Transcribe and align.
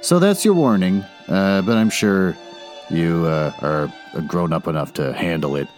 So 0.00 0.18
that's 0.20 0.44
your 0.44 0.54
warning, 0.54 1.04
uh, 1.28 1.62
but 1.62 1.76
I'm 1.76 1.90
sure 1.90 2.36
you 2.88 3.26
uh, 3.26 3.52
are 3.60 3.92
grown 4.22 4.52
up 4.52 4.68
enough 4.68 4.94
to 4.94 5.12
handle 5.12 5.56
it. 5.56 5.68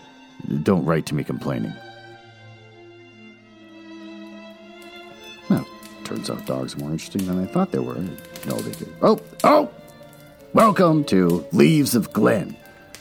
Don't 0.63 0.85
write 0.85 1.07
to 1.07 1.15
me 1.15 1.25
complaining. 1.25 1.73
Well, 5.49 5.67
turns 6.05 6.29
out 6.29 6.45
dogs 6.47 6.77
are 6.77 6.79
more 6.79 6.91
interesting 6.91 7.27
than 7.27 7.43
I 7.43 7.47
thought 7.47 7.73
they 7.73 7.79
were. 7.79 7.95
No, 8.47 8.57
they 8.57 8.73
do. 8.73 8.95
Oh, 9.03 9.21
oh! 9.43 9.71
Welcome 10.53 11.05
to 11.05 11.45
Leaves 11.53 11.95
of 11.95 12.13
Glen. 12.13 12.57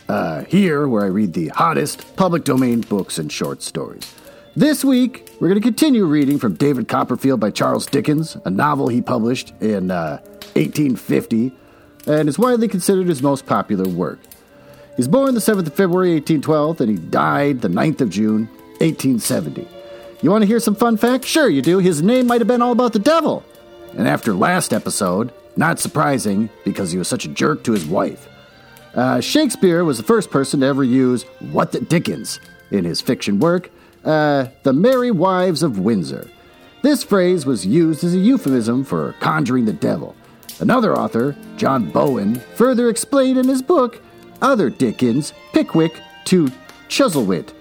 Uh, 0.08 0.46
here, 0.46 0.88
where 0.88 1.04
I 1.04 1.08
read 1.08 1.34
the 1.34 1.50
hottest 1.50 2.16
public 2.16 2.44
domain 2.46 2.82
books 2.82 3.20
and 3.20 3.32
short 3.32 3.62
stories. 3.62 4.12
This 4.56 4.84
week, 4.84 5.30
we're 5.40 5.50
going 5.50 5.62
to 5.62 5.68
continue 5.68 6.06
reading 6.06 6.40
from 6.40 6.56
David 6.56 6.88
Copperfield 6.88 7.40
by 7.40 7.52
Charles 7.52 7.86
Dickens, 7.86 8.36
a 8.46 8.50
novel 8.50 8.88
he 8.88 9.02
published 9.02 9.54
in 9.62 9.92
uh, 9.92 10.20
1850 10.60 11.52
and 12.08 12.28
is 12.28 12.38
widely 12.38 12.68
considered 12.68 13.08
his 13.08 13.22
most 13.22 13.46
popular 13.46 13.88
work. 13.88 14.20
He's 14.96 15.08
born 15.08 15.34
the 15.34 15.40
7th 15.40 15.68
of 15.68 15.74
February 15.74 16.14
1812 16.16 16.82
and 16.82 16.90
he 16.90 16.98
died 16.98 17.62
the 17.62 17.70
9th 17.70 18.02
of 18.02 18.10
June 18.10 18.48
1870. 18.80 19.68
You 20.22 20.32
want 20.32 20.42
to 20.42 20.48
hear 20.48 20.60
some 20.60 20.76
fun 20.76 20.98
facts? 20.98 21.28
Sure, 21.28 21.48
you 21.48 21.62
do. 21.62 21.80
His 21.80 22.02
name 22.02 22.28
might 22.28 22.42
have 22.42 22.48
been 22.48 22.62
all 22.62 22.74
about 22.74 22.94
the 22.94 23.00
devil. 23.00 23.44
And 23.98 24.08
after 24.08 24.34
last 24.34 24.74
episode, 24.74 25.32
not 25.56 25.80
surprising 25.80 26.50
because 26.66 26.92
he 26.92 26.98
was 26.98 27.08
such 27.08 27.26
a 27.26 27.30
jerk 27.30 27.64
to 27.64 27.72
his 27.72 27.86
wife. 27.86 28.28
Uh, 28.94 29.22
Shakespeare 29.22 29.86
was 29.86 29.98
the 29.98 30.04
first 30.04 30.30
person 30.30 30.60
to 30.60 30.66
ever 30.66 30.84
use 30.84 31.24
what 31.52 31.72
the 31.72 31.80
Dickens 31.80 32.40
in 32.72 32.84
his 32.84 33.00
fiction 33.02 33.40
work, 33.40 33.70
uh, 34.04 34.48
The 34.64 34.74
Merry 34.74 35.12
Wives 35.12 35.64
of 35.64 35.80
Windsor. 35.80 36.30
This 36.82 37.04
phrase 37.04 37.46
was 37.46 37.66
used 37.66 38.04
as 38.04 38.14
a 38.14 38.20
euphemism 38.20 38.84
for 38.84 39.16
conjuring 39.20 39.66
the 39.66 39.74
devil. 39.74 40.16
Another 40.60 40.98
author, 40.98 41.36
John 41.56 41.90
Bowen, 41.90 42.36
further 42.56 42.90
explained 42.90 43.38
in 43.38 43.48
his 43.48 43.62
book, 43.62 44.02
Other 44.42 44.70
Dickens, 44.70 45.34
Pickwick 45.54 45.94
to 46.26 46.52
Chuzzlewit. 46.90 47.54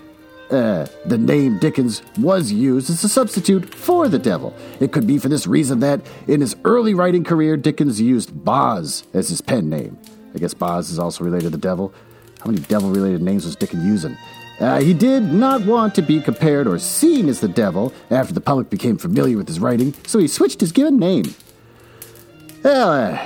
Uh, 0.50 0.86
the 1.04 1.18
name 1.18 1.58
Dickens 1.58 2.02
was 2.18 2.50
used 2.50 2.90
as 2.90 3.04
a 3.04 3.08
substitute 3.08 3.72
for 3.72 4.08
the 4.08 4.18
devil. 4.18 4.54
It 4.80 4.92
could 4.92 5.06
be 5.06 5.18
for 5.18 5.28
this 5.28 5.46
reason 5.46 5.80
that 5.80 6.00
in 6.26 6.40
his 6.40 6.56
early 6.64 6.94
writing 6.94 7.22
career, 7.22 7.56
Dickens 7.56 8.00
used 8.00 8.44
Boz 8.44 9.04
as 9.12 9.28
his 9.28 9.42
pen 9.42 9.68
name. 9.68 9.98
I 10.34 10.38
guess 10.38 10.54
Boz 10.54 10.90
is 10.90 10.98
also 10.98 11.22
related 11.22 11.44
to 11.44 11.50
the 11.50 11.58
devil. 11.58 11.92
How 12.40 12.46
many 12.50 12.62
devil 12.62 12.90
related 12.90 13.22
names 13.22 13.44
was 13.44 13.56
Dickens 13.56 13.84
using? 13.84 14.16
Uh, 14.58 14.80
he 14.80 14.92
did 14.92 15.22
not 15.22 15.64
want 15.66 15.94
to 15.94 16.02
be 16.02 16.20
compared 16.20 16.66
or 16.66 16.78
seen 16.78 17.28
as 17.28 17.40
the 17.40 17.48
devil 17.48 17.92
after 18.10 18.34
the 18.34 18.40
public 18.40 18.70
became 18.70 18.96
familiar 18.98 19.36
with 19.36 19.46
his 19.46 19.60
writing, 19.60 19.94
so 20.06 20.18
he 20.18 20.26
switched 20.26 20.60
his 20.60 20.72
given 20.72 20.98
name. 20.98 21.24
Uh, 22.64 23.16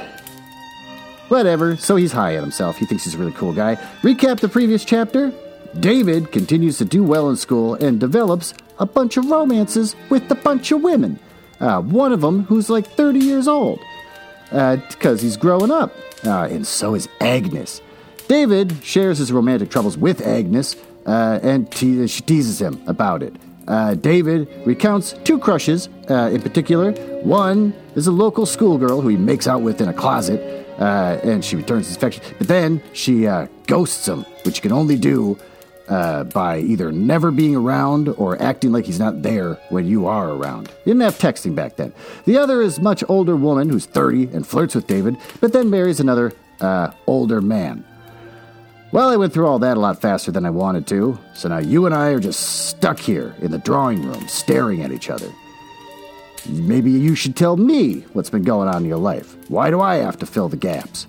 whatever. 1.28 1.76
So 1.76 1.96
he's 1.96 2.12
high 2.12 2.36
on 2.36 2.42
himself. 2.42 2.76
He 2.76 2.86
thinks 2.86 3.04
he's 3.04 3.14
a 3.14 3.18
really 3.18 3.32
cool 3.32 3.52
guy. 3.52 3.76
Recap 4.02 4.40
the 4.40 4.48
previous 4.48 4.84
chapter. 4.84 5.32
David 5.80 6.32
continues 6.32 6.78
to 6.78 6.84
do 6.84 7.02
well 7.02 7.30
in 7.30 7.36
school 7.36 7.74
and 7.74 7.98
develops 7.98 8.52
a 8.78 8.86
bunch 8.86 9.16
of 9.16 9.30
romances 9.30 9.96
with 10.10 10.30
a 10.30 10.34
bunch 10.34 10.70
of 10.70 10.82
women. 10.82 11.18
Uh, 11.60 11.80
one 11.80 12.12
of 12.12 12.20
them 12.20 12.44
who's 12.44 12.68
like 12.68 12.86
30 12.86 13.20
years 13.20 13.48
old 13.48 13.78
because 14.50 15.20
uh, 15.20 15.22
he's 15.22 15.36
growing 15.36 15.70
up. 15.70 15.94
Uh, 16.24 16.48
and 16.50 16.66
so 16.66 16.94
is 16.94 17.08
Agnes. 17.20 17.80
David 18.28 18.84
shares 18.84 19.18
his 19.18 19.32
romantic 19.32 19.70
troubles 19.70 19.96
with 19.96 20.20
Agnes 20.20 20.76
uh, 21.06 21.40
and 21.42 21.70
te- 21.70 22.06
she 22.06 22.22
teases 22.22 22.60
him 22.60 22.82
about 22.86 23.22
it. 23.22 23.34
Uh, 23.72 23.94
David 23.94 24.46
recounts 24.66 25.14
two 25.24 25.38
crushes 25.38 25.88
uh, 26.10 26.28
in 26.30 26.42
particular. 26.42 26.92
One 27.22 27.72
is 27.94 28.06
a 28.06 28.12
local 28.12 28.44
schoolgirl 28.44 29.00
who 29.00 29.08
he 29.08 29.16
makes 29.16 29.46
out 29.46 29.62
with 29.62 29.80
in 29.80 29.88
a 29.88 29.94
closet, 29.94 30.66
uh, 30.78 31.18
and 31.24 31.42
she 31.42 31.56
returns 31.56 31.86
his 31.86 31.96
affection. 31.96 32.22
But 32.36 32.48
then 32.48 32.82
she 32.92 33.26
uh, 33.26 33.46
ghosts 33.66 34.06
him, 34.06 34.26
which 34.44 34.56
you 34.56 34.60
can 34.62 34.72
only 34.72 34.98
do 34.98 35.38
uh, 35.88 36.24
by 36.24 36.58
either 36.58 36.92
never 36.92 37.30
being 37.30 37.56
around 37.56 38.10
or 38.10 38.40
acting 38.42 38.72
like 38.72 38.84
he's 38.84 38.98
not 38.98 39.22
there 39.22 39.54
when 39.70 39.86
you 39.86 40.06
are 40.06 40.28
around. 40.28 40.68
You 40.84 40.92
didn't 40.92 41.00
have 41.00 41.16
texting 41.16 41.54
back 41.54 41.76
then. 41.76 41.94
The 42.26 42.36
other 42.36 42.60
is 42.60 42.78
much 42.78 43.02
older 43.08 43.36
woman 43.36 43.70
who's 43.70 43.86
30 43.86 44.34
and 44.34 44.46
flirts 44.46 44.74
with 44.74 44.86
David, 44.86 45.16
but 45.40 45.54
then 45.54 45.70
marries 45.70 45.98
another 45.98 46.34
older 47.06 47.40
man. 47.40 47.86
Well, 48.92 49.08
I 49.08 49.16
went 49.16 49.32
through 49.32 49.46
all 49.46 49.58
that 49.60 49.78
a 49.78 49.80
lot 49.80 50.02
faster 50.02 50.30
than 50.30 50.44
I 50.44 50.50
wanted 50.50 50.86
to, 50.88 51.18
so 51.32 51.48
now 51.48 51.58
you 51.58 51.86
and 51.86 51.94
I 51.94 52.08
are 52.08 52.20
just 52.20 52.68
stuck 52.68 52.98
here 52.98 53.34
in 53.40 53.50
the 53.50 53.56
drawing 53.56 54.02
room 54.02 54.28
staring 54.28 54.82
at 54.82 54.92
each 54.92 55.08
other. 55.08 55.32
Maybe 56.46 56.90
you 56.90 57.14
should 57.14 57.34
tell 57.34 57.56
me 57.56 58.00
what's 58.12 58.28
been 58.28 58.42
going 58.42 58.68
on 58.68 58.82
in 58.82 58.84
your 58.84 58.98
life. 58.98 59.34
Why 59.48 59.70
do 59.70 59.80
I 59.80 59.94
have 59.96 60.18
to 60.18 60.26
fill 60.26 60.50
the 60.50 60.58
gaps? 60.58 61.06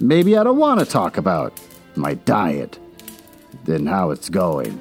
Maybe 0.00 0.36
I 0.36 0.42
don't 0.42 0.56
want 0.56 0.80
to 0.80 0.86
talk 0.86 1.16
about 1.16 1.52
my 1.94 2.14
diet 2.14 2.76
and 3.68 3.88
how 3.88 4.10
it's 4.10 4.28
going. 4.28 4.76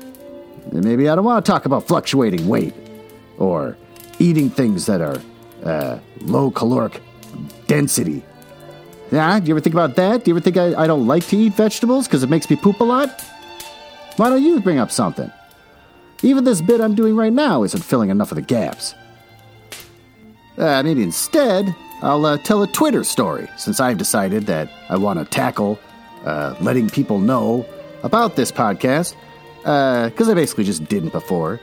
And 0.71 0.83
maybe 0.83 1.09
I 1.09 1.15
don't 1.15 1.25
want 1.25 1.45
to 1.45 1.51
talk 1.51 1.65
about 1.65 1.87
fluctuating 1.87 2.47
weight 2.47 2.73
or 3.37 3.77
eating 4.17 4.49
things 4.49 4.87
that 4.87 5.01
are 5.01 5.21
uh, 5.63 5.99
low 6.21 6.49
caloric 6.49 7.03
density 7.67 8.23
yeah, 9.11 9.39
do 9.39 9.47
you 9.47 9.53
ever 9.53 9.61
think 9.61 9.73
about 9.73 9.95
that? 9.95 10.23
Do 10.23 10.31
you 10.31 10.35
ever 10.35 10.41
think 10.41 10.57
I, 10.57 10.83
I 10.83 10.87
don't 10.87 11.07
like 11.07 11.25
to 11.27 11.37
eat 11.37 11.53
vegetables 11.53 12.07
because 12.07 12.23
it 12.23 12.29
makes 12.29 12.49
me 12.49 12.55
poop 12.55 12.79
a 12.79 12.83
lot? 12.83 13.21
Why 14.17 14.29
don't 14.29 14.43
you 14.43 14.59
bring 14.59 14.79
up 14.79 14.91
something? 14.91 15.31
Even 16.21 16.43
this 16.43 16.61
bit 16.61 16.81
I'm 16.81 16.95
doing 16.95 17.15
right 17.15 17.31
now 17.31 17.63
isn't 17.63 17.81
filling 17.81 18.09
enough 18.09 18.31
of 18.31 18.35
the 18.35 18.41
gaps. 18.41 18.93
Uh, 20.57 20.83
maybe 20.83 21.01
instead, 21.01 21.73
I'll 22.01 22.25
uh, 22.25 22.37
tell 22.37 22.61
a 22.61 22.67
Twitter 22.67 23.03
story 23.03 23.47
since 23.57 23.79
I've 23.79 23.97
decided 23.97 24.45
that 24.47 24.69
I 24.89 24.97
want 24.97 25.19
to 25.19 25.25
tackle 25.25 25.79
uh, 26.25 26.55
letting 26.59 26.89
people 26.89 27.19
know 27.19 27.65
about 28.03 28.35
this 28.35 28.51
podcast 28.51 29.15
because 29.63 30.27
uh, 30.27 30.31
I 30.31 30.33
basically 30.33 30.65
just 30.65 30.85
didn't 30.85 31.13
before. 31.13 31.59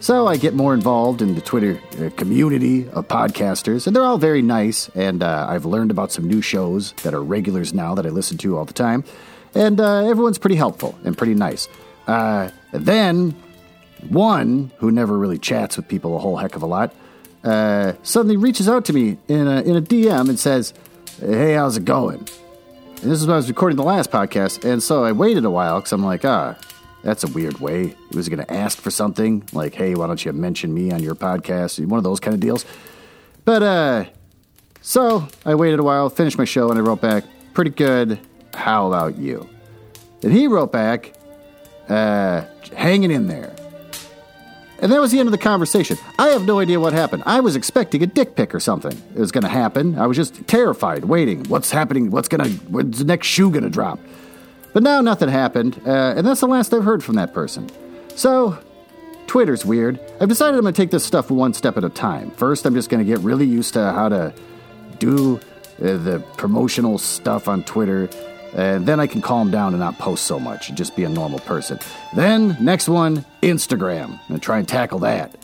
So 0.00 0.28
I 0.28 0.36
get 0.36 0.54
more 0.54 0.74
involved 0.74 1.22
in 1.22 1.34
the 1.34 1.40
Twitter 1.40 1.80
uh, 2.00 2.10
community 2.10 2.88
of 2.90 3.08
podcasters, 3.08 3.86
and 3.86 3.96
they're 3.96 4.04
all 4.04 4.16
very 4.16 4.42
nice. 4.42 4.88
And 4.90 5.24
uh, 5.24 5.46
I've 5.48 5.64
learned 5.64 5.90
about 5.90 6.12
some 6.12 6.28
new 6.28 6.40
shows 6.40 6.92
that 7.02 7.14
are 7.14 7.22
regulars 7.22 7.74
now 7.74 7.96
that 7.96 8.06
I 8.06 8.10
listen 8.10 8.38
to 8.38 8.56
all 8.56 8.64
the 8.64 8.72
time. 8.72 9.02
And 9.54 9.80
uh, 9.80 10.08
everyone's 10.08 10.38
pretty 10.38 10.54
helpful 10.54 10.96
and 11.04 11.18
pretty 11.18 11.34
nice. 11.34 11.68
Uh, 12.06 12.50
then, 12.72 13.34
one 14.08 14.70
who 14.78 14.92
never 14.92 15.18
really 15.18 15.38
chats 15.38 15.76
with 15.76 15.88
people 15.88 16.14
a 16.14 16.20
whole 16.20 16.36
heck 16.36 16.54
of 16.54 16.62
a 16.62 16.66
lot 16.66 16.94
uh, 17.42 17.94
suddenly 18.04 18.36
reaches 18.36 18.68
out 18.68 18.84
to 18.84 18.92
me 18.92 19.18
in 19.26 19.48
a, 19.48 19.62
in 19.62 19.76
a 19.76 19.82
DM 19.82 20.28
and 20.28 20.38
says, 20.38 20.74
Hey, 21.18 21.54
how's 21.54 21.76
it 21.76 21.84
going? 21.84 22.18
And 22.18 23.10
this 23.10 23.20
is 23.20 23.26
when 23.26 23.34
I 23.34 23.36
was 23.36 23.48
recording 23.48 23.76
the 23.76 23.82
last 23.82 24.10
podcast. 24.12 24.64
And 24.64 24.80
so 24.82 25.04
I 25.04 25.10
waited 25.12 25.44
a 25.44 25.50
while 25.50 25.80
because 25.80 25.92
I'm 25.92 26.04
like, 26.04 26.24
ah, 26.24 26.56
that's 27.08 27.24
a 27.24 27.28
weird 27.28 27.58
way. 27.58 27.94
He 28.10 28.16
was 28.16 28.28
going 28.28 28.44
to 28.44 28.52
ask 28.52 28.78
for 28.78 28.90
something 28.90 29.42
like, 29.52 29.74
"Hey, 29.74 29.94
why 29.94 30.06
don't 30.06 30.22
you 30.24 30.32
mention 30.32 30.74
me 30.74 30.92
on 30.92 31.02
your 31.02 31.14
podcast?" 31.14 31.84
One 31.86 31.98
of 31.98 32.04
those 32.04 32.20
kind 32.20 32.34
of 32.34 32.40
deals. 32.40 32.66
But 33.44 33.62
uh, 33.62 34.04
so 34.82 35.26
I 35.46 35.54
waited 35.54 35.80
a 35.80 35.82
while, 35.82 36.10
finished 36.10 36.36
my 36.36 36.44
show, 36.44 36.68
and 36.70 36.78
I 36.78 36.82
wrote 36.82 37.00
back, 37.00 37.24
"Pretty 37.54 37.70
good. 37.70 38.20
How 38.52 38.88
about 38.88 39.16
you?" 39.16 39.48
And 40.22 40.32
he 40.32 40.46
wrote 40.46 40.70
back, 40.70 41.14
uh, 41.88 42.42
"Hanging 42.76 43.10
in 43.10 43.26
there." 43.26 43.54
And 44.80 44.92
that 44.92 45.00
was 45.00 45.10
the 45.10 45.18
end 45.18 45.26
of 45.26 45.32
the 45.32 45.38
conversation. 45.38 45.96
I 46.20 46.28
have 46.28 46.44
no 46.44 46.60
idea 46.60 46.78
what 46.78 46.92
happened. 46.92 47.24
I 47.26 47.40
was 47.40 47.56
expecting 47.56 48.02
a 48.02 48.06
dick 48.06 48.36
pic 48.36 48.54
or 48.54 48.60
something. 48.60 48.92
It 49.14 49.18
was 49.18 49.32
going 49.32 49.42
to 49.42 49.48
happen. 49.48 49.98
I 49.98 50.06
was 50.06 50.16
just 50.16 50.46
terrified, 50.46 51.06
waiting. 51.06 51.42
What's 51.44 51.72
happening? 51.72 52.10
What's 52.10 52.28
going 52.28 52.44
to? 52.44 52.50
When's 52.66 52.98
the 52.98 53.04
next 53.04 53.26
shoe 53.26 53.50
going 53.50 53.64
to 53.64 53.70
drop? 53.70 53.98
But 54.72 54.82
now 54.82 55.00
nothing 55.00 55.28
happened, 55.28 55.80
uh, 55.86 56.14
and 56.16 56.26
that's 56.26 56.40
the 56.40 56.46
last 56.46 56.72
I've 56.74 56.84
heard 56.84 57.02
from 57.02 57.16
that 57.16 57.32
person. 57.32 57.68
So, 58.14 58.58
Twitter's 59.26 59.64
weird. 59.64 59.98
I've 60.20 60.28
decided 60.28 60.56
I'm 60.56 60.62
going 60.62 60.74
to 60.74 60.82
take 60.82 60.90
this 60.90 61.04
stuff 61.04 61.30
one 61.30 61.52
step 61.54 61.76
at 61.76 61.84
a 61.84 61.88
time. 61.88 62.30
First, 62.32 62.64
I'm 62.66 62.74
just 62.74 62.88
going 62.90 63.04
to 63.04 63.10
get 63.10 63.20
really 63.20 63.46
used 63.46 63.74
to 63.74 63.92
how 63.92 64.08
to 64.08 64.32
do 64.98 65.36
uh, 65.36 65.96
the 65.96 66.22
promotional 66.36 66.98
stuff 66.98 67.48
on 67.48 67.62
Twitter, 67.64 68.08
and 68.54 68.86
then 68.86 69.00
I 69.00 69.06
can 69.06 69.20
calm 69.22 69.50
down 69.50 69.72
and 69.74 69.80
not 69.80 69.98
post 69.98 70.26
so 70.26 70.38
much 70.40 70.68
and 70.68 70.76
just 70.78 70.96
be 70.96 71.04
a 71.04 71.08
normal 71.08 71.38
person. 71.40 71.78
Then, 72.14 72.56
next 72.60 72.88
one, 72.88 73.24
Instagram. 73.42 74.18
and 74.28 74.42
try 74.42 74.58
and 74.58 74.68
tackle 74.68 74.98
that. 75.00 75.34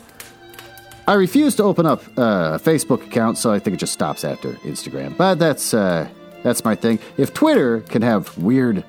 I 1.07 1.13
refuse 1.13 1.55
to 1.55 1.63
open 1.63 1.85
up 1.85 2.03
uh, 2.17 2.57
a 2.57 2.59
Facebook 2.59 3.05
account, 3.05 3.37
so 3.37 3.51
I 3.51 3.59
think 3.59 3.75
it 3.75 3.79
just 3.79 3.93
stops 3.93 4.23
after 4.23 4.53
Instagram. 4.63 5.15
But 5.17 5.35
that's 5.35 5.73
uh, 5.73 6.07
That's 6.41 6.63
my 6.63 6.75
thing. 6.75 6.99
If 7.17 7.33
Twitter 7.33 7.81
can 7.81 8.01
have 8.01 8.35
weird 8.37 8.83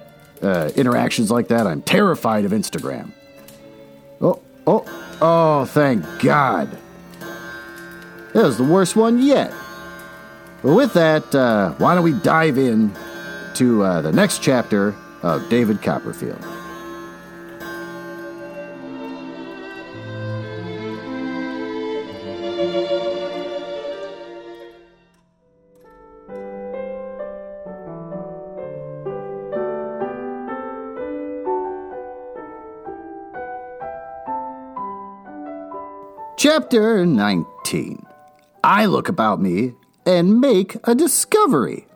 uh, 0.46 0.70
interactions 0.76 1.30
like 1.30 1.48
that, 1.48 1.66
I'm 1.66 1.82
terrified 1.82 2.44
of 2.44 2.52
Instagram. 2.52 3.10
Oh, 4.20 4.40
oh, 4.66 5.16
oh, 5.20 5.64
thank 5.66 6.04
God. 6.20 6.70
That 8.32 8.44
was 8.44 8.56
the 8.56 8.64
worst 8.64 8.96
one 8.96 9.22
yet. 9.22 9.52
But 10.62 10.74
with 10.74 10.94
that, 10.94 11.34
uh, 11.34 11.72
why 11.72 11.94
don't 11.94 12.04
we 12.04 12.18
dive 12.20 12.58
in 12.58 12.94
to 13.54 13.82
uh, 13.82 14.02
the 14.02 14.12
next 14.12 14.42
chapter 14.42 14.94
of 15.22 15.48
David 15.48 15.82
Copperfield? 15.82 16.55
Chapter 36.38 37.06
19 37.06 38.04
I 38.62 38.84
look 38.84 39.08
about 39.08 39.40
me 39.40 39.72
and 40.04 40.38
make 40.38 40.76
a 40.84 40.94
discovery. 40.94 41.86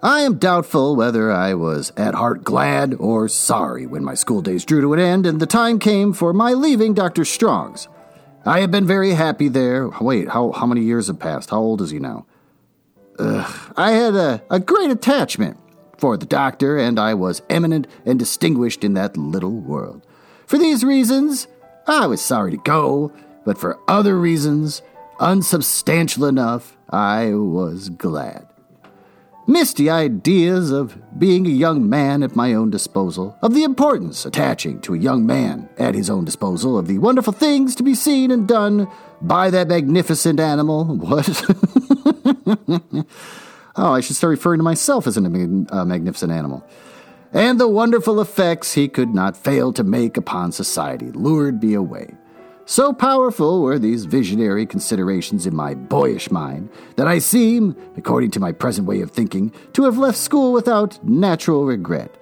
I 0.00 0.20
am 0.20 0.38
doubtful 0.38 0.94
whether 0.94 1.32
I 1.32 1.54
was 1.54 1.92
at 1.96 2.14
heart 2.14 2.44
glad 2.44 2.94
or 3.00 3.26
sorry 3.26 3.84
when 3.84 4.04
my 4.04 4.14
school 4.14 4.42
days 4.42 4.64
drew 4.64 4.80
to 4.82 4.92
an 4.92 5.00
end 5.00 5.26
and 5.26 5.40
the 5.40 5.46
time 5.46 5.80
came 5.80 6.12
for 6.12 6.32
my 6.32 6.52
leaving 6.52 6.94
Dr. 6.94 7.24
Strong's. 7.24 7.88
I 8.46 8.60
have 8.60 8.70
been 8.70 8.86
very 8.86 9.10
happy 9.14 9.48
there. 9.48 9.88
Wait, 10.00 10.28
how, 10.28 10.52
how 10.52 10.66
many 10.66 10.82
years 10.82 11.08
have 11.08 11.18
passed? 11.18 11.50
How 11.50 11.58
old 11.58 11.82
is 11.82 11.90
he 11.90 11.98
now? 11.98 12.26
Ugh, 13.18 13.72
I 13.76 13.90
had 13.90 14.14
a, 14.14 14.40
a 14.50 14.60
great 14.60 14.92
attachment 14.92 15.58
for 15.98 16.16
the 16.16 16.26
doctor, 16.26 16.78
and 16.78 16.98
I 17.00 17.14
was 17.14 17.42
eminent 17.50 17.88
and 18.06 18.20
distinguished 18.20 18.84
in 18.84 18.94
that 18.94 19.16
little 19.16 19.58
world. 19.58 20.06
For 20.46 20.58
these 20.58 20.84
reasons, 20.84 21.48
I 21.90 22.06
was 22.06 22.20
sorry 22.20 22.52
to 22.52 22.56
go, 22.56 23.12
but 23.44 23.58
for 23.58 23.76
other 23.88 24.16
reasons, 24.16 24.80
unsubstantial 25.18 26.24
enough, 26.24 26.76
I 26.88 27.34
was 27.34 27.88
glad. 27.88 28.46
Misty 29.48 29.90
ideas 29.90 30.70
of 30.70 30.96
being 31.18 31.46
a 31.46 31.50
young 31.50 31.88
man 31.88 32.22
at 32.22 32.36
my 32.36 32.54
own 32.54 32.70
disposal, 32.70 33.36
of 33.42 33.54
the 33.54 33.64
importance 33.64 34.24
attaching 34.24 34.80
to 34.82 34.94
a 34.94 34.98
young 34.98 35.26
man 35.26 35.68
at 35.78 35.96
his 35.96 36.08
own 36.08 36.24
disposal, 36.24 36.78
of 36.78 36.86
the 36.86 36.98
wonderful 36.98 37.32
things 37.32 37.74
to 37.74 37.82
be 37.82 37.96
seen 37.96 38.30
and 38.30 38.46
done 38.46 38.86
by 39.20 39.50
that 39.50 39.66
magnificent 39.66 40.38
animal. 40.38 40.84
What? 40.84 41.28
oh, 43.74 43.92
I 43.94 44.00
should 44.00 44.14
start 44.14 44.30
referring 44.30 44.60
to 44.60 44.64
myself 44.64 45.08
as 45.08 45.16
a 45.16 45.20
magnificent 45.22 46.30
animal 46.30 46.64
and 47.32 47.60
the 47.60 47.68
wonderful 47.68 48.20
effects 48.20 48.74
he 48.74 48.88
could 48.88 49.14
not 49.14 49.36
fail 49.36 49.72
to 49.72 49.84
make 49.84 50.16
upon 50.16 50.52
society 50.52 51.10
lured 51.12 51.62
me 51.62 51.74
away. 51.74 52.14
So 52.66 52.92
powerful 52.92 53.62
were 53.62 53.78
these 53.78 54.04
visionary 54.04 54.64
considerations 54.64 55.44
in 55.44 55.56
my 55.56 55.74
boyish 55.74 56.30
mind 56.30 56.70
that 56.96 57.08
I 57.08 57.18
seem, 57.18 57.76
according 57.96 58.30
to 58.32 58.40
my 58.40 58.52
present 58.52 58.86
way 58.86 59.00
of 59.00 59.10
thinking, 59.10 59.52
to 59.72 59.84
have 59.84 59.98
left 59.98 60.16
school 60.16 60.52
without 60.52 61.04
natural 61.04 61.64
regret. 61.64 62.16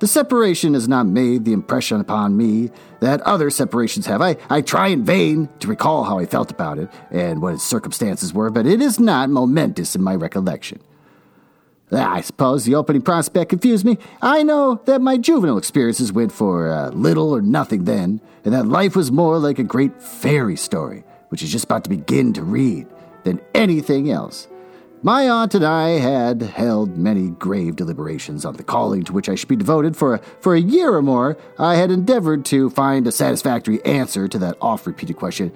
The 0.00 0.06
separation 0.06 0.74
has 0.74 0.88
not 0.88 1.06
made 1.06 1.46
the 1.46 1.54
impression 1.54 2.00
upon 2.00 2.36
me 2.36 2.70
that 3.00 3.22
other 3.22 3.48
separations 3.48 4.04
have. 4.04 4.20
I, 4.20 4.36
I 4.50 4.60
try 4.60 4.88
in 4.88 5.04
vain 5.04 5.48
to 5.60 5.68
recall 5.68 6.04
how 6.04 6.18
I 6.18 6.26
felt 6.26 6.50
about 6.50 6.78
it 6.78 6.90
and 7.10 7.40
what 7.40 7.54
its 7.54 7.64
circumstances 7.64 8.34
were, 8.34 8.50
but 8.50 8.66
it 8.66 8.82
is 8.82 9.00
not 9.00 9.30
momentous 9.30 9.96
in 9.96 10.02
my 10.02 10.14
recollection. 10.14 10.80
I 12.02 12.20
suppose 12.20 12.64
the 12.64 12.74
opening 12.74 13.02
prospect 13.02 13.50
confused 13.50 13.84
me. 13.84 13.98
I 14.22 14.42
know 14.42 14.80
that 14.86 15.00
my 15.00 15.16
juvenile 15.16 15.58
experiences 15.58 16.12
went 16.12 16.32
for 16.32 16.70
uh, 16.70 16.90
little 16.90 17.30
or 17.30 17.42
nothing 17.42 17.84
then, 17.84 18.20
and 18.44 18.54
that 18.54 18.66
life 18.66 18.96
was 18.96 19.12
more 19.12 19.38
like 19.38 19.58
a 19.58 19.64
great 19.64 20.02
fairy 20.02 20.56
story, 20.56 21.04
which 21.28 21.42
is 21.42 21.52
just 21.52 21.64
about 21.64 21.84
to 21.84 21.90
begin 21.90 22.32
to 22.34 22.42
read, 22.42 22.86
than 23.24 23.40
anything 23.54 24.10
else. 24.10 24.48
My 25.02 25.28
aunt 25.28 25.54
and 25.54 25.66
I 25.66 25.98
had 25.98 26.40
held 26.40 26.96
many 26.96 27.28
grave 27.28 27.76
deliberations 27.76 28.46
on 28.46 28.56
the 28.56 28.62
calling 28.62 29.02
to 29.04 29.12
which 29.12 29.28
I 29.28 29.34
should 29.34 29.50
be 29.50 29.56
devoted. 29.56 29.98
For, 29.98 30.16
for 30.40 30.54
a 30.54 30.60
year 30.60 30.94
or 30.94 31.02
more, 31.02 31.36
I 31.58 31.76
had 31.76 31.90
endeavored 31.90 32.46
to 32.46 32.70
find 32.70 33.06
a 33.06 33.12
satisfactory 33.12 33.84
answer 33.84 34.28
to 34.28 34.38
that 34.38 34.56
oft 34.62 34.86
repeated 34.86 35.16
question 35.16 35.52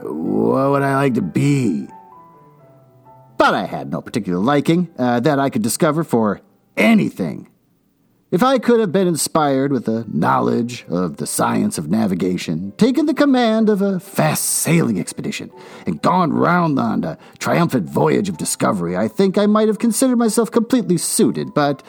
What 0.00 0.70
would 0.70 0.82
I 0.82 0.94
like 0.94 1.14
to 1.14 1.22
be? 1.22 1.88
But 3.38 3.54
I 3.54 3.64
had 3.64 3.90
no 3.90 4.02
particular 4.02 4.38
liking 4.38 4.92
uh, 4.98 5.20
that 5.20 5.38
I 5.38 5.48
could 5.48 5.62
discover 5.62 6.04
for 6.04 6.40
anything. 6.76 7.48
If 8.30 8.42
I 8.42 8.58
could 8.58 8.78
have 8.78 8.92
been 8.92 9.06
inspired 9.06 9.72
with 9.72 9.88
a 9.88 10.04
knowledge 10.06 10.84
of 10.90 11.16
the 11.16 11.26
science 11.26 11.78
of 11.78 11.88
navigation, 11.88 12.72
taken 12.72 13.06
the 13.06 13.14
command 13.14 13.70
of 13.70 13.80
a 13.80 13.98
fast 14.00 14.44
sailing 14.44 15.00
expedition, 15.00 15.50
and 15.86 16.02
gone 16.02 16.34
round 16.34 16.78
on 16.78 17.04
a 17.04 17.16
triumphant 17.38 17.88
voyage 17.88 18.28
of 18.28 18.36
discovery, 18.36 18.98
I 18.98 19.08
think 19.08 19.38
I 19.38 19.46
might 19.46 19.68
have 19.68 19.78
considered 19.78 20.18
myself 20.18 20.50
completely 20.50 20.98
suited, 20.98 21.54
but 21.54 21.82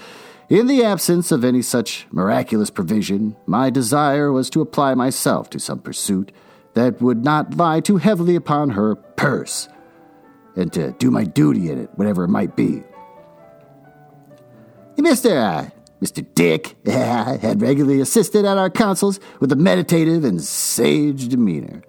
in 0.48 0.68
the 0.68 0.82
absence 0.86 1.30
of 1.30 1.44
any 1.44 1.62
such 1.62 2.08
miraculous 2.10 2.70
provision, 2.70 3.36
my 3.46 3.70
desire 3.70 4.32
was 4.32 4.50
to 4.52 4.62
apply 4.62 4.94
myself 4.94 5.50
to 5.50 5.60
some 5.60 5.80
pursuit 5.80 6.32
that 6.74 7.02
would 7.02 7.26
not 7.26 7.58
lie 7.58 7.82
too 7.82 7.98
heavily 7.98 8.36
upon 8.36 8.70
her 8.70 8.96
purse 8.96 9.68
and 10.60 10.72
to 10.74 10.92
do 10.94 11.10
my 11.10 11.24
duty 11.24 11.72
in 11.72 11.80
it, 11.80 11.90
whatever 11.96 12.24
it 12.24 12.30
might 12.30 12.56
be. 12.56 12.84
Mr. 14.98 15.38
Uh, 15.38 15.70
Mr. 16.02 16.26
Dick 16.36 16.76
had 16.86 17.62
regularly 17.62 18.02
assisted 18.02 18.46
at 18.46 18.58
our 18.58 18.70
councils 18.70 19.20
with 19.40 19.52
a 19.52 19.56
meditative 19.56 20.24
and 20.24 20.42
sage 20.42 21.30
demeanor. 21.30 21.82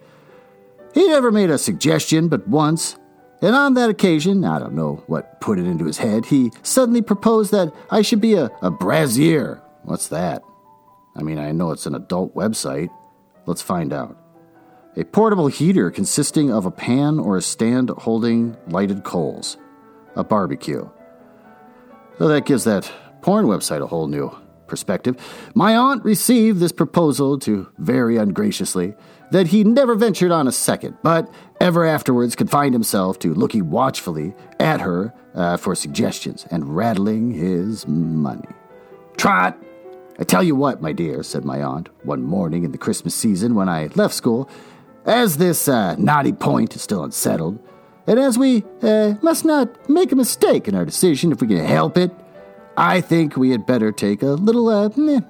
He 0.95 1.07
never 1.09 1.31
made 1.31 1.51
a 1.51 1.59
suggestion 1.59 2.29
but 2.29 2.47
once, 2.49 2.97
and 3.43 3.55
on 3.55 3.75
that 3.75 3.91
occasion, 3.91 4.45
I 4.45 4.59
don't 4.59 4.75
know 4.75 5.03
what 5.07 5.41
put 5.41 5.59
it 5.59 5.67
into 5.67 5.87
his 5.87 5.99
head, 5.99 6.27
he 6.27 6.51
suddenly 6.63 7.03
proposed 7.03 7.53
that 7.53 7.73
I 7.91 8.03
should 8.03 8.21
be 8.21 8.35
a, 8.35 8.51
a 8.63 8.71
brazier. 8.71 9.63
What's 9.83 10.09
that? 10.09 10.43
I 11.17 11.23
mean, 11.23 11.39
I 11.39 11.53
know 11.53 11.71
it's 11.71 11.87
an 11.87 11.95
adult 11.95 12.35
website. 12.35 12.91
Let's 13.47 13.63
find 13.63 13.93
out. 13.93 14.17
A 14.97 15.05
portable 15.05 15.47
heater 15.47 15.91
consisting 15.91 16.51
of 16.51 16.67
a 16.67 16.71
pan 16.71 17.21
or 17.21 17.37
a 17.37 17.43
stand 17.43 17.91
holding 17.91 18.57
lighted 18.67 19.05
coals. 19.05 19.57
A 20.17 20.25
barbecue. 20.25 20.89
So 22.19 22.29
that 22.29 22.45
gives 22.45 22.65
that 22.65 22.91
porn 23.23 23.47
website 23.47 23.83
a 23.83 23.87
whole 23.87 24.09
new 24.09 24.37
perspective. 24.67 25.17
My 25.55 25.77
aunt 25.77 26.05
received 26.05 26.61
this 26.61 26.73
proposal 26.73 27.39
to 27.41 27.69
very 27.79 28.17
ungraciously 28.17 28.95
that 29.31 29.49
he 29.49 29.63
never 29.63 29.95
ventured 29.95 30.33
on 30.33 30.49
a 30.49 30.53
second, 30.53 30.97
but 31.03 31.33
ever 31.61 31.85
afterwards 31.85 32.35
confined 32.35 32.75
himself 32.75 33.19
to 33.21 33.33
looking 33.33 33.71
watchfully 33.71 34.35
at 34.59 34.81
her 34.81 35.13
uh, 35.35 35.57
for 35.57 35.75
suggestions 35.75 36.47
and 36.51 36.77
rattling 36.77 37.31
his 37.33 37.87
money. 37.87 38.49
Trot! 39.17 39.57
I 40.19 40.25
tell 40.25 40.43
you 40.43 40.55
what, 40.55 40.83
my 40.83 40.93
dear, 40.93 41.23
said 41.23 41.45
my 41.45 41.63
aunt 41.63 41.89
one 42.05 42.23
morning 42.23 42.65
in 42.65 42.73
the 42.73 42.79
Christmas 42.79 43.15
season 43.15 43.55
when 43.55 43.69
I 43.69 43.89
left 43.95 44.15
school, 44.15 44.51
as 45.05 45.37
this 45.37 45.69
uh, 45.69 45.97
knotty 45.97 46.33
point 46.33 46.75
is 46.77 46.83
still 46.83 47.05
unsettled, 47.05 47.59
and 48.07 48.19
as 48.19 48.39
we 48.39 48.65
uh, 48.83 49.15
must 49.23 49.45
not 49.45 49.89
make 49.89 50.13
a 50.13 50.17
mistake 50.17 50.69
in 50.69 50.75
our 50.75 50.85
decision 50.85 51.33
if 51.33 51.41
we 51.41 51.49
can 51.49 51.65
help 51.65 51.97
it, 51.97 52.11
I 52.77 53.01
think 53.01 53.37
we 53.37 53.51
had 53.51 53.67
better 53.67 53.93
take 53.93 54.23
a 54.23 54.29
little 54.29 54.69
uh, 54.69 54.89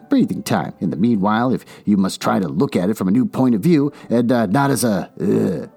breathing 0.09 0.43
time. 0.43 0.75
In 0.81 0.91
the 0.91 0.97
meanwhile, 0.97 1.53
if 1.53 1.65
you 1.85 1.97
must 1.97 2.21
try 2.21 2.39
to 2.39 2.49
look 2.49 2.77
at 2.77 2.91
it 2.91 2.97
from 2.97 3.09
a 3.09 3.11
new 3.11 3.27
point 3.27 3.55
of 3.55 3.61
view 3.61 3.93
and 4.09 4.31
uh, 4.31 4.47
not 4.47 4.71
as 4.71 4.85
a, 4.85 5.11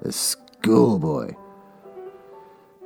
a 0.05 0.11
schoolboy. 0.11 1.33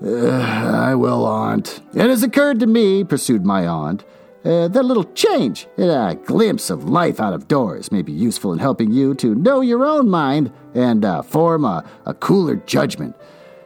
Uh, 0.04 0.28
I 0.30 0.96
will, 0.96 1.26
Aunt. 1.26 1.82
It 1.94 2.10
has 2.10 2.22
occurred 2.22 2.60
to 2.60 2.68
me, 2.68 3.04
pursued 3.04 3.46
my 3.46 3.66
aunt, 3.66 4.04
uh, 4.46 4.68
that 4.68 4.84
little 4.84 5.04
change, 5.14 5.68
a 5.78 6.18
glimpse 6.26 6.70
of 6.70 6.88
life 6.88 7.20
out 7.20 7.34
of 7.34 7.48
doors, 7.48 7.92
may 7.92 8.02
be 8.02 8.12
useful 8.12 8.54
in 8.54 8.60
helping 8.60 8.92
you 8.92 9.14
to 9.16 9.36
know 9.36 9.62
your 9.62 9.84
own 9.86 10.10
mind 10.10 10.52
and 10.74 11.04
uh, 11.04 11.22
form 11.22 11.66
a, 11.66 11.84
a, 12.06 12.14
cooler 12.14 12.56
judgment. 12.56 13.16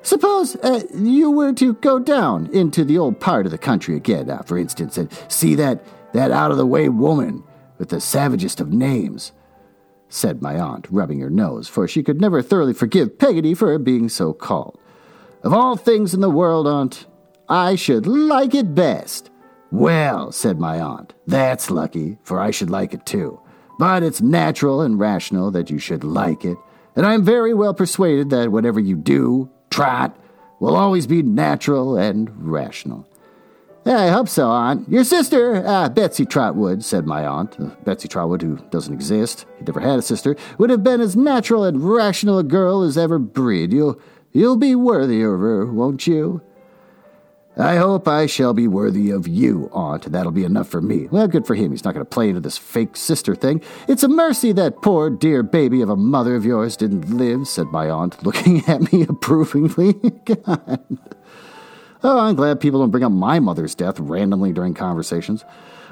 Suppose 0.02 0.56
uh, 0.58 0.82
you 0.96 1.30
were 1.30 1.54
to 1.54 1.74
go 1.76 2.00
down 2.00 2.48
into 2.54 2.84
the 2.84 2.98
old 2.98 3.20
part 3.20 3.46
of 3.46 3.52
the 3.52 3.58
country 3.58 3.96
again, 3.96 4.30
uh, 4.30 4.42
for 4.44 4.58
instance, 4.58 4.98
and 4.98 5.12
see 5.28 5.56
that, 5.56 5.84
that 6.14 6.32
out 6.32 6.52
of 6.52 6.58
the 6.58 6.66
way 6.66 6.90
woman 6.90 7.44
with 7.78 7.90
the 7.90 7.98
savagest 7.98 8.60
of 8.60 8.72
names, 8.72 9.34
said 10.08 10.42
my 10.42 10.60
aunt, 10.60 10.88
rubbing 10.90 11.20
her 11.20 11.30
nose, 11.30 11.68
for 11.68 11.88
she 11.88 12.02
could 12.02 12.22
never 12.22 12.42
thoroughly 12.42 12.74
forgive 12.74 13.20
Peggotty 13.20 13.54
for 13.54 13.78
being 13.78 14.08
so 14.08 14.34
called. 14.34 14.80
Of 15.44 15.54
all 15.54 15.76
things 15.76 16.14
in 16.14 16.22
the 16.22 16.30
world, 16.30 16.68
aunt, 16.68 17.08
I 17.50 17.76
should 17.76 18.06
like 18.08 18.54
it 18.56 18.74
best 18.76 19.31
well, 19.72 20.32
said 20.32 20.60
my 20.60 20.80
aunt, 20.80 21.14
that's 21.26 21.72
lucky, 21.72 22.18
for 22.24 22.40
I 22.40 22.52
should 22.52 22.70
like 22.70 22.94
it 22.94 23.06
too. 23.06 23.40
But 23.80 24.04
it's 24.04 24.22
natural 24.22 24.82
and 24.82 25.00
rational 25.00 25.50
that 25.52 25.70
you 25.70 25.80
should 25.80 26.04
like 26.04 26.46
it, 26.46 26.58
and 26.96 27.06
I 27.06 27.14
am 27.14 27.24
very 27.24 27.54
well 27.54 27.74
persuaded 27.74 28.30
that 28.30 28.52
whatever 28.52 28.80
you 28.80 28.96
do, 28.96 29.50
trot, 29.70 30.16
will 30.60 30.76
always 30.76 31.08
be 31.08 31.24
natural 31.24 31.98
and 31.98 32.30
rational. 32.38 33.08
I 33.86 34.10
hope 34.10 34.30
so, 34.30 34.52
Aunt. 34.52 34.88
Your 34.88 35.04
sister, 35.04 35.66
uh, 35.66 35.90
Betsy 35.90 36.24
Trotwood, 36.24 36.84
said 36.84 37.08
my 37.08 37.26
aunt. 37.26 37.60
Uh, 37.60 37.70
Betsy 37.84 38.08
Trotwood, 38.08 38.44
who 38.44 38.58
doesn't 38.70 38.94
exist, 38.94 39.48
he 39.58 39.66
never 39.66 39.80
had 39.80 39.98
a 39.98 40.04
sister, 40.04 40.36
would 40.60 40.70
have 40.70 40.84
been 40.84 41.02
as 41.02 41.16
natural 41.16 41.64
and 41.64 41.84
rational 41.84 42.38
a 42.38 42.44
girl 42.44 42.84
as 42.84 42.96
ever 42.96 43.18
breed. 43.18 43.74
You'll, 43.74 44.00
you'll 44.34 44.58
be 44.58 44.76
worthy 44.76 45.24
of 45.24 45.40
her, 45.40 45.66
won't 45.66 46.06
you? 46.06 46.44
I 47.58 47.76
hope 47.76 48.08
I 48.08 48.28
shall 48.28 48.54
be 48.54 48.68
worthy 48.68 49.12
of 49.12 49.28
you, 49.28 49.70
Aunt. 49.74 50.12
That'll 50.12 50.32
be 50.32 50.46
enough 50.46 50.70
for 50.70 50.82
me. 50.82 51.08
Well, 51.12 51.28
good 51.28 51.46
for 51.46 51.54
him. 51.54 51.72
He's 51.72 51.84
not 51.84 51.94
going 51.94 52.06
to 52.06 52.10
play 52.10 52.30
into 52.30 52.40
this 52.40 52.58
fake 52.58 52.96
sister 52.96 53.36
thing. 53.36 53.62
It's 53.90 54.04
a 54.04 54.08
mercy 54.08 54.54
that 54.54 54.82
poor 54.82 55.10
dear 55.10 55.44
baby 55.44 55.82
of 55.82 55.90
a 55.90 55.98
mother 55.98 56.36
of 56.36 56.46
yours 56.46 56.78
didn't 56.78 57.10
live, 57.10 57.48
said 57.48 57.68
my 57.68 57.90
aunt, 57.90 58.24
looking 58.26 58.64
at 58.68 58.92
me 58.94 59.04
approvingly. 59.04 59.94
God. 60.26 60.98
Oh, 62.04 62.20
I'm 62.20 62.36
glad 62.36 62.62
people 62.62 62.80
don't 62.80 62.90
bring 62.90 63.04
up 63.04 63.12
my 63.12 63.40
mother's 63.40 63.76
death 63.76 64.00
randomly 64.00 64.54
during 64.54 64.74
conversations. 64.74 65.44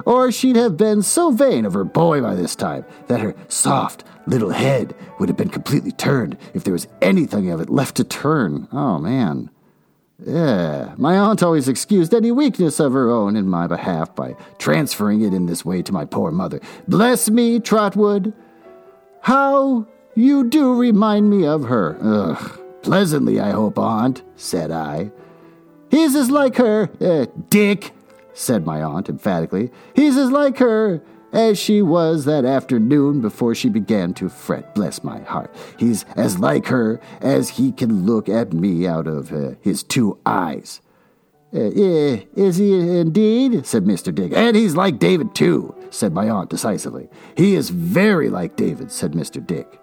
Or 0.06 0.32
she'd 0.32 0.56
have 0.56 0.78
been 0.78 1.02
so 1.02 1.30
vain 1.30 1.66
of 1.66 1.74
her 1.74 1.84
boy 1.84 2.22
by 2.22 2.36
this 2.36 2.56
time 2.56 2.86
that 3.08 3.20
her 3.20 3.36
soft 3.50 4.06
little 4.26 4.52
head 4.52 4.96
would 5.20 5.28
have 5.28 5.38
been 5.38 5.50
completely 5.50 5.92
turned 5.92 6.38
if 6.54 6.64
there 6.64 6.74
was 6.74 6.88
anything 7.02 7.52
of 7.52 7.60
it 7.60 7.70
left 7.70 7.96
to 7.98 8.04
turn. 8.04 8.68
Oh, 8.72 8.98
man. 8.98 9.50
Yeah, 10.26 10.94
my 10.98 11.18
aunt 11.18 11.42
always 11.42 11.68
excused 11.68 12.14
any 12.14 12.32
weakness 12.32 12.80
of 12.80 12.92
her 12.94 13.10
own 13.10 13.36
in 13.36 13.48
my 13.48 13.68
behalf 13.68 14.14
by 14.16 14.36
transferring 14.58 15.22
it 15.22 15.34
in 15.34 15.46
this 15.46 15.64
way 15.64 15.82
to 15.84 15.94
my 15.94 16.04
poor 16.06 16.32
mother. 16.32 16.60
Bless 16.88 17.30
me, 17.30 17.60
Trotwood. 17.60 18.34
How 19.22 19.88
you 20.16 20.50
do 20.50 20.78
remind 20.78 21.30
me 21.30 21.46
of 21.46 21.66
her. 21.66 21.98
Ugh. 22.02 22.60
Pleasantly, 22.82 23.40
I 23.40 23.52
hope, 23.52 23.78
aunt, 23.78 24.24
said 24.36 24.72
I. 24.72 25.12
He's 25.92 26.16
as 26.16 26.30
like 26.30 26.56
her, 26.58 26.90
uh, 27.02 27.26
Dick, 27.50 27.92
said 28.34 28.66
my 28.66 28.82
aunt 28.82 29.10
emphatically. 29.10 29.72
He's 29.96 30.16
as 30.18 30.32
like 30.32 30.58
her 30.60 31.02
as 31.32 31.60
she 31.60 31.82
was 31.82 32.26
that 32.26 32.46
afternoon 32.46 33.22
before 33.22 33.56
she 33.56 33.70
began 33.70 34.14
to 34.16 34.30
fret. 34.30 34.74
Bless 34.76 35.04
my 35.04 35.20
heart. 35.20 35.54
He's 35.78 36.06
as 36.16 36.40
like 36.40 36.68
her 36.68 37.00
as 37.22 37.50
he 37.50 37.72
can 37.72 38.06
look 38.06 38.30
at 38.30 38.54
me 38.54 38.88
out 38.88 39.08
of 39.08 39.32
uh, 39.32 39.52
his 39.62 39.84
two 39.84 40.20
eyes. 40.26 40.82
Uh, 41.52 41.72
is 42.36 42.58
he 42.58 43.00
indeed? 43.00 43.66
said 43.66 43.84
Mr. 43.84 44.14
Dick. 44.14 44.34
And 44.36 44.56
he's 44.56 44.76
like 44.76 45.00
David, 45.00 45.34
too, 45.34 45.74
said 45.90 46.14
my 46.14 46.30
aunt 46.30 46.50
decisively. 46.50 47.10
He 47.36 47.56
is 47.56 47.72
very 47.72 48.30
like 48.30 48.56
David, 48.56 48.92
said 48.92 49.14
Mr. 49.14 49.46
Dick. 49.46 49.80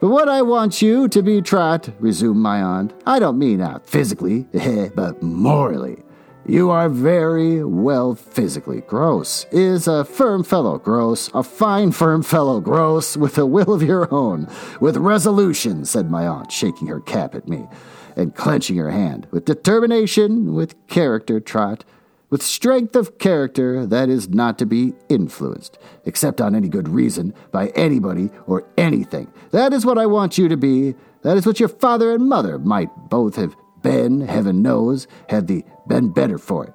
But 0.00 0.08
what 0.08 0.30
I 0.30 0.40
want 0.40 0.80
you 0.80 1.08
to 1.08 1.22
be, 1.22 1.42
Trot, 1.42 1.90
resumed 1.98 2.40
my 2.40 2.62
aunt, 2.62 2.94
I 3.04 3.18
don't 3.18 3.38
mean 3.38 3.58
not 3.58 3.86
physically, 3.86 4.46
but 4.94 5.22
morally. 5.22 6.02
You 6.50 6.70
are 6.70 6.88
very 6.88 7.62
well 7.62 8.16
physically. 8.16 8.80
Gross 8.80 9.46
is 9.52 9.86
a 9.86 10.04
firm 10.04 10.42
fellow, 10.42 10.78
Gross, 10.78 11.30
a 11.32 11.44
fine 11.44 11.92
firm 11.92 12.24
fellow, 12.24 12.60
Gross, 12.60 13.16
with 13.16 13.38
a 13.38 13.46
will 13.46 13.72
of 13.72 13.84
your 13.84 14.12
own, 14.12 14.48
with 14.80 14.96
resolution, 14.96 15.84
said 15.84 16.10
my 16.10 16.26
aunt, 16.26 16.50
shaking 16.50 16.88
her 16.88 16.98
cap 16.98 17.36
at 17.36 17.46
me 17.46 17.68
and 18.16 18.34
clenching 18.34 18.78
her 18.78 18.90
hand, 18.90 19.28
with 19.30 19.44
determination, 19.44 20.52
with 20.52 20.74
character, 20.88 21.38
Trot 21.38 21.84
with 22.30 22.42
strength 22.42 22.96
of 22.96 23.18
character 23.18 23.86
that 23.86 24.08
is 24.08 24.28
not 24.28 24.58
to 24.58 24.66
be 24.66 24.94
influenced, 25.08 25.78
except 26.04 26.40
on 26.40 26.56
any 26.56 26.68
good 26.68 26.88
reason, 26.88 27.32
by 27.52 27.68
anybody 27.76 28.28
or 28.48 28.66
anything. 28.76 29.32
That 29.52 29.72
is 29.72 29.86
what 29.86 29.98
I 29.98 30.06
want 30.06 30.36
you 30.36 30.48
to 30.48 30.56
be. 30.56 30.96
That 31.22 31.36
is 31.36 31.46
what 31.46 31.60
your 31.60 31.68
father 31.68 32.12
and 32.12 32.28
mother 32.28 32.58
might 32.58 32.88
both 33.08 33.36
have 33.36 33.54
been, 33.82 34.20
heaven 34.20 34.62
knows, 34.62 35.06
had 35.28 35.48
they 35.48 35.64
been 35.90 36.08
better 36.08 36.38
for 36.38 36.64
it. 36.66 36.74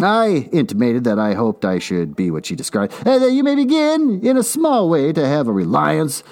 I 0.00 0.48
intimated 0.50 1.04
that 1.04 1.18
I 1.18 1.34
hoped 1.34 1.64
I 1.64 1.78
should 1.78 2.16
be 2.16 2.30
what 2.30 2.46
she 2.46 2.56
described, 2.56 2.94
and 3.04 3.22
that 3.22 3.32
you 3.32 3.44
may 3.44 3.54
begin, 3.54 4.20
in 4.24 4.36
a 4.36 4.42
small 4.42 4.88
way, 4.88 5.12
to 5.12 5.28
have 5.28 5.46
a 5.46 5.52
reliance 5.52 6.24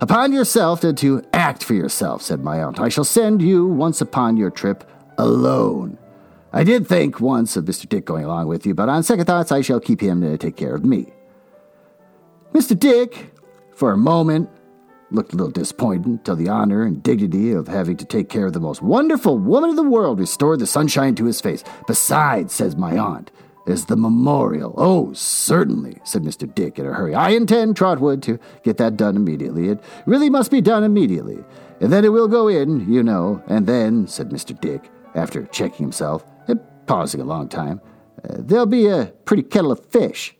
upon 0.00 0.32
yourself 0.32 0.84
and 0.84 0.96
to 0.98 1.22
act 1.32 1.64
for 1.64 1.72
yourself, 1.72 2.20
said 2.20 2.44
my 2.44 2.62
aunt. 2.62 2.78
I 2.78 2.90
shall 2.90 3.04
send 3.04 3.40
you 3.40 3.66
once 3.66 4.02
upon 4.02 4.36
your 4.36 4.50
trip 4.50 4.84
alone. 5.16 5.98
I 6.52 6.62
did 6.62 6.86
think 6.86 7.20
once 7.20 7.56
of 7.56 7.64
Mr. 7.64 7.88
Dick 7.88 8.04
going 8.04 8.24
along 8.24 8.48
with 8.48 8.66
you, 8.66 8.74
but 8.74 8.90
on 8.90 9.02
second 9.02 9.24
thoughts, 9.24 9.50
I 9.50 9.62
shall 9.62 9.80
keep 9.80 10.00
him 10.00 10.20
to 10.20 10.36
take 10.36 10.56
care 10.56 10.74
of 10.74 10.84
me. 10.84 11.12
Mr. 12.52 12.78
Dick, 12.78 13.30
for 13.74 13.92
a 13.92 13.96
moment, 13.96 14.50
looked 15.10 15.32
a 15.32 15.36
little 15.36 15.52
disappointed 15.52 16.24
till 16.24 16.36
the 16.36 16.48
honor 16.48 16.82
and 16.82 17.02
dignity 17.02 17.52
of 17.52 17.68
having 17.68 17.96
to 17.96 18.04
take 18.04 18.28
care 18.28 18.46
of 18.46 18.52
the 18.52 18.60
most 18.60 18.82
wonderful 18.82 19.38
woman 19.38 19.70
in 19.70 19.76
the 19.76 19.82
world 19.82 20.18
restored 20.18 20.58
the 20.58 20.66
sunshine 20.66 21.14
to 21.14 21.24
his 21.24 21.40
face. 21.40 21.62
Besides, 21.86 22.52
says 22.52 22.76
my 22.76 22.98
aunt, 22.98 23.30
is 23.66 23.86
the 23.86 23.96
memorial. 23.96 24.74
Oh, 24.76 25.12
certainly, 25.12 26.00
said 26.04 26.22
Mr. 26.22 26.52
Dick 26.52 26.78
in 26.78 26.86
a 26.86 26.92
hurry. 26.92 27.14
I 27.14 27.30
intend, 27.30 27.76
Trotwood, 27.76 28.22
to 28.24 28.38
get 28.62 28.76
that 28.78 28.96
done 28.96 29.16
immediately. 29.16 29.68
It 29.68 29.82
really 30.06 30.30
must 30.30 30.50
be 30.50 30.60
done 30.60 30.84
immediately. 30.84 31.44
And 31.80 31.92
then 31.92 32.04
it 32.04 32.10
will 32.12 32.28
go 32.28 32.48
in, 32.48 32.90
you 32.92 33.02
know. 33.02 33.42
And 33.48 33.66
then, 33.66 34.06
said 34.06 34.30
Mr. 34.30 34.58
Dick, 34.58 34.88
after 35.14 35.44
checking 35.46 35.84
himself, 35.84 36.24
and 36.46 36.60
pausing 36.86 37.20
a 37.20 37.24
long 37.24 37.48
time, 37.48 37.80
uh, 38.24 38.36
there'll 38.38 38.66
be 38.66 38.86
a 38.86 39.12
pretty 39.24 39.42
kettle 39.42 39.72
of 39.72 39.84
fish. 39.86 40.35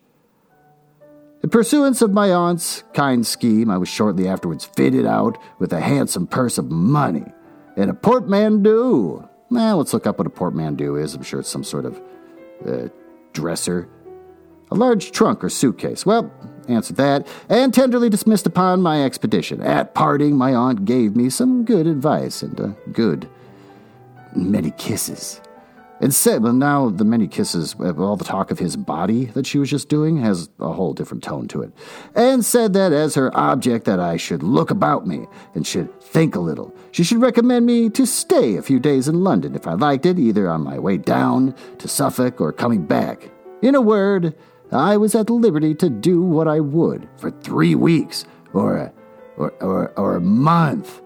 In 1.43 1.49
pursuance 1.51 2.01
of 2.01 2.11
my 2.11 2.31
aunt's 2.31 2.83
kind 2.93 3.25
scheme, 3.25 3.69
I 3.69 3.77
was 3.77 3.87
shortly 3.87 4.27
afterwards 4.27 4.65
fitted 4.65 5.05
out 5.05 5.37
with 5.59 5.71
a 5.71 5.79
handsome 5.79 6.25
purse 6.25 6.57
of 6.57 6.71
money 6.71 7.25
and 7.75 7.91
a 7.91 7.93
portmanteau. 7.93 9.29
Well, 9.49 9.77
let's 9.77 9.93
look 9.93 10.07
up 10.07 10.17
what 10.17 10.27
a 10.27 10.31
portmanteau 10.31 10.95
is. 10.95 11.13
I'm 11.13 11.23
sure 11.23 11.39
it's 11.39 11.49
some 11.49 11.63
sort 11.63 11.85
of 11.85 12.01
uh, 12.65 12.87
dresser. 13.33 13.87
A 14.71 14.75
large 14.75 15.11
trunk 15.11 15.43
or 15.43 15.49
suitcase. 15.49 16.05
Well, 16.05 16.31
answered 16.67 16.97
that, 16.97 17.27
and 17.47 17.73
tenderly 17.73 18.09
dismissed 18.09 18.47
upon 18.47 18.81
my 18.81 19.05
expedition. 19.05 19.61
At 19.61 19.93
parting, 19.93 20.35
my 20.35 20.53
aunt 20.53 20.85
gave 20.85 21.15
me 21.15 21.29
some 21.29 21.63
good 21.63 21.87
advice 21.87 22.41
and 22.41 22.59
uh, 22.59 22.67
good 22.91 23.29
many 24.35 24.71
kisses. 24.71 25.39
Instead, 25.99 26.43
now 26.43 26.89
the 26.89 27.03
many 27.03 27.27
kisses, 27.27 27.75
uh, 27.79 27.93
all 27.97 28.15
the 28.15 28.23
talk 28.23 28.51
of 28.51 28.59
his 28.59 28.77
body 28.77 29.25
that 29.25 29.47
she 29.47 29.57
was 29.57 29.69
just 29.69 29.89
doing, 29.89 30.17
has 30.17 30.49
a 30.59 30.71
whole 30.71 30.93
different 30.93 31.23
tone 31.23 31.47
to 31.47 31.63
it. 31.63 31.71
And 32.13 32.45
said 32.45 32.73
that 32.73 32.93
as 32.93 33.15
her 33.15 33.35
object, 33.35 33.85
that 33.85 33.99
I 33.99 34.17
should 34.17 34.43
look 34.43 34.69
about 34.69 35.07
me 35.07 35.25
and 35.55 35.65
should 35.65 35.99
think 36.01 36.35
a 36.35 36.39
little. 36.39 36.73
She 36.91 37.03
should 37.03 37.21
recommend 37.21 37.65
me 37.65 37.89
to 37.89 38.05
stay 38.05 38.57
a 38.57 38.61
few 38.61 38.79
days 38.79 39.07
in 39.07 39.23
London 39.23 39.55
if 39.55 39.67
I 39.67 39.73
liked 39.73 40.05
it, 40.05 40.19
either 40.19 40.47
on 40.49 40.61
my 40.61 40.77
way 40.77 40.97
down 40.97 41.55
to 41.79 41.87
Suffolk 41.87 42.39
or 42.39 42.53
coming 42.53 42.85
back. 42.85 43.31
In 43.63 43.73
a 43.73 43.81
word, 43.81 44.35
I 44.71 44.97
was 44.97 45.15
at 45.15 45.29
liberty 45.29 45.73
to 45.75 45.89
do 45.89 46.21
what 46.21 46.47
I 46.47 46.59
would 46.59 47.07
for 47.17 47.31
three 47.31 47.73
weeks 47.73 48.25
or 48.53 48.77
a, 48.77 48.93
or, 49.37 49.51
or, 49.61 49.89
or 49.97 50.15
a 50.15 50.21
month 50.21 51.01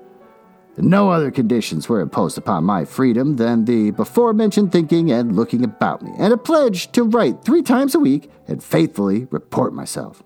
no 0.77 1.09
other 1.11 1.31
conditions 1.31 1.89
were 1.89 1.99
imposed 1.99 2.37
upon 2.37 2.63
my 2.63 2.85
freedom 2.85 3.35
than 3.35 3.65
the 3.65 3.91
before 3.91 4.33
mentioned 4.33 4.71
thinking 4.71 5.11
and 5.11 5.35
looking 5.35 5.63
about 5.63 6.01
me, 6.01 6.11
and 6.17 6.33
a 6.33 6.37
pledge 6.37 6.91
to 6.93 7.03
write 7.03 7.43
three 7.43 7.61
times 7.61 7.93
a 7.95 7.99
week 7.99 8.31
and 8.47 8.63
faithfully 8.63 9.27
report 9.31 9.73
myself. 9.73 10.23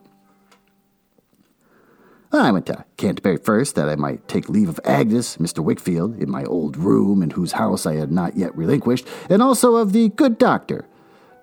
I 2.32 2.52
went 2.52 2.66
to 2.66 2.84
Canterbury 2.98 3.38
first 3.38 3.76
that 3.76 3.88
I 3.88 3.96
might 3.96 4.28
take 4.28 4.50
leave 4.50 4.68
of 4.68 4.80
Agnes, 4.84 5.38
Mr. 5.38 5.64
Wickfield, 5.64 6.22
in 6.22 6.30
my 6.30 6.44
old 6.44 6.76
room 6.76 7.22
in 7.24 7.30
whose 7.30 7.54
house 7.54 7.86
I 7.86 7.96
had 7.96 8.12
not 8.12 8.36
yet 8.36 8.56
relinquished, 8.58 9.08
and 9.30 9.42
also 9.42 9.76
of 9.76 9.94
the 9.94 10.10
good 10.10 10.38
doctor. 10.38 10.86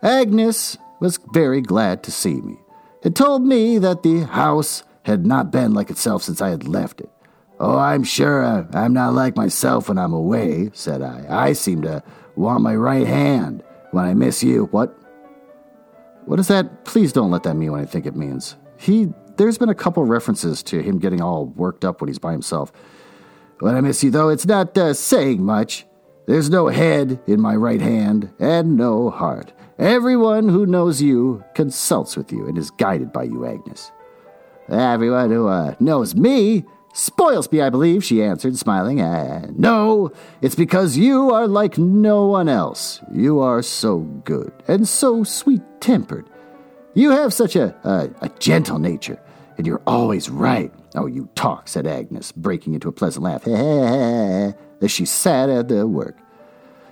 Agnes 0.03 0.77
was 1.01 1.19
very 1.33 1.61
glad 1.61 2.03
to 2.03 2.11
see 2.11 2.41
me. 2.41 2.59
It 3.03 3.15
told 3.15 3.45
me 3.45 3.79
that 3.79 4.03
the 4.03 4.21
house 4.21 4.83
had 5.05 5.27
not 5.27 5.51
been 5.51 5.73
like 5.73 5.91
itself 5.91 6.23
since 6.23 6.41
I 6.41 6.51
had 6.51 6.69
left 6.69 7.01
it. 7.01 7.11
Oh, 7.63 7.79
I'm 7.79 8.03
sure 8.03 8.43
I'm 8.75 8.93
not 8.93 9.15
like 9.15 9.37
myself 9.37 9.89
when 9.89 9.97
I'm 9.97 10.13
away, 10.13 10.71
said 10.73 11.01
I. 11.01 11.25
I 11.29 11.53
seem 11.53 11.83
to 11.83 12.03
want 12.35 12.61
my 12.61 12.75
right 12.75 13.07
hand 13.07 13.63
when 13.93 14.05
I 14.05 14.15
miss 14.15 14.43
you. 14.43 14.65
What? 14.73 14.89
What 16.27 16.41
is 16.41 16.49
that? 16.49 16.85
Please 16.85 17.13
don't 17.13 17.31
let 17.31 17.45
that 17.45 17.55
mean 17.55 17.71
what 17.71 17.81
I 17.81 17.85
think 17.85 18.05
it 18.05 18.17
means. 18.17 18.57
He, 18.79 19.13
there's 19.37 19.59
been 19.59 19.69
a 19.69 19.77
couple 19.77 20.03
references 20.03 20.61
to 20.65 20.81
him 20.83 20.99
getting 20.99 21.21
all 21.21 21.47
worked 21.47 21.85
up 21.85 22.01
when 22.01 22.09
he's 22.09 22.19
by 22.19 22.33
himself. 22.33 22.73
When 23.61 23.77
I 23.77 23.81
miss 23.81 24.03
you, 24.03 24.11
though, 24.11 24.29
it's 24.29 24.45
not 24.45 24.77
uh, 24.77 24.93
saying 24.93 25.45
much. 25.45 25.87
There's 26.27 26.51
no 26.51 26.67
head 26.67 27.21
in 27.29 27.41
my 27.41 27.55
right 27.55 27.81
hand 27.81 28.33
and 28.41 28.77
no 28.77 29.09
heart. 29.09 29.53
Everyone 29.79 30.49
who 30.49 30.67
knows 30.67 31.01
you 31.01 31.45
consults 31.55 32.17
with 32.17 32.33
you 32.33 32.49
and 32.49 32.59
is 32.59 32.73
guided 32.73 33.13
by 33.13 33.23
you, 33.23 33.47
Agnes. 33.47 33.93
Everyone 34.69 35.31
who 35.31 35.47
uh, 35.47 35.77
knows 35.79 36.17
me 36.17 36.65
Spoils 36.95 37.51
me, 37.51 37.61
I 37.63 37.71
believe, 37.71 38.05
she 38.05 38.23
answered, 38.23 38.57
smiling. 38.59 39.01
Uh, 39.01 39.51
no, 39.57 40.13
it's 40.43 40.55
because 40.55 40.99
you 40.99 41.31
are 41.31 41.47
like 41.49 41.79
no 41.79 42.27
one 42.27 42.51
else. 42.51 43.01
You 43.11 43.41
are 43.41 43.63
so 43.63 44.01
good 44.01 44.53
and 44.69 44.87
so 44.87 45.25
sweet 45.25 45.63
tempered. 45.81 46.29
You 46.95 47.11
have 47.11 47.33
such 47.33 47.57
a, 47.57 47.75
a, 47.85 48.11
a 48.27 48.29
gentle 48.39 48.79
nature, 48.79 49.19
and 49.57 49.67
you're 49.67 49.81
always 49.87 50.29
right. 50.29 50.71
Oh, 50.95 51.07
you 51.07 51.31
talk, 51.35 51.67
said 51.69 51.87
Agnes, 51.87 52.31
breaking 52.33 52.75
into 52.75 52.89
a 52.89 52.93
pleasant 52.93 53.25
laugh, 53.25 53.49
as 53.49 54.91
she 54.91 55.07
sat 55.07 55.49
at 55.49 55.69
the 55.69 55.87
work. 55.87 56.19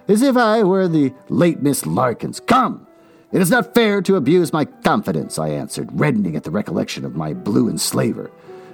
as 0.08 0.22
if 0.22 0.36
I 0.36 0.62
were 0.62 0.88
the 0.88 1.12
late 1.28 1.60
Miss 1.60 1.84
Larkins. 1.84 2.40
Come! 2.40 2.86
It 3.32 3.40
is 3.40 3.50
not 3.50 3.74
fair 3.74 4.00
to 4.02 4.16
abuse 4.16 4.52
my 4.52 4.64
confidence, 4.64 5.38
I 5.38 5.50
answered, 5.50 5.88
reddening 5.92 6.34
at 6.36 6.44
the 6.44 6.50
recollection 6.50 7.04
of 7.04 7.14
my 7.14 7.34
blue 7.34 7.68
enslaver. 7.68 8.30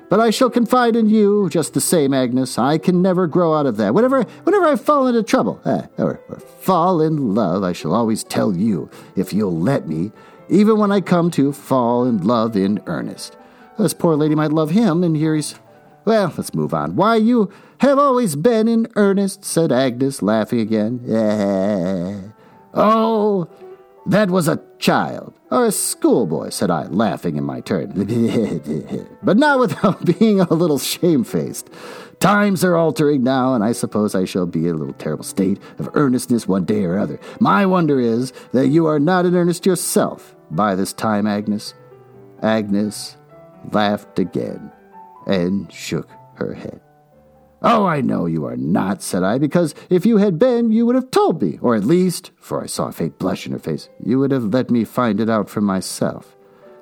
But 0.08 0.20
I 0.20 0.30
shall 0.30 0.50
confide 0.50 0.94
in 0.94 1.08
you 1.08 1.48
just 1.50 1.74
the 1.74 1.80
same, 1.80 2.14
Agnes. 2.14 2.58
I 2.58 2.78
can 2.78 3.02
never 3.02 3.26
grow 3.26 3.54
out 3.54 3.66
of 3.66 3.76
that. 3.78 3.92
Whenever, 3.92 4.22
whenever 4.44 4.66
I 4.66 4.76
fall 4.76 5.06
into 5.08 5.22
trouble, 5.22 5.60
eh, 5.64 5.86
or, 5.98 6.20
or 6.28 6.38
fall 6.38 7.00
in 7.00 7.34
love, 7.34 7.64
I 7.64 7.72
shall 7.72 7.94
always 7.94 8.22
tell 8.22 8.56
you, 8.56 8.88
if 9.16 9.32
you'll 9.32 9.58
let 9.58 9.88
me, 9.88 10.12
even 10.48 10.78
when 10.78 10.92
I 10.92 11.00
come 11.00 11.30
to 11.32 11.52
fall 11.52 12.04
in 12.04 12.18
love 12.24 12.56
in 12.56 12.80
earnest. 12.86 13.36
This 13.78 13.94
poor 13.94 14.14
lady 14.14 14.34
might 14.34 14.52
love 14.52 14.70
him, 14.70 15.02
and 15.02 15.16
here 15.16 15.34
he's. 15.34 15.56
Well, 16.04 16.32
let's 16.36 16.54
move 16.54 16.72
on. 16.72 16.94
Why, 16.94 17.16
you 17.16 17.50
have 17.78 17.98
always 17.98 18.36
been 18.36 18.68
in 18.68 18.86
earnest, 18.94 19.44
said 19.44 19.72
Agnes, 19.72 20.22
laughing 20.22 20.60
again. 20.60 21.02
Eh. 21.08 22.30
Oh, 22.74 23.48
that 24.06 24.30
was 24.30 24.46
a 24.46 24.62
child, 24.78 25.38
or 25.50 25.66
a 25.66 25.72
schoolboy, 25.72 26.50
said 26.50 26.70
I, 26.70 26.84
laughing 26.84 27.36
in 27.36 27.44
my 27.44 27.60
turn. 27.60 27.92
but 29.22 29.36
not 29.36 29.58
without 29.58 30.04
being 30.18 30.40
a 30.40 30.52
little 30.52 30.78
shamefaced. 30.78 31.68
Times 32.20 32.64
are 32.64 32.76
altering 32.76 33.22
now, 33.22 33.54
and 33.54 33.62
I 33.62 33.72
suppose 33.72 34.14
I 34.14 34.24
shall 34.24 34.46
be 34.46 34.68
in 34.68 34.74
a 34.74 34.78
little 34.78 34.94
terrible 34.94 35.24
state 35.24 35.60
of 35.78 35.90
earnestness 35.94 36.48
one 36.48 36.64
day 36.64 36.84
or 36.84 36.98
other. 36.98 37.20
My 37.40 37.66
wonder 37.66 38.00
is 38.00 38.32
that 38.52 38.68
you 38.68 38.86
are 38.86 39.00
not 39.00 39.26
in 39.26 39.34
earnest 39.34 39.66
yourself 39.66 40.34
by 40.50 40.74
this 40.74 40.92
time, 40.92 41.26
Agnes. 41.26 41.74
Agnes 42.42 43.16
laughed 43.72 44.18
again 44.18 44.70
and 45.26 45.70
shook 45.72 46.08
her 46.36 46.54
head. 46.54 46.80
Oh, 47.62 47.86
I 47.86 48.02
know 48.02 48.26
you 48.26 48.44
are 48.44 48.56
not, 48.56 49.02
said 49.02 49.22
I, 49.22 49.38
because 49.38 49.74
if 49.88 50.04
you 50.04 50.18
had 50.18 50.38
been, 50.38 50.72
you 50.72 50.84
would 50.84 50.94
have 50.94 51.10
told 51.10 51.42
me, 51.42 51.58
or 51.62 51.74
at 51.74 51.84
least, 51.84 52.30
for 52.36 52.62
I 52.62 52.66
saw 52.66 52.88
a 52.88 52.92
faint 52.92 53.18
blush 53.18 53.46
in 53.46 53.52
her 53.52 53.58
face, 53.58 53.88
you 53.98 54.18
would 54.18 54.30
have 54.30 54.52
let 54.52 54.70
me 54.70 54.84
find 54.84 55.20
it 55.20 55.30
out 55.30 55.48
for 55.48 55.62
myself. 55.62 56.36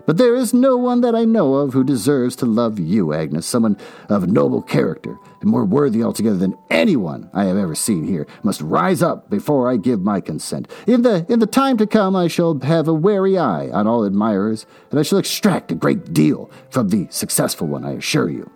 But 0.07 0.19
there 0.19 0.35
is 0.35 0.53
no 0.53 0.77
one 0.77 1.01
that 1.01 1.15
I 1.15 1.25
know 1.25 1.55
of 1.55 1.73
who 1.73 1.83
deserves 1.83 2.37
to 2.37 2.47
love 2.47 2.79
you, 2.79 3.15
Agnes, 3.15 3.47
someone 3.47 3.79
of 4.11 4.29
noble 4.29 4.61
character, 4.61 5.17
and 5.41 5.49
more 5.49 5.65
worthy 5.65 6.03
altogether 6.03 6.37
than 6.37 6.59
anyone 6.71 7.31
I 7.33 7.45
have 7.45 7.57
ever 7.57 7.75
seen 7.75 8.05
here, 8.05 8.27
must 8.43 8.61
rise 8.61 9.01
up 9.01 9.31
before 9.31 9.71
I 9.71 9.77
give 9.77 10.03
my 10.03 10.21
consent. 10.21 10.71
In 10.87 11.03
the 11.03 11.25
in 11.31 11.39
the 11.39 11.47
time 11.47 11.79
to 11.79 11.87
come 11.87 12.15
I 12.15 12.29
shall 12.29 12.59
have 12.61 12.87
a 12.87 12.93
wary 12.93 13.39
eye 13.39 13.71
on 13.71 13.87
all 13.87 14.05
admirers, 14.05 14.67
and 14.91 15.01
I 15.01 15.05
shall 15.05 15.19
extract 15.19 15.73
a 15.73 15.77
great 15.77 16.13
deal 16.13 16.51
from 16.69 16.91
the 16.91 17.07
successful 17.11 17.67
one, 17.67 17.85
I 17.85 17.93
assure 17.93 18.29
you. 18.29 18.51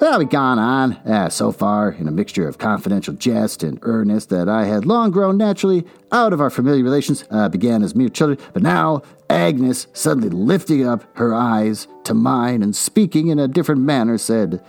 Well, 0.00 0.18
we 0.18 0.24
gone 0.24 0.58
on, 0.58 0.94
uh, 1.04 1.28
so 1.28 1.52
far, 1.52 1.90
in 1.90 2.08
a 2.08 2.10
mixture 2.10 2.48
of 2.48 2.56
confidential 2.56 3.12
jest 3.12 3.62
and 3.62 3.78
earnest 3.82 4.30
that 4.30 4.48
I 4.48 4.64
had 4.64 4.86
long 4.86 5.10
grown 5.10 5.36
naturally 5.36 5.84
out 6.10 6.32
of 6.32 6.40
our 6.40 6.48
familiar 6.48 6.82
relations, 6.82 7.26
uh, 7.30 7.50
began 7.50 7.82
as 7.82 7.94
mere 7.94 8.08
children, 8.08 8.38
but 8.54 8.62
now 8.62 9.02
Agnes, 9.28 9.88
suddenly 9.92 10.30
lifting 10.30 10.86
up 10.86 11.04
her 11.18 11.34
eyes 11.34 11.86
to 12.04 12.14
mine 12.14 12.62
and 12.62 12.74
speaking 12.74 13.26
in 13.26 13.38
a 13.38 13.46
different 13.46 13.82
manner, 13.82 14.16
said, 14.16 14.64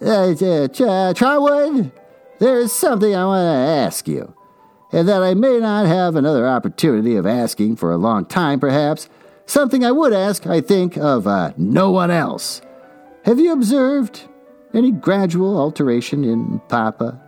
uh, 0.00 0.30
uh, 0.30 1.12
Trotwood, 1.12 1.90
there 2.38 2.60
is 2.60 2.72
something 2.72 3.16
I 3.16 3.24
want 3.24 3.46
to 3.46 3.72
ask 3.84 4.06
you, 4.06 4.32
and 4.92 5.08
that 5.08 5.24
I 5.24 5.34
may 5.34 5.58
not 5.58 5.86
have 5.86 6.14
another 6.14 6.46
opportunity 6.46 7.16
of 7.16 7.26
asking 7.26 7.74
for 7.76 7.90
a 7.90 7.98
long 7.98 8.26
time, 8.26 8.60
perhaps. 8.60 9.08
Something 9.44 9.84
I 9.84 9.90
would 9.90 10.12
ask, 10.12 10.46
I 10.46 10.60
think, 10.60 10.96
of 10.96 11.26
uh, 11.26 11.52
no 11.56 11.90
one 11.90 12.12
else. 12.12 12.62
Have 13.24 13.40
you 13.40 13.52
observed 13.52 14.28
any 14.74 14.90
gradual 14.90 15.58
alteration 15.58 16.24
in 16.24 16.60
Papa? 16.68 17.20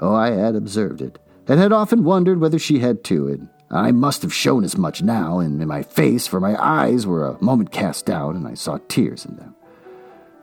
Oh, 0.00 0.14
I 0.14 0.30
had 0.30 0.54
observed 0.54 1.00
it, 1.00 1.18
and 1.46 1.58
had 1.58 1.72
often 1.72 2.04
wondered 2.04 2.40
whether 2.40 2.58
she 2.58 2.78
had 2.78 3.02
too. 3.02 3.28
And 3.28 3.48
I 3.70 3.90
must 3.92 4.22
have 4.22 4.32
shown 4.32 4.64
as 4.64 4.78
much 4.78 5.02
now 5.02 5.40
in, 5.40 5.66
my 5.66 5.82
face, 5.82 6.26
for 6.26 6.40
my 6.40 6.56
eyes 6.62 7.06
were 7.06 7.26
a 7.26 7.42
moment 7.42 7.72
cast 7.72 8.06
down, 8.06 8.36
and 8.36 8.46
I 8.46 8.54
saw 8.54 8.78
tears 8.88 9.24
in 9.24 9.36
them. 9.36 9.54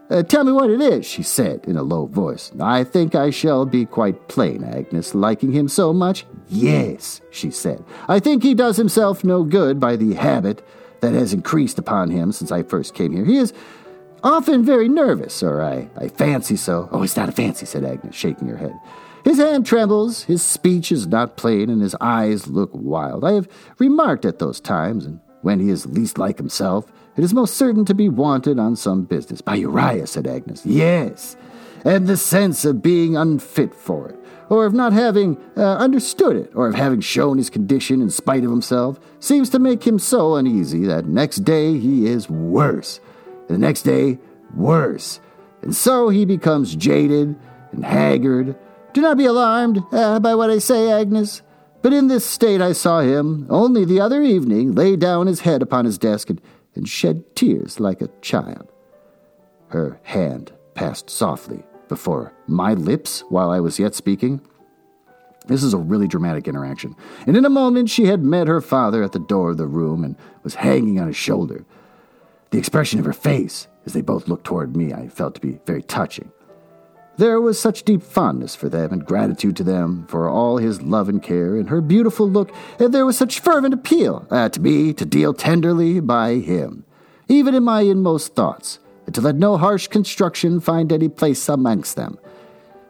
Uh, 0.07 0.21
tell 0.21 0.43
me 0.43 0.51
what 0.51 0.69
it 0.69 0.81
is, 0.81 1.03
she 1.03 1.23
said 1.23 1.65
in 1.65 1.77
a 1.77 1.81
low 1.81 2.05
voice. 2.05 2.51
I 2.59 2.83
think 2.83 3.15
I 3.15 3.31
shall 3.31 3.65
be 3.65 3.85
quite 3.85 4.27
plain, 4.27 4.63
Agnes, 4.63 5.15
liking 5.15 5.51
him 5.51 5.67
so 5.67 5.93
much. 5.93 6.27
Yes, 6.47 7.21
she 7.31 7.49
said. 7.49 7.83
I 8.07 8.19
think 8.19 8.43
he 8.43 8.53
does 8.53 8.77
himself 8.77 9.23
no 9.23 9.43
good 9.43 9.79
by 9.79 9.95
the 9.95 10.13
habit 10.13 10.63
that 11.01 11.13
has 11.13 11.33
increased 11.33 11.79
upon 11.79 12.11
him 12.11 12.31
since 12.31 12.51
I 12.51 12.61
first 12.61 12.93
came 12.93 13.13
here. 13.13 13.25
He 13.25 13.37
is 13.37 13.51
often 14.25 14.65
very 14.65 14.89
nervous, 14.89 15.43
or 15.43 15.61
I, 15.61 15.87
I 15.95 16.07
fancy 16.09 16.57
so. 16.57 16.89
Oh, 16.91 17.03
it's 17.03 17.15
not 17.15 17.29
a 17.29 17.31
fancy, 17.31 17.65
said 17.65 17.85
Agnes, 17.85 18.15
shaking 18.15 18.47
her 18.47 18.57
head. 18.57 18.77
His 19.23 19.37
hand 19.37 19.65
trembles, 19.65 20.23
his 20.23 20.41
speech 20.41 20.91
is 20.91 21.07
not 21.07 21.37
plain, 21.37 21.69
and 21.69 21.81
his 21.81 21.95
eyes 22.01 22.47
look 22.47 22.71
wild. 22.73 23.23
I 23.23 23.33
have 23.33 23.47
remarked 23.77 24.25
at 24.25 24.39
those 24.39 24.59
times, 24.59 25.05
and 25.05 25.19
when 25.41 25.59
he 25.59 25.69
is 25.69 25.85
least 25.85 26.17
like 26.17 26.37
himself, 26.37 26.91
it 27.15 27.23
is 27.23 27.33
most 27.33 27.55
certain 27.55 27.85
to 27.85 27.93
be 27.93 28.09
wanted 28.09 28.59
on 28.59 28.75
some 28.75 29.03
business. 29.03 29.41
By 29.41 29.55
Uriah, 29.55 30.07
said 30.07 30.27
Agnes. 30.27 30.65
Yes, 30.65 31.37
and 31.85 32.07
the 32.07 32.17
sense 32.17 32.65
of 32.65 32.81
being 32.81 33.15
unfit 33.15 33.73
for 33.73 34.09
it, 34.09 34.19
or 34.49 34.65
of 34.65 34.73
not 34.73 34.91
having 34.91 35.37
uh, 35.55 35.77
understood 35.77 36.35
it, 36.35 36.51
or 36.55 36.67
of 36.67 36.75
having 36.75 37.01
shown 37.01 37.37
his 37.37 37.51
condition 37.51 38.01
in 38.01 38.09
spite 38.09 38.43
of 38.43 38.49
himself, 38.49 38.99
seems 39.19 39.49
to 39.51 39.59
make 39.59 39.85
him 39.85 39.99
so 39.99 40.35
uneasy 40.35 40.85
that 40.85 41.05
next 41.05 41.37
day 41.37 41.79
he 41.79 42.07
is 42.07 42.29
worse 42.29 42.99
the 43.47 43.57
next 43.57 43.83
day, 43.83 44.19
worse. 44.53 45.19
And 45.61 45.75
so 45.75 46.09
he 46.09 46.25
becomes 46.25 46.75
jaded 46.75 47.35
and 47.71 47.85
haggard. 47.85 48.55
Do 48.93 49.01
not 49.01 49.17
be 49.17 49.25
alarmed 49.25 49.83
uh, 49.91 50.19
by 50.19 50.35
what 50.35 50.49
I 50.49 50.59
say, 50.59 50.91
Agnes. 50.91 51.41
But 51.81 51.93
in 51.93 52.07
this 52.07 52.25
state 52.25 52.61
I 52.61 52.71
saw 52.71 53.01
him, 53.01 53.45
only 53.49 53.85
the 53.85 53.99
other 53.99 54.21
evening, 54.23 54.73
lay 54.73 54.95
down 54.95 55.27
his 55.27 55.41
head 55.41 55.61
upon 55.61 55.85
his 55.85 55.97
desk 55.97 56.29
and, 56.29 56.41
and 56.73 56.87
shed 56.87 57.35
tears 57.35 57.79
like 57.79 58.01
a 58.01 58.09
child. 58.21 58.71
Her 59.67 59.99
hand 60.03 60.51
passed 60.73 61.09
softly 61.09 61.63
before 61.87 62.33
my 62.47 62.73
lips 62.73 63.23
while 63.29 63.51
I 63.51 63.59
was 63.59 63.79
yet 63.79 63.93
speaking. 63.93 64.41
This 65.47 65.63
is 65.63 65.73
a 65.73 65.77
really 65.77 66.07
dramatic 66.07 66.47
interaction. 66.47 66.95
And 67.27 67.37
in 67.37 67.45
a 67.45 67.49
moment 67.49 67.89
she 67.89 68.05
had 68.05 68.23
met 68.23 68.47
her 68.47 68.61
father 68.61 69.03
at 69.03 69.11
the 69.11 69.19
door 69.19 69.51
of 69.51 69.57
the 69.57 69.67
room 69.67 70.03
and 70.03 70.15
was 70.43 70.55
hanging 70.55 70.99
on 70.99 71.07
his 71.07 71.15
shoulder. 71.15 71.65
The 72.51 72.57
expression 72.57 72.99
of 72.99 73.05
her 73.05 73.13
face, 73.13 73.67
as 73.85 73.93
they 73.93 74.01
both 74.01 74.27
looked 74.27 74.45
toward 74.45 74.75
me, 74.75 74.93
I 74.93 75.07
felt 75.07 75.35
to 75.35 75.41
be 75.41 75.59
very 75.65 75.81
touching. 75.81 76.31
There 77.17 77.39
was 77.39 77.57
such 77.57 77.83
deep 77.83 78.03
fondness 78.03 78.55
for 78.55 78.67
them 78.67 78.91
and 78.91 79.05
gratitude 79.05 79.55
to 79.57 79.63
them 79.63 80.05
for 80.07 80.27
all 80.27 80.57
his 80.57 80.81
love 80.81 81.07
and 81.07 81.23
care, 81.23 81.55
and 81.55 81.69
her 81.69 81.79
beautiful 81.79 82.29
look, 82.29 82.51
and 82.77 82.93
there 82.93 83.05
was 83.05 83.17
such 83.17 83.39
fervent 83.39 83.73
appeal 83.73 84.27
uh, 84.29 84.49
to 84.49 84.59
me 84.59 84.91
to 84.93 85.05
deal 85.05 85.33
tenderly 85.33 86.01
by 86.01 86.35
him, 86.35 86.83
even 87.29 87.55
in 87.55 87.63
my 87.63 87.81
inmost 87.81 88.35
thoughts, 88.35 88.79
and 89.05 89.15
to 89.15 89.21
let 89.21 89.35
no 89.35 89.55
harsh 89.55 89.87
construction 89.87 90.59
find 90.59 90.91
any 90.91 91.07
place 91.07 91.47
amongst 91.47 91.95
them. 91.95 92.19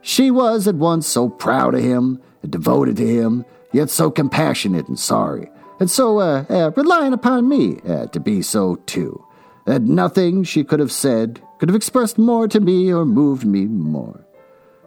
She 0.02 0.32
was 0.32 0.68
at 0.68 0.76
once 0.76 1.06
so 1.06 1.30
proud 1.30 1.76
of 1.76 1.82
him 1.82 2.20
and 2.42 2.52
devoted 2.52 2.98
to 2.98 3.08
him, 3.08 3.46
yet 3.74 3.92
so 3.92 4.10
compassionate 4.10 4.88
and 4.88 4.98
sorry, 4.98 5.52
and 5.80 5.92
so 5.92 6.20
uh, 6.20 6.46
uh, 6.50 6.72
relying 6.76 7.14
upon 7.14 7.48
me 7.48 7.80
uh, 7.88 8.08
to 8.08 8.20
be 8.20 8.42
so 8.42 8.78
too 8.88 9.24
that 9.66 9.82
nothing 9.82 10.44
she 10.44 10.64
could 10.64 10.80
have 10.80 10.92
said 10.92 11.42
could 11.60 11.70
have 11.70 11.76
expressed 11.76 12.18
more 12.18 12.48
to 12.48 12.60
me 12.60 12.92
or 12.92 13.06
moved 13.06 13.46
me 13.46 13.66
more. 13.66 14.26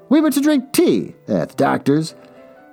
We 0.08 0.20
were 0.20 0.30
to 0.30 0.40
drink 0.40 0.72
tea 0.72 1.14
at 1.26 1.50
the 1.50 1.56
doctor's. 1.56 2.14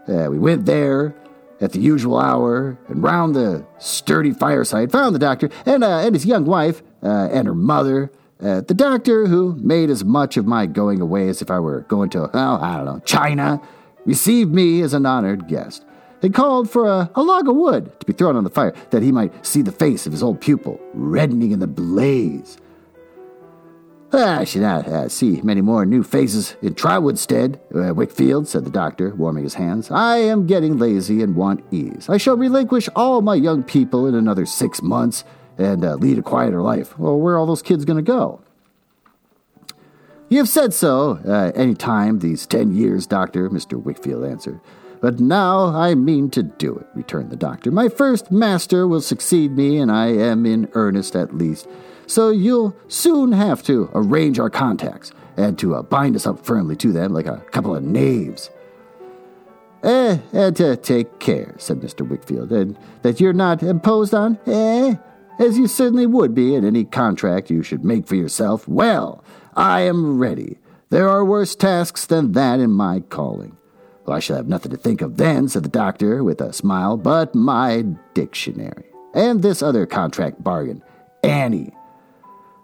Uh, 0.08 0.28
we 0.30 0.38
went 0.38 0.66
there 0.66 1.16
at 1.62 1.72
the 1.72 1.80
usual 1.80 2.20
hour 2.20 2.78
and 2.88 3.02
round 3.02 3.36
the 3.36 3.66
sturdy 3.80 4.32
fireside 4.32 4.92
found 4.92 5.16
the 5.16 5.20
doctor 5.20 5.50
and, 5.66 5.84
uh, 5.84 6.00
and 6.00 6.14
his 6.14 6.26
young 6.26 6.46
wife 6.46 6.84
uh, 7.04 7.30
and 7.32 7.48
her 7.48 7.56
mother. 7.56 8.12
The 8.38 8.76
doctor, 8.76 9.26
who 9.26 9.56
made 9.56 9.90
as 9.90 10.04
much 10.04 10.38
of 10.38 10.46
my 10.46 10.68
going 10.68 11.02
away 11.02 11.30
as 11.30 11.42
if 11.42 11.50
I 11.50 11.60
were 11.60 11.82
going 11.82 12.12
to, 12.12 12.30
oh, 12.32 12.60
I 12.62 12.76
don't 12.76 12.86
know, 12.86 13.02
China, 13.04 13.60
received 14.06 14.54
me 14.54 14.82
as 14.82 14.94
an 14.94 15.06
honored 15.06 15.48
guest. 15.48 15.84
They 16.26 16.32
called 16.32 16.72
for 16.72 16.88
a, 16.88 17.12
a, 17.14 17.22
log 17.22 17.48
of 17.48 17.56
wood 17.56 18.00
to 18.00 18.06
be 18.08 18.12
thrown 18.12 18.36
on 18.36 18.44
the 18.44 18.50
fire, 18.50 18.74
that 18.90 19.04
he 19.04 19.12
might 19.12 19.46
see 19.46 19.62
the 19.62 19.72
face 19.72 20.08
of 20.08 20.12
his 20.12 20.24
old 20.24 20.42
pupil 20.42 20.82
reddening 20.96 21.52
in 21.52 21.60
the 21.60 21.68
blaze. 21.68 22.58
I 24.12 24.44
should 24.44 24.64
not 24.64 24.88
uh, 24.88 25.08
see 25.08 25.40
many 25.44 25.62
more 25.62 25.86
new 25.86 26.02
faces 26.02 26.56
in 26.64 26.74
Trotwood's 26.74 27.22
stead, 27.22 27.62
uh, 27.76 27.94
Wickfield, 27.94 28.48
said 28.48 28.66
the 28.66 28.72
doctor, 28.72 29.14
warming 29.14 29.44
his 29.44 29.54
hands. 29.54 29.92
I 29.92 30.18
am 30.18 30.48
getting 30.48 30.80
lazy 30.80 31.22
and 31.22 31.36
want 31.36 31.64
ease. 31.70 32.10
I 32.10 32.18
shall 32.18 32.38
relinquish 32.38 32.90
all 32.96 33.22
my 33.22 33.36
young 33.36 33.62
people 33.62 34.08
in 34.08 34.16
another 34.16 34.48
six 34.48 34.82
months 34.82 35.26
and 35.60 35.86
uh, 35.86 35.94
lead 35.94 36.18
a 36.18 36.24
quieter 36.24 36.64
life. 36.64 36.98
Well, 36.98 37.20
where 37.20 37.36
are 37.36 37.38
all 37.38 37.46
those 37.46 37.62
kids 37.62 37.86
going 37.86 38.04
to 38.04 38.12
go? 38.12 38.42
You 40.30 40.40
have 40.40 40.50
said 40.50 40.74
so 40.74 41.20
uh, 41.24 41.52
any 41.54 41.76
time 41.76 42.18
these 42.18 42.48
ten 42.48 42.76
years, 42.76 43.06
Doctor, 43.06 43.48
Mr. 43.48 43.80
Wickfield 43.80 44.28
answered. 44.28 44.60
But 45.06 45.20
now 45.20 45.68
I 45.68 45.94
mean 45.94 46.32
to 46.32 46.42
do 46.42 46.76
it, 46.78 46.88
returned 46.96 47.30
the 47.30 47.36
doctor. 47.36 47.70
My 47.70 47.90
first 47.90 48.32
master 48.32 48.88
will 48.88 49.02
succeed 49.02 49.52
me, 49.52 49.78
and 49.78 49.92
I 49.92 50.08
am 50.08 50.48
in 50.48 50.68
earnest 50.74 51.16
at 51.16 51.38
least. 51.38 51.68
So 52.08 52.32
you'll 52.32 52.76
soon 52.88 53.32
have 53.32 53.62
to 53.66 53.92
arrange 53.94 54.40
our 54.40 54.50
contacts 54.50 55.12
and 55.38 55.60
to 55.60 55.76
uh, 55.76 55.84
bind 55.84 56.16
us 56.16 56.26
up 56.26 56.44
firmly 56.44 56.76
to 56.78 56.92
them 56.92 57.14
like 57.14 57.28
a 57.28 57.38
couple 57.52 57.76
of 57.76 57.84
knaves. 57.84 58.50
Eh, 59.84 60.18
and 60.34 60.56
to 60.56 60.76
take 60.76 61.20
care, 61.20 61.54
said 61.60 61.82
Mr. 61.82 62.02
Wickfield, 62.04 62.52
and 62.52 62.76
that 63.04 63.20
you're 63.20 63.32
not 63.32 63.62
imposed 63.62 64.16
on, 64.16 64.40
eh? 64.48 64.96
As 65.38 65.56
you 65.56 65.68
certainly 65.68 66.08
would 66.08 66.34
be 66.34 66.56
in 66.56 66.66
any 66.66 66.84
contract 66.84 67.52
you 67.52 67.62
should 67.62 67.86
make 67.86 68.08
for 68.08 68.16
yourself. 68.16 68.68
Well, 68.68 69.24
I 69.56 69.82
am 69.82 70.18
ready. 70.18 70.58
There 70.90 71.08
are 71.08 71.24
worse 71.24 71.56
tasks 71.56 72.08
than 72.08 72.32
that 72.32 72.60
in 72.60 72.72
my 72.72 73.02
calling. 73.02 73.56
Well, 74.06 74.16
I 74.16 74.20
shall 74.20 74.38
have 74.38 74.48
nothing 74.48 74.72
to 74.72 74.78
think 74.78 75.02
of 75.02 75.18
then, 75.18 75.48
said 75.48 75.64
the 75.64 75.70
doctor 75.70 76.24
with 76.24 76.40
a 76.40 76.54
smile, 76.54 76.96
but 76.96 77.34
my 77.34 77.86
dictionary. 78.14 78.86
And 79.14 79.42
this 79.42 79.64
other 79.64 79.86
contract 79.86 80.44
bargain, 80.44 80.84
Annie. 81.24 81.74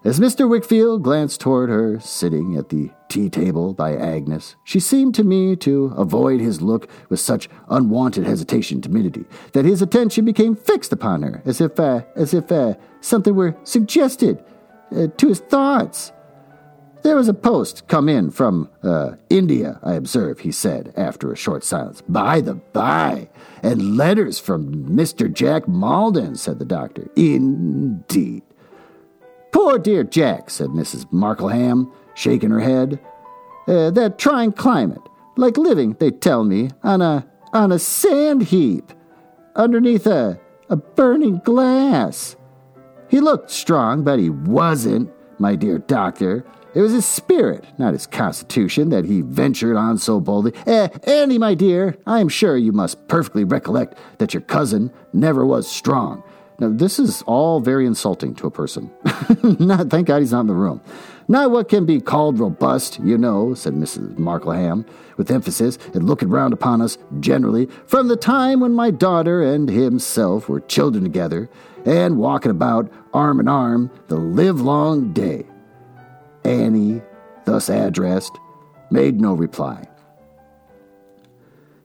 As 0.04 0.20
Mr. 0.20 0.50
Wickfield 0.50 1.04
glanced 1.04 1.42
toward 1.42 1.70
her, 1.70 2.00
sitting 2.00 2.56
at 2.58 2.70
the 2.70 2.90
tea 3.08 3.30
table 3.30 3.74
by 3.74 3.96
Agnes, 3.96 4.56
she 4.64 4.80
seemed 4.80 5.14
to 5.16 5.24
me 5.24 5.56
to 5.58 5.94
avoid 5.96 6.40
his 6.42 6.62
look 6.62 6.90
with 7.10 7.20
such 7.20 7.50
unwonted 7.70 8.26
hesitation 8.26 8.78
and 8.78 8.84
timidity 8.84 9.26
that 9.54 9.66
his 9.66 9.82
attention 9.82 10.26
became 10.26 10.56
fixed 10.56 10.92
upon 10.92 11.22
her, 11.22 11.44
as 11.46 11.62
if, 11.62 11.80
uh, 11.80 12.02
as 12.16 12.34
if 12.34 12.52
uh, 12.52 12.74
something 13.00 13.36
were 13.36 13.56
suggested 13.64 14.44
uh, 14.96 15.08
to 15.18 15.28
his 15.28 15.40
thoughts. 15.40 16.12
There 17.04 17.16
was 17.16 17.28
a 17.28 17.34
post 17.34 17.88
come 17.88 18.08
in 18.08 18.30
from 18.30 18.70
uh, 18.84 19.14
India, 19.30 19.80
I 19.82 19.94
observe, 19.94 20.40
he 20.40 20.52
said 20.52 20.94
after 20.96 21.32
a 21.32 21.36
short 21.36 21.64
silence. 21.64 22.02
By 22.02 22.42
the 22.42 22.56
by, 22.56 23.30
and 23.64 23.98
letters 23.98 24.38
from 24.40 24.86
Mr. 24.86 25.32
Jack 25.32 25.68
Maldon, 25.68 26.36
said 26.36 26.60
the 26.60 26.66
doctor. 26.66 27.10
Indeed. 27.16 28.44
Poor 29.52 29.80
dear 29.80 30.04
Jack, 30.04 30.50
said 30.50 30.70
Mrs. 30.70 31.12
Markleham, 31.12 31.92
shaking 32.14 32.52
her 32.52 32.60
head. 32.60 33.00
Uh, 33.68 33.90
that 33.92 34.18
trying 34.18 34.52
climate, 34.52 35.02
like 35.38 35.58
living, 35.58 35.94
they 36.00 36.12
tell 36.12 36.44
me, 36.44 36.70
on 36.84 37.02
a 37.02 37.26
on 37.54 37.72
a 37.72 37.80
sand 37.80 38.44
heap, 38.44 38.94
underneath 39.56 40.06
a 40.08 40.40
a 40.70 40.76
burning 40.76 41.40
glass. 41.40 42.36
He 43.10 43.20
looked 43.20 43.52
strong, 43.52 44.04
but 44.04 44.20
he 44.20 44.30
wasn't, 44.30 45.12
my 45.38 45.56
dear 45.56 45.80
doctor. 45.80 46.46
It 46.74 46.82
was 46.82 46.94
his 46.94 47.06
spirit, 47.06 47.66
not 47.78 47.94
his 47.94 48.08
constitution, 48.08 48.90
that 48.90 49.04
he 49.04 49.22
ventured 49.22 49.76
on 49.76 49.98
so 49.98 50.22
boldly. 50.22 50.54
Eh, 50.66 50.88
Annie, 51.04 51.38
my 51.38 51.54
dear, 51.54 51.98
I 52.08 52.22
am 52.22 52.30
sure 52.30 52.56
you 52.56 52.72
must 52.72 53.08
perfectly 53.10 53.44
recollect 53.44 53.98
that 54.20 54.34
your 54.34 54.42
cousin 54.42 54.92
never 55.12 55.46
was 55.46 55.70
strong. 55.70 56.24
Now, 56.60 56.70
this 56.70 56.98
is 57.00 57.24
all 57.24 57.60
very 57.60 57.86
insulting 57.86 58.36
to 58.36 58.48
a 58.48 58.52
person. 58.52 58.90
not, 59.60 59.90
thank 59.90 60.08
God 60.08 60.20
he's 60.20 60.32
not 60.32 60.42
in 60.42 60.48
the 60.48 60.54
room. 60.54 60.80
Not 61.28 61.52
what 61.52 61.70
can 61.70 61.86
be 61.86 62.00
called 62.00 62.40
robust, 62.40 63.00
you 63.00 63.18
know, 63.18 63.54
said 63.54 63.74
Mrs. 63.74 64.16
Markleham, 64.16 64.86
with 65.18 65.32
emphasis, 65.32 65.78
and 65.94 66.06
looking 66.08 66.30
round 66.30 66.54
upon 66.54 66.82
us 66.82 66.98
generally, 67.20 67.68
from 67.86 68.08
the 68.08 68.16
time 68.16 68.60
when 68.60 68.74
my 68.74 68.92
daughter 68.92 69.42
and 69.42 69.70
himself 69.70 70.48
were 70.48 70.62
children 70.62 71.04
together, 71.04 71.50
and 71.86 72.18
walking 72.18 72.52
about 72.52 72.92
arm 73.14 73.40
in 73.40 73.48
arm 73.48 73.90
the 74.08 74.16
livelong 74.16 75.12
day. 75.14 75.46
Annie, 76.44 77.02
thus 77.46 77.70
addressed, 77.70 78.38
made 78.90 79.20
no 79.20 79.34
reply. 79.34 79.88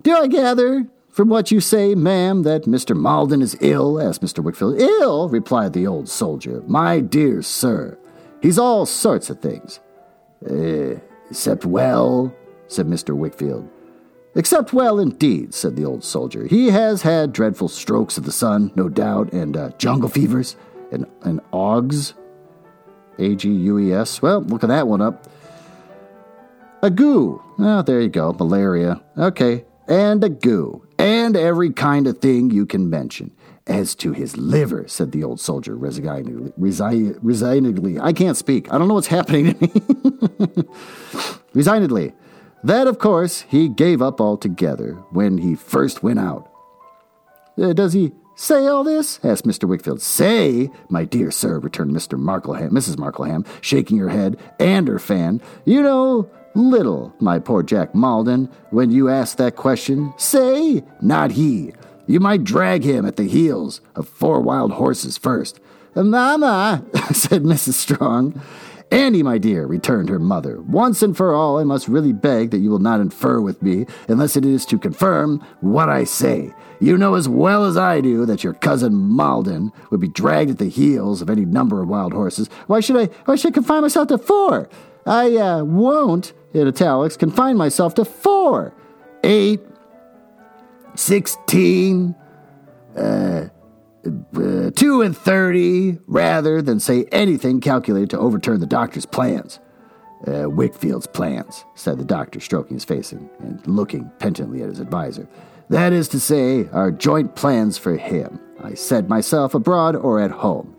Do 0.03 0.15
I 0.15 0.27
gather, 0.29 0.87
from 1.11 1.29
what 1.29 1.51
you 1.51 1.61
say, 1.61 1.95
ma'am, 1.95 2.43
that 2.45 2.65
Mr. 2.65 2.97
Maldon 2.97 3.43
is 3.43 3.57
ill? 3.61 4.01
asked 4.01 4.23
Mr. 4.23 4.43
Wickfield. 4.43 4.79
Ill, 4.79 5.29
replied 5.29 5.73
the 5.73 5.87
old 5.87 6.09
soldier. 6.09 6.63
My 6.67 7.01
dear 7.01 7.43
sir, 7.43 7.99
he's 8.41 8.59
all 8.59 8.87
sorts 8.87 9.31
of 9.31 9.41
things. 9.41 9.81
Uh, 10.49 11.01
except 11.31 11.65
well, 11.65 12.35
said 12.69 12.87
Mr. 12.87 13.17
Wickfield. 13.17 13.69
Except 14.37 14.75
well, 14.75 14.99
indeed, 15.01 15.55
said 15.55 15.77
the 15.77 15.85
old 15.87 16.05
soldier. 16.05 16.47
He 16.47 16.69
has 16.69 17.01
had 17.03 17.33
dreadful 17.33 17.69
strokes 17.69 18.19
of 18.19 18.25
the 18.25 18.33
sun, 18.33 18.71
no 18.77 18.89
doubt, 18.91 19.33
and 19.33 19.57
uh, 19.57 19.71
jungle 19.79 20.11
fevers, 20.11 20.57
and, 20.93 21.07
and 21.23 21.41
augs. 21.53 22.13
A 23.19 23.35
G 23.35 23.51
U 23.51 23.79
E 23.79 23.93
S. 23.93 24.21
Well, 24.23 24.43
look 24.43 24.63
at 24.63 24.69
that 24.69 24.89
one 24.89 25.01
up. 25.01 25.27
A 26.83 26.91
goo. 26.91 27.43
Oh, 27.59 27.83
there 27.83 28.01
you 28.01 28.09
go. 28.09 28.33
Malaria. 28.33 29.03
Okay. 29.17 29.65
And 29.89 30.23
a 30.23 30.29
goo 30.29 30.87
and 30.99 31.37
every 31.37 31.71
kind 31.71 32.07
of 32.07 32.19
thing 32.19 32.51
you 32.51 32.67
can 32.67 32.91
mention. 32.91 33.33
As 33.69 33.97
to 33.97 34.13
his 34.13 34.37
liver, 34.37 34.87
said 34.87 35.11
the 35.11 35.25
old 35.25 35.41
soldier 35.41 35.77
resignedly, 35.77 36.53
resi- 36.53 37.19
resignedly. 37.21 37.99
I 37.99 38.13
can't 38.13 38.37
speak. 38.37 38.73
I 38.73 38.79
don't 38.79 38.87
know 38.87 38.95
what's 38.95 39.07
happening 39.19 39.55
to 39.55 39.61
me. 39.61 40.65
resignedly. 41.53 42.13
That, 42.63 42.87
of 42.87 42.99
course, 43.01 43.41
he 43.49 43.69
gave 43.69 44.01
up 44.01 44.21
altogether 44.21 44.93
when 45.11 45.39
he 45.39 45.57
first 45.57 46.05
went 46.05 46.21
out. 46.21 46.49
Uh, 47.61 47.73
does 47.73 47.93
he 47.93 48.13
say 48.37 48.67
all 48.67 48.85
this? 48.85 49.19
asked 49.25 49.45
Mr. 49.45 49.69
Wickfield. 49.69 50.01
Say, 50.01 50.71
my 50.89 51.05
dear 51.05 51.31
sir, 51.33 51.59
returned 51.59 51.93
Mr. 51.93 52.17
Markleham, 52.19 52.71
Mrs. 52.71 52.97
Markleham, 52.97 53.45
shaking 53.61 53.99
her 53.99 54.11
head 54.11 54.39
and 54.61 54.87
her 54.87 55.01
fan. 55.01 55.43
You 55.65 55.83
know, 55.83 56.31
little, 56.55 57.13
my 57.19 57.39
poor 57.41 57.63
Jack 57.63 57.95
Maldon, 57.95 58.49
when 58.71 58.91
you 58.91 59.09
ask 59.09 59.37
that 59.39 59.57
question. 59.57 60.15
Say, 60.17 60.85
not 61.01 61.33
he. 61.33 61.73
You 62.07 62.21
might 62.21 62.45
drag 62.45 62.85
him 62.85 63.05
at 63.05 63.17
the 63.17 63.27
heels 63.27 63.81
of 63.97 64.09
four 64.09 64.41
wild 64.41 64.73
horses 64.73 65.19
first. 65.19 65.59
Mamma, 65.97 66.85
said 67.13 67.43
Mrs. 67.43 67.73
Strong. 67.73 68.41
Annie, 68.91 69.23
my 69.23 69.37
dear, 69.37 69.67
returned 69.67 70.09
her 70.09 70.19
mother, 70.21 70.61
once 70.61 71.03
and 71.03 71.17
for 71.17 71.35
all, 71.35 71.59
I 71.59 71.65
must 71.65 71.89
really 71.89 72.13
beg 72.13 72.51
that 72.51 72.59
you 72.59 72.71
will 72.71 72.79
not 72.79 73.01
infer 73.01 73.41
with 73.41 73.61
me, 73.61 73.85
unless 74.09 74.37
it 74.37 74.45
is 74.45 74.65
to 74.67 74.79
confirm 74.79 75.45
what 75.61 75.89
I 75.89 76.05
say. 76.05 76.55
You 76.79 76.97
know 76.97 77.15
as 77.15 77.29
well 77.29 77.65
as 77.65 77.77
I 77.77 78.01
do 78.01 78.25
that 78.27 78.45
your 78.45 78.53
cousin 78.53 78.95
Maldon 78.95 79.73
would 79.91 80.01
be 80.01 80.09
dragged 80.09 80.51
at 80.51 80.59
the 80.59 80.69
heels 80.69 81.21
of 81.21 81.31
any 81.31 81.45
number 81.45 81.83
of 81.83 81.89
wild 81.89 82.13
horses. 82.13 82.49
Why 82.69 82.81
should 82.81 82.97
I? 82.97 83.07
Why 83.25 83.35
should 83.35 83.53
I 83.53 83.55
confine 83.55 83.83
myself 83.83 84.09
to 84.09 84.19
four? 84.19 84.69
I 85.05 85.37
uh, 85.37 85.65
won't, 85.65 86.33
in 86.53 86.69
italics, 86.69 87.17
confine 87.17 87.57
myself 87.57 87.95
to 87.95 88.05
four, 88.05 88.75
eight, 89.25 89.61
sixteen, 90.95 92.15
uh, 92.97 93.49
uh, 94.37 94.71
two 94.75 95.03
and 95.03 95.17
thirty, 95.17 95.99
rather 96.07 96.63
than 96.63 96.81
say 96.81 97.05
anything 97.13 97.61
calculated 97.61 98.11
to 98.11 98.19
overturn 98.19 98.61
the 98.61 98.67
doctor's 98.67 99.07
plans. 99.07 99.61
Uh, 100.27 100.49
Wickfield's 100.49 101.07
plans, 101.07 101.65
said 101.75 101.99
the 101.99 102.05
doctor, 102.05 102.41
stroking 102.41 102.77
his 102.77 102.85
face 102.85 103.13
and, 103.13 103.29
and 103.41 103.65
looking 103.67 104.11
penitently 104.19 104.63
at 104.63 104.69
his 104.69 104.81
adviser. 104.81 105.29
That 105.69 105.93
is 105.93 106.09
to 106.09 106.21
say, 106.21 106.69
our 106.73 106.91
joint 106.91 107.35
plans 107.37 107.77
for 107.77 107.97
him. 107.97 108.41
I 108.63 108.75
said 108.75 109.09
myself 109.09 109.55
abroad 109.55 109.95
or 109.95 110.21
at 110.21 110.31
home. 110.31 110.75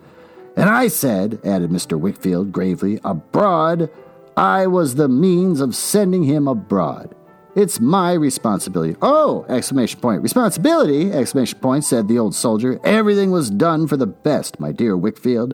And 0.56 0.70
I 0.70 0.88
said, 0.88 1.40
added 1.44 1.70
Mr. 1.70 2.00
Wickfield 2.00 2.52
gravely, 2.52 3.00
abroad, 3.04 3.92
I 4.36 4.66
was 4.68 4.96
the 4.96 5.08
means 5.08 5.62
of 5.62 5.76
sending 5.76 6.24
him 6.24 6.48
abroad. 6.48 7.16
It's 7.58 7.80
my 7.80 8.14
responsibility. 8.14 8.96
Oh! 9.02 9.44
Exclamation 9.50 10.00
point. 10.00 10.22
Responsibility! 10.22 11.12
Exclamation 11.12 11.58
point, 11.58 11.86
said 11.86 12.08
the 12.08 12.20
old 12.20 12.36
soldier. 12.36 12.80
Everything 12.84 13.32
was 13.32 13.50
done 13.50 13.88
for 13.88 13.98
the 13.98 14.06
best, 14.06 14.60
my 14.60 14.72
dear 14.72 14.96
Wickfield. 14.96 15.54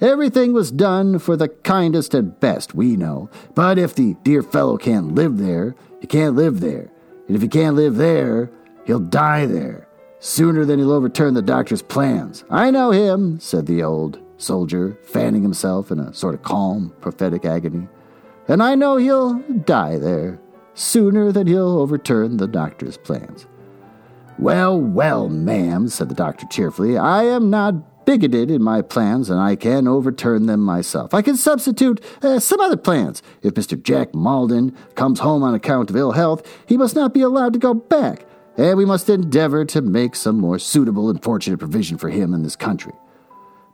Everything 0.00 0.54
was 0.54 0.72
done 0.72 1.18
for 1.18 1.36
the 1.36 1.48
kindest 1.48 2.14
and 2.14 2.40
best, 2.40 2.74
we 2.74 2.96
know. 2.96 3.28
But 3.54 3.76
if 3.76 3.94
the 3.94 4.16
dear 4.22 4.42
fellow 4.42 4.78
can't 4.78 5.14
live 5.14 5.36
there, 5.36 5.74
he 6.00 6.06
can't 6.06 6.34
live 6.34 6.60
there. 6.60 6.90
And 7.26 7.36
if 7.36 7.42
he 7.42 7.48
can't 7.48 7.76
live 7.76 7.96
there, 7.96 8.50
he'll 8.86 8.98
die 8.98 9.44
there. 9.44 9.86
Sooner 10.20 10.64
than 10.64 10.78
he'll 10.78 10.92
overturn 10.92 11.34
the 11.34 11.42
doctor's 11.42 11.82
plans. 11.82 12.42
I 12.48 12.70
know 12.70 12.90
him, 12.90 13.38
said 13.38 13.66
the 13.66 13.82
old 13.82 14.18
soldier, 14.38 14.98
fanning 15.04 15.42
himself 15.42 15.90
in 15.90 15.98
a 16.00 16.14
sort 16.14 16.34
of 16.34 16.42
calm, 16.42 16.94
prophetic 17.02 17.44
agony. 17.44 17.86
And 18.48 18.62
I 18.62 18.76
know 18.76 18.96
he'll 18.96 19.40
die 19.40 19.98
there 19.98 20.40
sooner 20.74 21.32
than 21.32 21.46
he'll 21.46 21.78
overturn 21.78 22.36
the 22.36 22.46
doctor's 22.46 22.96
plans. 22.96 23.46
Well, 24.38 24.80
well, 24.80 25.28
ma'am, 25.28 25.88
said 25.88 26.08
the 26.08 26.14
doctor 26.14 26.46
cheerfully, 26.50 26.98
I 26.98 27.24
am 27.24 27.50
not 27.50 28.04
bigoted 28.04 28.50
in 28.50 28.62
my 28.62 28.82
plans, 28.82 29.30
and 29.30 29.40
I 29.40 29.56
can 29.56 29.88
overturn 29.88 30.46
them 30.46 30.60
myself. 30.60 31.14
I 31.14 31.22
can 31.22 31.36
substitute 31.36 32.02
uh, 32.22 32.38
some 32.38 32.60
other 32.60 32.76
plans. 32.76 33.22
If 33.42 33.54
Mr. 33.54 33.80
Jack 33.80 34.14
Maldon 34.14 34.76
comes 34.94 35.20
home 35.20 35.42
on 35.42 35.54
account 35.54 35.90
of 35.90 35.96
ill 35.96 36.12
health, 36.12 36.46
he 36.66 36.76
must 36.76 36.94
not 36.94 37.14
be 37.14 37.22
allowed 37.22 37.52
to 37.54 37.58
go 37.58 37.74
back, 37.74 38.26
and 38.56 38.76
we 38.76 38.84
must 38.84 39.08
endeavor 39.08 39.64
to 39.66 39.80
make 39.80 40.16
some 40.16 40.38
more 40.38 40.58
suitable 40.58 41.08
and 41.08 41.22
fortunate 41.22 41.58
provision 41.58 41.96
for 41.96 42.10
him 42.10 42.34
in 42.34 42.42
this 42.42 42.56
country. 42.56 42.92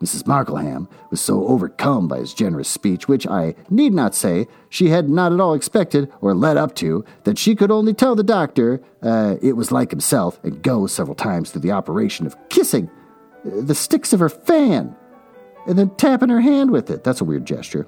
Mrs. 0.02 0.22
Markleham 0.22 0.88
was 1.10 1.20
so 1.20 1.46
overcome 1.46 2.08
by 2.08 2.18
his 2.18 2.32
generous 2.32 2.68
speech, 2.68 3.06
which 3.06 3.26
I 3.26 3.54
need 3.68 3.92
not 3.92 4.14
say 4.14 4.48
she 4.70 4.88
had 4.88 5.10
not 5.10 5.32
at 5.32 5.40
all 5.40 5.52
expected 5.52 6.10
or 6.22 6.34
led 6.34 6.56
up 6.56 6.74
to, 6.76 7.04
that 7.24 7.36
she 7.38 7.54
could 7.54 7.70
only 7.70 7.92
tell 7.92 8.14
the 8.14 8.22
doctor 8.22 8.82
uh, 9.02 9.36
it 9.42 9.56
was 9.56 9.70
like 9.70 9.90
himself 9.90 10.42
and 10.42 10.62
go 10.62 10.86
several 10.86 11.14
times 11.14 11.50
through 11.50 11.60
the 11.60 11.72
operation 11.72 12.26
of 12.26 12.36
kissing 12.48 12.90
uh, 13.44 13.60
the 13.60 13.74
sticks 13.74 14.14
of 14.14 14.20
her 14.20 14.30
fan 14.30 14.96
and 15.66 15.78
then 15.78 15.94
tapping 15.96 16.30
her 16.30 16.40
hand 16.40 16.70
with 16.70 16.90
it. 16.90 17.04
That's 17.04 17.20
a 17.20 17.24
weird 17.24 17.44
gesture. 17.44 17.86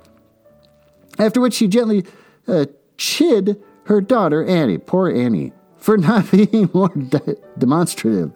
After 1.18 1.40
which 1.40 1.54
she 1.54 1.66
gently 1.66 2.04
uh, 2.46 2.66
chid 2.98 3.62
her 3.84 4.02
daughter 4.02 4.44
Annie, 4.44 4.76
poor 4.76 5.10
Annie, 5.10 5.52
for 5.78 5.96
not 5.98 6.30
being 6.30 6.68
more 6.74 6.90
de- 6.90 7.36
demonstrative 7.56 8.32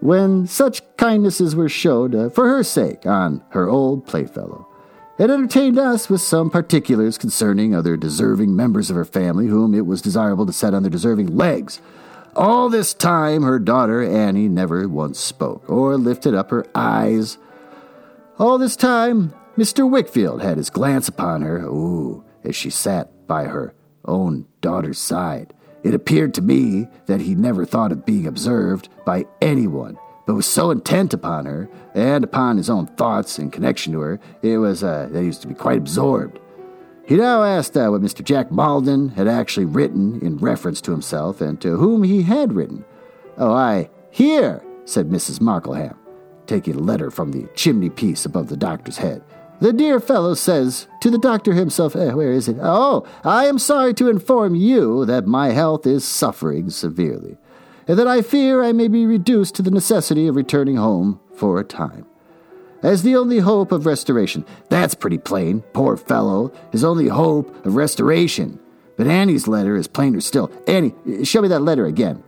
when 0.00 0.46
such 0.46 0.82
kindnesses 0.96 1.54
were 1.54 1.68
showed 1.68 2.14
uh, 2.14 2.28
for 2.30 2.48
her 2.48 2.62
sake 2.62 3.06
on 3.06 3.42
her 3.50 3.68
old 3.68 4.06
playfellow. 4.06 4.66
It 5.18 5.28
entertained 5.28 5.78
us 5.78 6.08
with 6.08 6.22
some 6.22 6.48
particulars 6.48 7.18
concerning 7.18 7.74
other 7.74 7.96
deserving 7.96 8.56
members 8.56 8.88
of 8.88 8.96
her 8.96 9.04
family 9.04 9.48
whom 9.48 9.74
it 9.74 9.84
was 9.84 10.00
desirable 10.00 10.46
to 10.46 10.52
set 10.52 10.72
on 10.72 10.82
their 10.82 10.90
deserving 10.90 11.36
legs. 11.36 11.80
All 12.34 12.70
this 12.70 12.94
time, 12.94 13.42
her 13.42 13.58
daughter 13.58 14.02
Annie 14.02 14.48
never 14.48 14.88
once 14.88 15.18
spoke 15.18 15.68
or 15.68 15.98
lifted 15.98 16.34
up 16.34 16.50
her 16.50 16.64
eyes. 16.74 17.36
All 18.38 18.56
this 18.56 18.76
time, 18.76 19.34
Mr. 19.58 19.88
Wickfield 19.88 20.40
had 20.40 20.56
his 20.56 20.70
glance 20.70 21.08
upon 21.08 21.42
her, 21.42 21.58
ooh, 21.64 22.24
as 22.42 22.56
she 22.56 22.70
sat 22.70 23.26
by 23.26 23.44
her 23.44 23.74
own 24.06 24.46
daughter's 24.62 24.98
side. 24.98 25.52
It 25.82 25.94
appeared 25.94 26.34
to 26.34 26.42
me 26.42 26.88
that 27.06 27.20
he 27.20 27.34
never 27.34 27.64
thought 27.64 27.92
of 27.92 28.04
being 28.04 28.26
observed 28.26 28.88
by 29.04 29.24
anyone, 29.40 29.98
but 30.26 30.34
was 30.34 30.46
so 30.46 30.70
intent 30.70 31.14
upon 31.14 31.46
her 31.46 31.68
and 31.94 32.22
upon 32.22 32.56
his 32.56 32.68
own 32.68 32.86
thoughts 32.86 33.38
in 33.38 33.50
connection 33.50 33.92
to 33.94 34.00
her, 34.00 34.20
it 34.42 34.58
was 34.58 34.84
uh, 34.84 35.08
that 35.10 35.20
he 35.20 35.26
was 35.26 35.38
to 35.38 35.48
be 35.48 35.54
quite 35.54 35.78
absorbed. 35.78 36.38
He 37.06 37.16
now 37.16 37.42
asked 37.42 37.76
uh, 37.76 37.88
what 37.88 38.02
Mr. 38.02 38.22
Jack 38.22 38.52
Maldon 38.52 39.08
had 39.08 39.26
actually 39.26 39.66
written 39.66 40.20
in 40.20 40.36
reference 40.36 40.80
to 40.82 40.92
himself 40.92 41.40
and 41.40 41.60
to 41.60 41.76
whom 41.76 42.04
he 42.04 42.22
had 42.22 42.52
written. 42.52 42.84
Oh, 43.36 43.52
I, 43.52 43.90
here, 44.10 44.62
said 44.84 45.08
Mrs. 45.08 45.40
Markleham, 45.40 45.96
taking 46.46 46.76
a 46.76 46.80
letter 46.80 47.10
from 47.10 47.32
the 47.32 47.48
chimney 47.54 47.90
piece 47.90 48.24
above 48.26 48.48
the 48.48 48.56
doctor's 48.56 48.98
head. 48.98 49.24
The 49.60 49.74
dear 49.74 50.00
fellow 50.00 50.32
says 50.32 50.86
to 51.00 51.10
the 51.10 51.18
doctor 51.18 51.52
himself, 51.52 51.94
eh, 51.94 52.12
where 52.12 52.32
is 52.32 52.48
it? 52.48 52.56
Oh, 52.62 53.06
I 53.24 53.44
am 53.44 53.58
sorry 53.58 53.92
to 53.94 54.08
inform 54.08 54.54
you 54.54 55.04
that 55.04 55.26
my 55.26 55.50
health 55.50 55.86
is 55.86 56.02
suffering 56.02 56.70
severely, 56.70 57.36
and 57.86 57.98
that 57.98 58.06
I 58.08 58.22
fear 58.22 58.62
I 58.62 58.72
may 58.72 58.88
be 58.88 59.04
reduced 59.04 59.54
to 59.56 59.62
the 59.62 59.70
necessity 59.70 60.26
of 60.26 60.36
returning 60.36 60.76
home 60.76 61.20
for 61.34 61.60
a 61.60 61.64
time. 61.64 62.06
As 62.82 63.02
the 63.02 63.16
only 63.16 63.40
hope 63.40 63.72
of 63.72 63.84
restoration. 63.84 64.46
That's 64.70 64.94
pretty 64.94 65.18
plain. 65.18 65.60
Poor 65.74 65.98
fellow. 65.98 66.50
His 66.72 66.82
only 66.82 67.08
hope 67.08 67.66
of 67.66 67.76
restoration. 67.76 68.58
But 68.96 69.06
Annie's 69.06 69.46
letter 69.46 69.76
is 69.76 69.86
plainer 69.86 70.22
still. 70.22 70.50
Annie, 70.66 70.94
show 71.24 71.42
me 71.42 71.48
that 71.48 71.60
letter 71.60 71.84
again. 71.84 72.22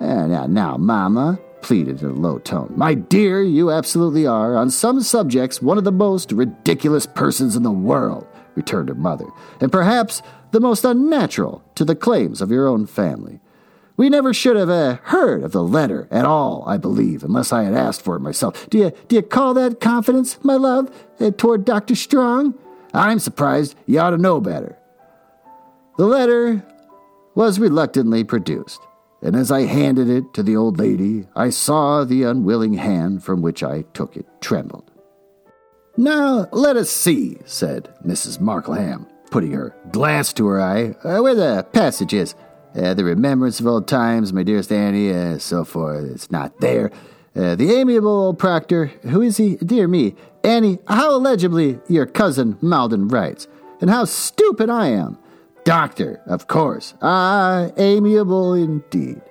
Uh, 0.00 0.26
now, 0.26 0.46
now, 0.46 0.76
Mama, 0.76 1.38
pleaded 1.64 2.02
in 2.02 2.10
a 2.10 2.12
low 2.12 2.38
tone. 2.38 2.70
My 2.76 2.92
dear, 2.92 3.42
you 3.42 3.70
absolutely 3.70 4.26
are, 4.26 4.54
on 4.54 4.68
some 4.68 5.00
subjects, 5.00 5.62
one 5.62 5.78
of 5.78 5.84
the 5.84 5.90
most 5.90 6.30
ridiculous 6.30 7.06
persons 7.06 7.56
in 7.56 7.62
the 7.62 7.70
world, 7.70 8.26
returned 8.54 8.90
her 8.90 8.94
mother, 8.94 9.24
and 9.62 9.72
perhaps 9.72 10.20
the 10.50 10.60
most 10.60 10.84
unnatural 10.84 11.64
to 11.74 11.82
the 11.86 11.96
claims 11.96 12.42
of 12.42 12.50
your 12.50 12.68
own 12.68 12.84
family. 12.84 13.40
We 13.96 14.10
never 14.10 14.34
should 14.34 14.56
have 14.56 14.68
uh, 14.68 14.96
heard 15.04 15.42
of 15.42 15.52
the 15.52 15.62
letter 15.62 16.06
at 16.10 16.26
all, 16.26 16.64
I 16.66 16.76
believe, 16.76 17.24
unless 17.24 17.50
I 17.50 17.62
had 17.62 17.72
asked 17.72 18.02
for 18.02 18.16
it 18.16 18.20
myself. 18.20 18.68
Do 18.68 18.76
you, 18.76 18.92
do 19.08 19.16
you 19.16 19.22
call 19.22 19.54
that 19.54 19.80
confidence, 19.80 20.38
my 20.44 20.56
love, 20.56 20.94
uh, 21.18 21.30
toward 21.30 21.64
Dr. 21.64 21.94
Strong? 21.94 22.58
I'm 22.92 23.18
surprised. 23.18 23.74
You 23.86 24.00
ought 24.00 24.10
to 24.10 24.18
know 24.18 24.38
better. 24.38 24.76
The 25.96 26.04
letter 26.04 26.62
was 27.34 27.58
reluctantly 27.58 28.22
produced 28.22 28.82
and 29.24 29.34
as 29.34 29.50
I 29.50 29.62
handed 29.62 30.10
it 30.10 30.34
to 30.34 30.42
the 30.42 30.54
old 30.54 30.78
lady, 30.78 31.26
I 31.34 31.48
saw 31.48 32.04
the 32.04 32.24
unwilling 32.24 32.74
hand 32.74 33.24
from 33.24 33.40
which 33.40 33.62
I 33.62 33.82
took 33.94 34.18
it 34.18 34.26
trembled. 34.42 34.90
Now, 35.96 36.46
let 36.52 36.76
us 36.76 36.90
see, 36.90 37.38
said 37.46 37.94
Mrs. 38.04 38.38
Markleham, 38.38 39.08
putting 39.30 39.52
her 39.52 39.74
glass 39.92 40.34
to 40.34 40.46
her 40.46 40.60
eye, 40.60 40.94
uh, 41.04 41.22
where 41.22 41.34
the 41.34 41.66
passage 41.72 42.12
is. 42.12 42.34
Uh, 42.76 42.92
the 42.92 43.04
remembrance 43.04 43.60
of 43.60 43.66
old 43.66 43.88
times, 43.88 44.32
my 44.32 44.42
dearest 44.42 44.70
Annie, 44.70 45.12
uh, 45.12 45.38
so 45.38 45.64
forth, 45.64 46.04
it's 46.04 46.30
not 46.30 46.60
there. 46.60 46.90
Uh, 47.34 47.54
the 47.54 47.72
amiable 47.72 48.08
old 48.08 48.38
proctor, 48.38 48.86
who 49.04 49.22
is 49.22 49.38
he? 49.38 49.56
Dear 49.56 49.88
me, 49.88 50.16
Annie, 50.42 50.80
how 50.86 51.14
illegibly 51.14 51.78
your 51.88 52.04
cousin 52.04 52.58
Maldon 52.60 53.08
writes, 53.08 53.48
and 53.80 53.88
how 53.88 54.04
stupid 54.04 54.68
I 54.68 54.88
am. 54.88 55.18
Doctor, 55.64 56.20
of 56.26 56.46
course. 56.46 56.94
Ah, 57.00 57.70
amiable 57.78 58.52
indeed. 58.52 59.22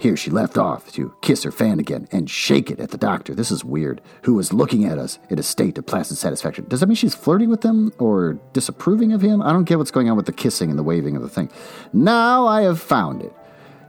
Here 0.00 0.16
she 0.16 0.30
left 0.30 0.56
off 0.56 0.90
to 0.92 1.14
kiss 1.20 1.42
her 1.42 1.52
fan 1.52 1.78
again 1.78 2.08
and 2.10 2.28
shake 2.28 2.70
it 2.70 2.80
at 2.80 2.90
the 2.90 2.96
doctor. 2.96 3.34
This 3.34 3.50
is 3.50 3.62
weird. 3.62 4.00
Who 4.22 4.34
was 4.34 4.52
looking 4.52 4.86
at 4.86 4.98
us 4.98 5.18
in 5.28 5.38
a 5.38 5.42
state 5.42 5.76
of 5.76 5.86
placid 5.86 6.16
satisfaction. 6.16 6.64
Does 6.68 6.80
that 6.80 6.86
mean 6.86 6.96
she's 6.96 7.14
flirting 7.14 7.50
with 7.50 7.62
him 7.62 7.92
or 7.98 8.40
disapproving 8.54 9.12
of 9.12 9.20
him? 9.20 9.42
I 9.42 9.52
don't 9.52 9.64
get 9.64 9.78
what's 9.78 9.90
going 9.90 10.10
on 10.10 10.16
with 10.16 10.26
the 10.26 10.32
kissing 10.32 10.70
and 10.70 10.78
the 10.78 10.82
waving 10.82 11.16
of 11.16 11.22
the 11.22 11.28
thing. 11.28 11.50
Now 11.92 12.46
I 12.46 12.62
have 12.62 12.80
found 12.80 13.22
it. 13.22 13.32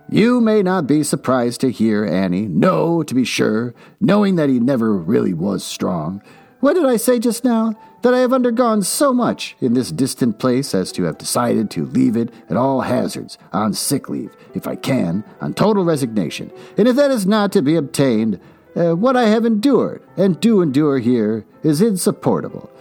You 0.09 0.41
may 0.41 0.61
not 0.61 0.85
be 0.85 1.01
surprised 1.01 1.61
to 1.61 1.71
hear, 1.71 2.05
Annie. 2.05 2.45
No, 2.45 3.01
to 3.03 3.15
be 3.15 3.23
sure, 3.23 3.73
knowing 4.01 4.35
that 4.35 4.49
he 4.49 4.59
never 4.59 4.93
really 4.93 5.33
was 5.33 5.63
strong. 5.63 6.21
What 6.59 6.73
did 6.73 6.85
I 6.85 6.97
say 6.97 7.17
just 7.19 7.45
now? 7.45 7.73
That 8.01 8.15
I 8.15 8.19
have 8.19 8.33
undergone 8.33 8.81
so 8.81 9.13
much 9.13 9.55
in 9.61 9.73
this 9.75 9.91
distant 9.91 10.39
place 10.39 10.73
as 10.73 10.91
to 10.93 11.03
have 11.03 11.19
decided 11.19 11.69
to 11.71 11.85
leave 11.85 12.17
it 12.17 12.33
at 12.49 12.57
all 12.57 12.81
hazards, 12.81 13.37
on 13.53 13.73
sick 13.73 14.09
leave, 14.09 14.35
if 14.55 14.65
I 14.65 14.75
can, 14.75 15.23
on 15.39 15.53
total 15.53 15.83
resignation. 15.83 16.51
And 16.77 16.87
if 16.87 16.95
that 16.95 17.11
is 17.11 17.27
not 17.27 17.51
to 17.51 17.61
be 17.61 17.75
obtained, 17.75 18.39
uh, 18.75 18.95
what 18.95 19.15
I 19.15 19.25
have 19.25 19.45
endured 19.45 20.01
and 20.17 20.39
do 20.39 20.61
endure 20.61 20.97
here 20.97 21.45
is 21.61 21.81
insupportable. 21.81 22.71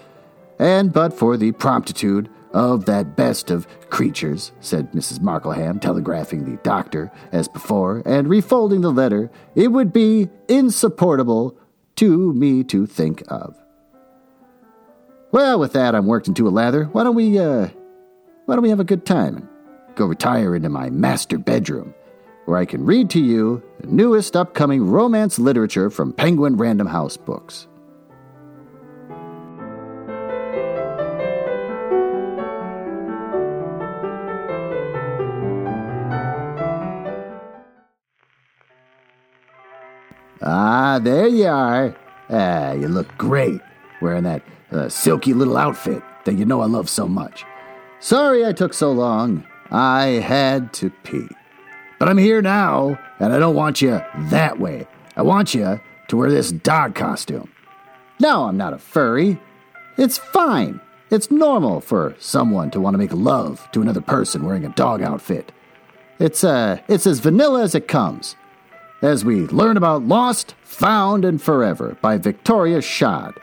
And 0.59 0.92
but 0.92 1.12
for 1.12 1.37
the 1.37 1.52
promptitude 1.52 2.30
of 2.52 2.87
that 2.87 3.16
best 3.16 3.50
of 3.50 3.66
creatures, 3.90 4.52
said 4.61 4.90
Mrs. 4.92 5.20
Markleham, 5.20 5.80
telegraphing 5.80 6.44
the 6.44 6.61
doctor 6.62 7.11
as 7.33 7.48
before, 7.48 8.02
and 8.04 8.26
refolding 8.26 8.83
the 8.83 8.92
letter, 8.92 9.30
it 9.54 9.68
would 9.68 9.92
be 9.92 10.28
insupportable 10.48 11.56
to 11.96 12.33
me 12.33 12.64
to 12.64 12.87
think 12.87 13.22
of. 13.28 13.56
Well, 15.32 15.60
with 15.60 15.74
that, 15.74 15.94
I'm 15.94 16.06
worked 16.06 16.26
into 16.26 16.48
a 16.48 16.50
lather. 16.50 16.84
Why 16.86 17.04
don't 17.04 17.14
we, 17.14 17.38
uh, 17.38 17.68
why 18.46 18.54
don't 18.56 18.62
we 18.62 18.70
have 18.70 18.80
a 18.80 18.84
good 18.84 19.06
time 19.06 19.36
and 19.36 19.48
go 19.94 20.06
retire 20.06 20.56
into 20.56 20.68
my 20.68 20.90
master 20.90 21.38
bedroom, 21.38 21.94
where 22.46 22.58
I 22.58 22.64
can 22.64 22.84
read 22.84 23.10
to 23.10 23.20
you 23.20 23.62
the 23.80 23.86
newest 23.86 24.34
upcoming 24.34 24.84
romance 24.84 25.38
literature 25.38 25.88
from 25.88 26.12
Penguin 26.12 26.56
Random 26.56 26.88
House 26.88 27.16
Books. 27.16 27.68
Ah, 40.42 40.98
there 41.00 41.28
you 41.28 41.46
are. 41.46 41.94
Ah, 42.30 42.72
you 42.72 42.88
look 42.88 43.06
great 43.16 43.60
wearing 44.00 44.24
that 44.24 44.42
uh, 44.72 44.88
silky 44.88 45.35
little 45.35 45.56
outfit 45.56 46.02
that 46.24 46.35
you 46.35 46.44
know 46.44 46.61
I 46.61 46.66
love 46.66 46.88
so 46.88 47.06
much. 47.06 47.44
Sorry 48.00 48.44
I 48.44 48.52
took 48.52 48.74
so 48.74 48.92
long. 48.92 49.44
I 49.70 50.06
had 50.24 50.72
to 50.74 50.90
pee. 51.04 51.28
But 51.98 52.09
I'm 52.09 52.18
here 52.18 52.40
now, 52.40 52.98
and 53.18 53.33
I 53.33 53.38
don't 53.38 53.54
want 53.54 53.83
you 53.83 54.00
that 54.30 54.59
way. 54.59 54.87
I 55.16 55.22
want 55.22 55.54
you 55.54 55.80
to 56.09 56.16
wear 56.16 56.30
this 56.30 56.50
dog 56.50 56.94
costume. 56.94 57.50
No, 58.18 58.44
I'm 58.44 58.56
not 58.56 58.72
a 58.72 58.78
furry. 58.78 59.38
It's 59.96 60.18
fine. 60.18 60.80
It's 61.11 61.30
normal 61.30 61.80
for 61.80 62.14
someone 62.18 62.70
to 62.70 62.80
want 62.80 62.94
to 62.94 62.98
make 62.98 63.12
love 63.12 63.68
to 63.72 63.83
another 63.83 64.00
person 64.00 64.44
wearing 64.44 64.64
a 64.64 64.70
dog 64.70 65.02
outfit. 65.02 65.52
It's 66.18 66.44
uh 66.44 66.80
it's 66.88 67.06
as 67.06 67.18
vanilla 67.18 67.62
as 67.62 67.74
it 67.74 67.88
comes. 67.88 68.37
As 69.02 69.24
we 69.24 69.46
learn 69.48 69.76
about 69.76 70.04
Lost, 70.04 70.54
Found, 70.62 71.24
and 71.24 71.40
Forever 71.40 71.96
by 72.00 72.18
Victoria 72.18 72.78
Schade. 72.78 73.37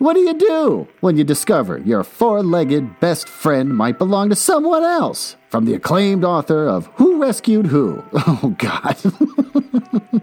What 0.00 0.14
do 0.14 0.20
you 0.20 0.32
do 0.32 0.88
when 1.00 1.18
you 1.18 1.24
discover 1.24 1.76
your 1.76 2.02
four 2.04 2.42
legged 2.42 3.00
best 3.00 3.28
friend 3.28 3.68
might 3.76 3.98
belong 3.98 4.30
to 4.30 4.34
someone 4.34 4.82
else? 4.82 5.36
From 5.50 5.66
the 5.66 5.74
acclaimed 5.74 6.24
author 6.24 6.66
of 6.66 6.86
Who 6.94 7.20
Rescued 7.20 7.66
Who? 7.66 8.02
Oh, 8.14 8.56
God. 8.56 8.96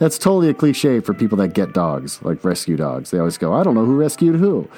That's 0.00 0.18
totally 0.18 0.48
a 0.48 0.54
cliche 0.54 0.98
for 0.98 1.14
people 1.14 1.38
that 1.38 1.54
get 1.54 1.72
dogs, 1.72 2.20
like 2.22 2.42
rescue 2.42 2.76
dogs. 2.76 3.12
They 3.12 3.20
always 3.20 3.38
go, 3.38 3.52
I 3.52 3.62
don't 3.62 3.76
know 3.76 3.84
who 3.84 3.96
rescued 3.96 4.34
who. 4.34 4.68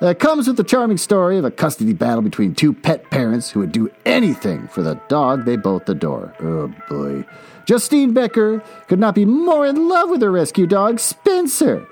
Uh, 0.00 0.06
it 0.06 0.20
comes 0.20 0.48
with 0.48 0.56
the 0.56 0.64
charming 0.64 0.96
story 0.96 1.36
of 1.36 1.44
a 1.44 1.50
custody 1.50 1.92
battle 1.92 2.22
between 2.22 2.54
two 2.54 2.72
pet 2.72 3.10
parents 3.10 3.50
who 3.50 3.60
would 3.60 3.72
do 3.72 3.90
anything 4.06 4.68
for 4.68 4.80
the 4.80 4.94
dog 5.08 5.44
they 5.44 5.56
both 5.56 5.86
adore. 5.86 6.34
Oh, 6.40 6.72
boy. 6.88 7.26
Justine 7.66 8.14
Becker 8.14 8.62
could 8.88 8.98
not 8.98 9.14
be 9.14 9.26
more 9.26 9.66
in 9.66 9.86
love 9.86 10.08
with 10.08 10.22
her 10.22 10.32
rescue 10.32 10.66
dog, 10.66 10.98
Spencer. 10.98 11.86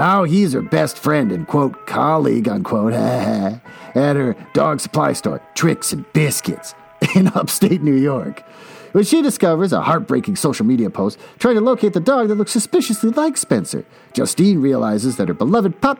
Oh, 0.00 0.22
he's 0.22 0.52
her 0.52 0.62
best 0.62 0.96
friend 0.96 1.32
and, 1.32 1.46
quote, 1.46 1.86
colleague, 1.88 2.48
unquote, 2.48 2.92
at 2.92 3.60
her 3.94 4.36
dog 4.54 4.78
supply 4.78 5.12
store, 5.12 5.42
Tricks 5.56 5.92
and 5.92 6.10
Biscuits, 6.12 6.76
in 7.16 7.26
upstate 7.28 7.82
New 7.82 7.96
York. 7.96 8.44
When 8.92 9.02
she 9.02 9.22
discovers 9.22 9.72
a 9.72 9.82
heartbreaking 9.82 10.36
social 10.36 10.64
media 10.64 10.88
post 10.88 11.18
trying 11.40 11.56
to 11.56 11.60
locate 11.60 11.94
the 11.94 12.00
dog 12.00 12.28
that 12.28 12.36
looks 12.36 12.52
suspiciously 12.52 13.10
like 13.10 13.36
Spencer, 13.36 13.84
Justine 14.14 14.60
realizes 14.60 15.16
that 15.16 15.26
her 15.26 15.34
beloved 15.34 15.80
pup 15.80 15.98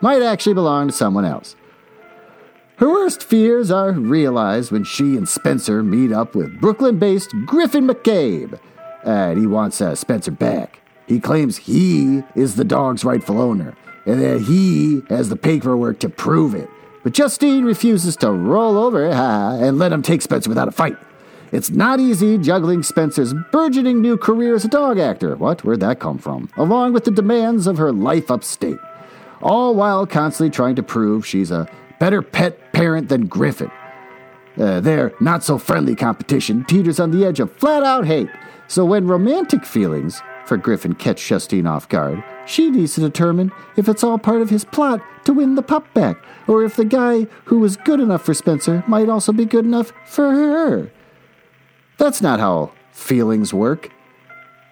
might 0.00 0.22
actually 0.22 0.54
belong 0.54 0.86
to 0.86 0.92
someone 0.92 1.24
else. 1.24 1.56
Her 2.76 2.88
worst 2.88 3.22
fears 3.22 3.70
are 3.70 3.92
realized 3.92 4.70
when 4.70 4.84
she 4.84 5.16
and 5.16 5.28
Spencer 5.28 5.82
meet 5.82 6.12
up 6.12 6.34
with 6.34 6.60
Brooklyn 6.60 6.98
based 6.98 7.34
Griffin 7.44 7.86
McCabe. 7.86 8.58
And 9.04 9.38
he 9.38 9.46
wants 9.46 9.80
uh, 9.80 9.94
Spencer 9.94 10.30
back. 10.30 10.79
He 11.10 11.18
claims 11.18 11.56
he 11.56 12.22
is 12.36 12.54
the 12.54 12.62
dog's 12.62 13.04
rightful 13.04 13.40
owner 13.40 13.74
and 14.06 14.22
that 14.22 14.42
he 14.42 15.02
has 15.12 15.28
the 15.28 15.34
paperwork 15.34 15.98
to 16.00 16.08
prove 16.08 16.54
it. 16.54 16.70
But 17.02 17.14
Justine 17.14 17.64
refuses 17.64 18.14
to 18.18 18.30
roll 18.30 18.78
over 18.78 19.10
and 19.10 19.76
let 19.76 19.92
him 19.92 20.02
take 20.02 20.22
Spencer 20.22 20.48
without 20.48 20.68
a 20.68 20.70
fight. 20.70 20.96
It's 21.50 21.68
not 21.68 21.98
easy 21.98 22.38
juggling 22.38 22.84
Spencer's 22.84 23.34
burgeoning 23.50 24.00
new 24.00 24.16
career 24.16 24.54
as 24.54 24.64
a 24.64 24.68
dog 24.68 25.00
actor. 25.00 25.34
What? 25.34 25.64
Where'd 25.64 25.80
that 25.80 25.98
come 25.98 26.18
from? 26.18 26.48
Along 26.56 26.92
with 26.92 27.06
the 27.06 27.10
demands 27.10 27.66
of 27.66 27.76
her 27.78 27.90
life 27.90 28.30
upstate. 28.30 28.78
All 29.42 29.74
while 29.74 30.06
constantly 30.06 30.54
trying 30.54 30.76
to 30.76 30.84
prove 30.84 31.26
she's 31.26 31.50
a 31.50 31.68
better 31.98 32.22
pet 32.22 32.72
parent 32.72 33.08
than 33.08 33.26
Griffin. 33.26 33.72
Uh, 34.56 34.78
their 34.78 35.12
not 35.18 35.42
so 35.42 35.58
friendly 35.58 35.96
competition 35.96 36.64
teeters 36.66 37.00
on 37.00 37.10
the 37.10 37.26
edge 37.26 37.40
of 37.40 37.52
flat 37.56 37.82
out 37.82 38.06
hate. 38.06 38.30
So 38.68 38.84
when 38.84 39.08
romantic 39.08 39.64
feelings 39.64 40.22
for 40.46 40.56
Griffin 40.56 40.94
catch 40.94 41.26
Justine 41.26 41.66
off 41.66 41.88
guard, 41.88 42.22
she 42.46 42.70
needs 42.70 42.94
to 42.94 43.00
determine 43.00 43.52
if 43.76 43.88
it's 43.88 44.02
all 44.02 44.18
part 44.18 44.42
of 44.42 44.50
his 44.50 44.64
plot 44.64 45.00
to 45.24 45.32
win 45.32 45.54
the 45.54 45.62
pup 45.62 45.92
back, 45.94 46.16
or 46.46 46.64
if 46.64 46.76
the 46.76 46.84
guy 46.84 47.26
who 47.44 47.58
was 47.58 47.76
good 47.76 48.00
enough 48.00 48.22
for 48.24 48.34
Spencer 48.34 48.82
might 48.86 49.08
also 49.08 49.32
be 49.32 49.44
good 49.44 49.64
enough 49.64 49.92
for 50.06 50.30
her. 50.30 50.90
That's 51.98 52.22
not 52.22 52.40
how 52.40 52.72
feelings 52.92 53.52
work. 53.52 53.90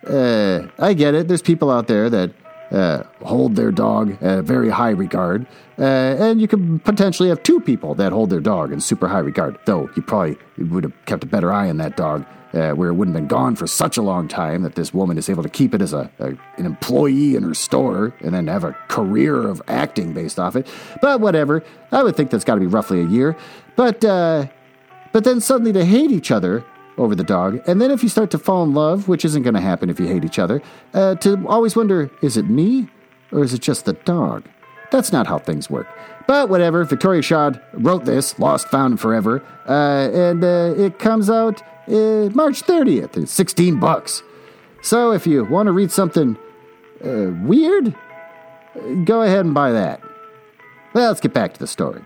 Uh, 0.06 0.68
I 0.78 0.94
get 0.94 1.14
it. 1.14 1.28
There's 1.28 1.42
people 1.42 1.70
out 1.70 1.86
there 1.86 2.08
that 2.08 2.32
uh, 2.70 3.02
hold 3.22 3.56
their 3.56 3.70
dog 3.70 4.16
at 4.22 4.44
very 4.44 4.70
high 4.70 4.90
regard, 4.90 5.46
uh, 5.78 5.82
and 5.82 6.40
you 6.40 6.48
could 6.48 6.82
potentially 6.84 7.28
have 7.28 7.42
two 7.42 7.60
people 7.60 7.94
that 7.94 8.12
hold 8.12 8.30
their 8.30 8.40
dog 8.40 8.72
in 8.72 8.80
super 8.80 9.08
high 9.08 9.18
regard. 9.18 9.58
Though 9.66 9.88
you 9.96 10.02
probably 10.02 10.36
would 10.56 10.84
have 10.84 10.92
kept 11.06 11.24
a 11.24 11.26
better 11.26 11.52
eye 11.52 11.68
on 11.68 11.76
that 11.78 11.96
dog, 11.96 12.26
uh, 12.54 12.70
where 12.72 12.88
it 12.88 12.94
wouldn't 12.94 13.14
have 13.14 13.22
been 13.22 13.28
gone 13.28 13.56
for 13.56 13.66
such 13.66 13.96
a 13.96 14.02
long 14.02 14.28
time 14.28 14.62
that 14.62 14.74
this 14.74 14.94
woman 14.94 15.18
is 15.18 15.28
able 15.28 15.42
to 15.42 15.48
keep 15.48 15.74
it 15.74 15.82
as 15.82 15.92
a, 15.92 16.10
a, 16.18 16.28
an 16.56 16.66
employee 16.66 17.34
in 17.36 17.42
her 17.42 17.54
store 17.54 18.14
and 18.20 18.34
then 18.34 18.46
have 18.46 18.64
a 18.64 18.72
career 18.88 19.46
of 19.46 19.62
acting 19.68 20.12
based 20.12 20.38
off 20.38 20.56
it. 20.56 20.66
But 21.02 21.20
whatever, 21.20 21.62
I 21.92 22.02
would 22.02 22.16
think 22.16 22.30
that's 22.30 22.44
got 22.44 22.54
to 22.54 22.60
be 22.60 22.66
roughly 22.66 23.00
a 23.00 23.06
year. 23.06 23.36
But 23.76 24.04
uh, 24.04 24.46
but 25.12 25.24
then 25.24 25.40
suddenly 25.40 25.72
to 25.72 25.84
hate 25.84 26.10
each 26.10 26.30
other 26.30 26.64
over 26.96 27.14
the 27.14 27.24
dog. 27.24 27.60
And 27.66 27.80
then 27.80 27.90
if 27.90 28.02
you 28.02 28.08
start 28.08 28.30
to 28.32 28.38
fall 28.38 28.64
in 28.64 28.74
love, 28.74 29.08
which 29.08 29.24
isn't 29.24 29.42
going 29.42 29.54
to 29.54 29.60
happen 29.60 29.88
if 29.88 30.00
you 30.00 30.06
hate 30.06 30.24
each 30.24 30.38
other, 30.38 30.60
uh, 30.94 31.14
to 31.16 31.46
always 31.46 31.76
wonder 31.76 32.10
is 32.22 32.36
it 32.36 32.48
me 32.48 32.88
or 33.32 33.42
is 33.42 33.54
it 33.54 33.60
just 33.60 33.84
the 33.84 33.92
dog? 33.92 34.44
That's 34.90 35.12
not 35.12 35.26
how 35.26 35.38
things 35.38 35.68
work. 35.68 35.86
But 36.26 36.48
whatever, 36.48 36.84
Victoria 36.84 37.22
Schade 37.22 37.60
wrote 37.72 38.04
this, 38.04 38.38
Lost, 38.38 38.68
Found, 38.68 39.00
Forever, 39.00 39.42
uh, 39.66 40.10
and 40.12 40.44
uh, 40.44 40.74
it 40.76 40.98
comes 40.98 41.30
out 41.30 41.62
uh, 41.88 42.30
March 42.34 42.62
30th. 42.62 43.16
It's 43.16 43.32
16 43.32 43.80
bucks. 43.80 44.22
So 44.82 45.12
if 45.12 45.26
you 45.26 45.44
want 45.44 45.66
to 45.66 45.72
read 45.72 45.90
something 45.90 46.36
uh, 47.04 47.32
weird, 47.42 47.94
go 49.04 49.22
ahead 49.22 49.44
and 49.44 49.54
buy 49.54 49.72
that. 49.72 50.00
Well, 50.94 51.08
let's 51.08 51.20
get 51.20 51.34
back 51.34 51.54
to 51.54 51.60
the 51.60 51.66
story. 51.66 52.02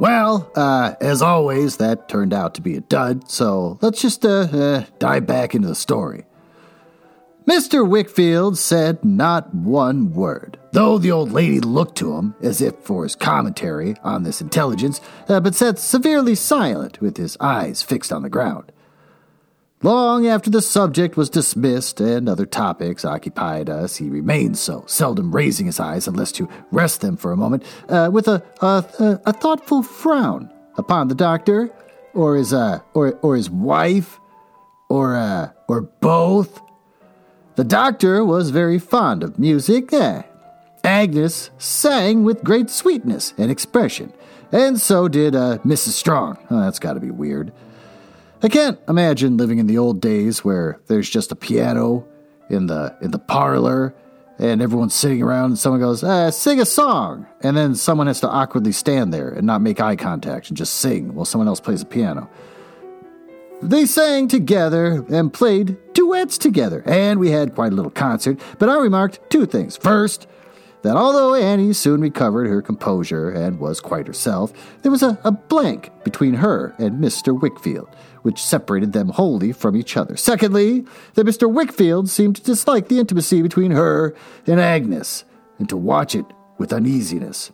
Well, 0.00 0.50
uh, 0.56 0.94
as 1.02 1.20
always, 1.20 1.76
that 1.76 2.08
turned 2.08 2.32
out 2.32 2.54
to 2.54 2.62
be 2.62 2.74
a 2.74 2.80
dud, 2.80 3.30
so 3.30 3.78
let's 3.82 4.00
just 4.00 4.24
uh, 4.24 4.48
uh, 4.50 4.84
dive 4.98 5.26
back 5.26 5.54
into 5.54 5.68
the 5.68 5.74
story. 5.74 6.24
Mr. 7.46 7.86
Wickfield 7.86 8.56
said 8.56 9.04
not 9.04 9.54
one 9.54 10.14
word, 10.14 10.58
though 10.72 10.96
the 10.96 11.10
old 11.10 11.32
lady 11.32 11.60
looked 11.60 11.98
to 11.98 12.14
him 12.14 12.34
as 12.40 12.62
if 12.62 12.76
for 12.76 13.02
his 13.02 13.14
commentary 13.14 13.94
on 14.02 14.22
this 14.22 14.40
intelligence, 14.40 15.02
uh, 15.28 15.38
but 15.38 15.54
sat 15.54 15.78
severely 15.78 16.34
silent 16.34 17.02
with 17.02 17.18
his 17.18 17.36
eyes 17.38 17.82
fixed 17.82 18.10
on 18.10 18.22
the 18.22 18.30
ground. 18.30 18.72
Long 19.82 20.26
after 20.26 20.50
the 20.50 20.60
subject 20.60 21.16
was 21.16 21.30
dismissed 21.30 22.00
and 22.00 22.28
other 22.28 22.44
topics 22.44 23.02
occupied 23.02 23.70
us, 23.70 23.96
he 23.96 24.10
remained 24.10 24.58
so, 24.58 24.84
seldom 24.86 25.34
raising 25.34 25.64
his 25.64 25.80
eyes 25.80 26.06
unless 26.06 26.32
to 26.32 26.50
rest 26.70 27.00
them 27.00 27.16
for 27.16 27.32
a 27.32 27.36
moment, 27.36 27.64
uh, 27.88 28.10
with 28.12 28.28
a, 28.28 28.42
a, 28.60 29.20
a, 29.24 29.32
thoughtful 29.32 29.82
frown 29.82 30.52
upon 30.76 31.08
the 31.08 31.14
doctor, 31.14 31.70
or 32.12 32.36
his, 32.36 32.52
uh, 32.52 32.80
or, 32.92 33.18
or 33.22 33.36
his 33.36 33.48
wife, 33.48 34.20
or, 34.90 35.16
uh, 35.16 35.48
or 35.66 35.80
both. 35.80 36.60
The 37.56 37.64
doctor 37.64 38.22
was 38.22 38.50
very 38.50 38.78
fond 38.78 39.22
of 39.22 39.38
music. 39.38 39.94
Agnes 40.84 41.50
sang 41.56 42.22
with 42.22 42.44
great 42.44 42.68
sweetness 42.68 43.32
and 43.38 43.50
expression, 43.50 44.12
and 44.52 44.78
so 44.78 45.08
did 45.08 45.34
uh, 45.34 45.56
Mrs. 45.64 45.92
Strong. 45.92 46.36
Oh, 46.50 46.60
that's 46.60 46.78
got 46.78 46.94
to 46.94 47.00
be 47.00 47.10
weird. 47.10 47.50
I 48.42 48.48
can't 48.48 48.78
imagine 48.88 49.36
living 49.36 49.58
in 49.58 49.66
the 49.66 49.78
old 49.78 50.00
days 50.00 50.44
where 50.44 50.80
there's 50.86 51.10
just 51.10 51.30
a 51.30 51.36
piano 51.36 52.06
in 52.48 52.66
the 52.66 52.96
in 53.02 53.10
the 53.10 53.18
parlor 53.18 53.94
and 54.38 54.62
everyone's 54.62 54.94
sitting 54.94 55.22
around 55.22 55.50
and 55.50 55.58
someone 55.58 55.80
goes, 55.80 56.02
uh, 56.02 56.30
sing 56.30 56.60
a 56.60 56.64
song. 56.64 57.26
And 57.42 57.54
then 57.54 57.74
someone 57.74 58.06
has 58.06 58.20
to 58.20 58.28
awkwardly 58.28 58.72
stand 58.72 59.12
there 59.12 59.28
and 59.28 59.46
not 59.46 59.60
make 59.60 59.80
eye 59.80 59.96
contact 59.96 60.48
and 60.48 60.56
just 60.56 60.74
sing 60.74 61.14
while 61.14 61.26
someone 61.26 61.46
else 61.46 61.60
plays 61.60 61.80
the 61.80 61.86
piano. 61.86 62.30
They 63.60 63.84
sang 63.84 64.28
together 64.28 65.04
and 65.10 65.30
played 65.30 65.76
duets 65.92 66.38
together, 66.38 66.82
and 66.86 67.20
we 67.20 67.30
had 67.30 67.54
quite 67.54 67.72
a 67.72 67.74
little 67.74 67.90
concert. 67.90 68.40
But 68.58 68.70
I 68.70 68.78
remarked 68.78 69.20
two 69.28 69.44
things. 69.44 69.76
First, 69.76 70.26
that 70.82 70.96
although 70.96 71.34
Annie 71.34 71.72
soon 71.72 72.00
recovered 72.00 72.48
her 72.48 72.62
composure 72.62 73.30
and 73.30 73.58
was 73.58 73.80
quite 73.80 74.06
herself, 74.06 74.52
there 74.82 74.90
was 74.90 75.02
a, 75.02 75.18
a 75.24 75.32
blank 75.32 75.90
between 76.04 76.34
her 76.34 76.74
and 76.78 77.02
Mr. 77.02 77.38
Wickfield 77.38 77.88
which 78.22 78.42
separated 78.42 78.92
them 78.92 79.08
wholly 79.08 79.52
from 79.52 79.76
each 79.76 79.96
other. 79.96 80.16
Secondly, 80.16 80.84
that 81.14 81.26
Mr. 81.26 81.50
Wickfield 81.50 82.08
seemed 82.08 82.36
to 82.36 82.42
dislike 82.42 82.88
the 82.88 82.98
intimacy 82.98 83.42
between 83.42 83.70
her 83.70 84.14
and 84.46 84.60
Agnes, 84.60 85.24
and 85.58 85.68
to 85.68 85.76
watch 85.76 86.14
it 86.14 86.24
with 86.58 86.72
uneasiness. 86.72 87.50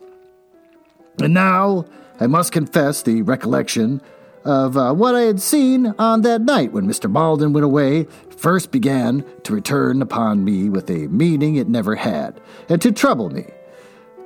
And 1.21 1.35
now, 1.35 1.87
I 2.21 2.27
must 2.27 2.53
confess 2.53 3.03
the 3.03 3.23
recollection 3.23 4.01
of 4.47 4.77
uh, 4.77 4.95
what 4.95 5.15
I 5.15 5.23
had 5.23 5.41
seen 5.41 5.95
on 5.99 6.23
that 6.23 6.41
night 6.41 6.73
when 6.73 6.87
Mr. 6.87 7.11
Maldon 7.11 7.53
went 7.53 7.65
away 7.65 8.07
first 8.37 8.71
began 8.71 9.25
to 9.43 9.53
return 9.53 10.01
upon 10.01 10.45
me 10.45 10.69
with 10.69 10.91
a 10.91 11.09
meaning 11.09 11.57
it 11.57 11.69
never 11.69 11.97
had, 11.97 12.41
and 12.69 12.81
to 12.83 12.93
trouble 12.93 13.31
me. 13.31 13.47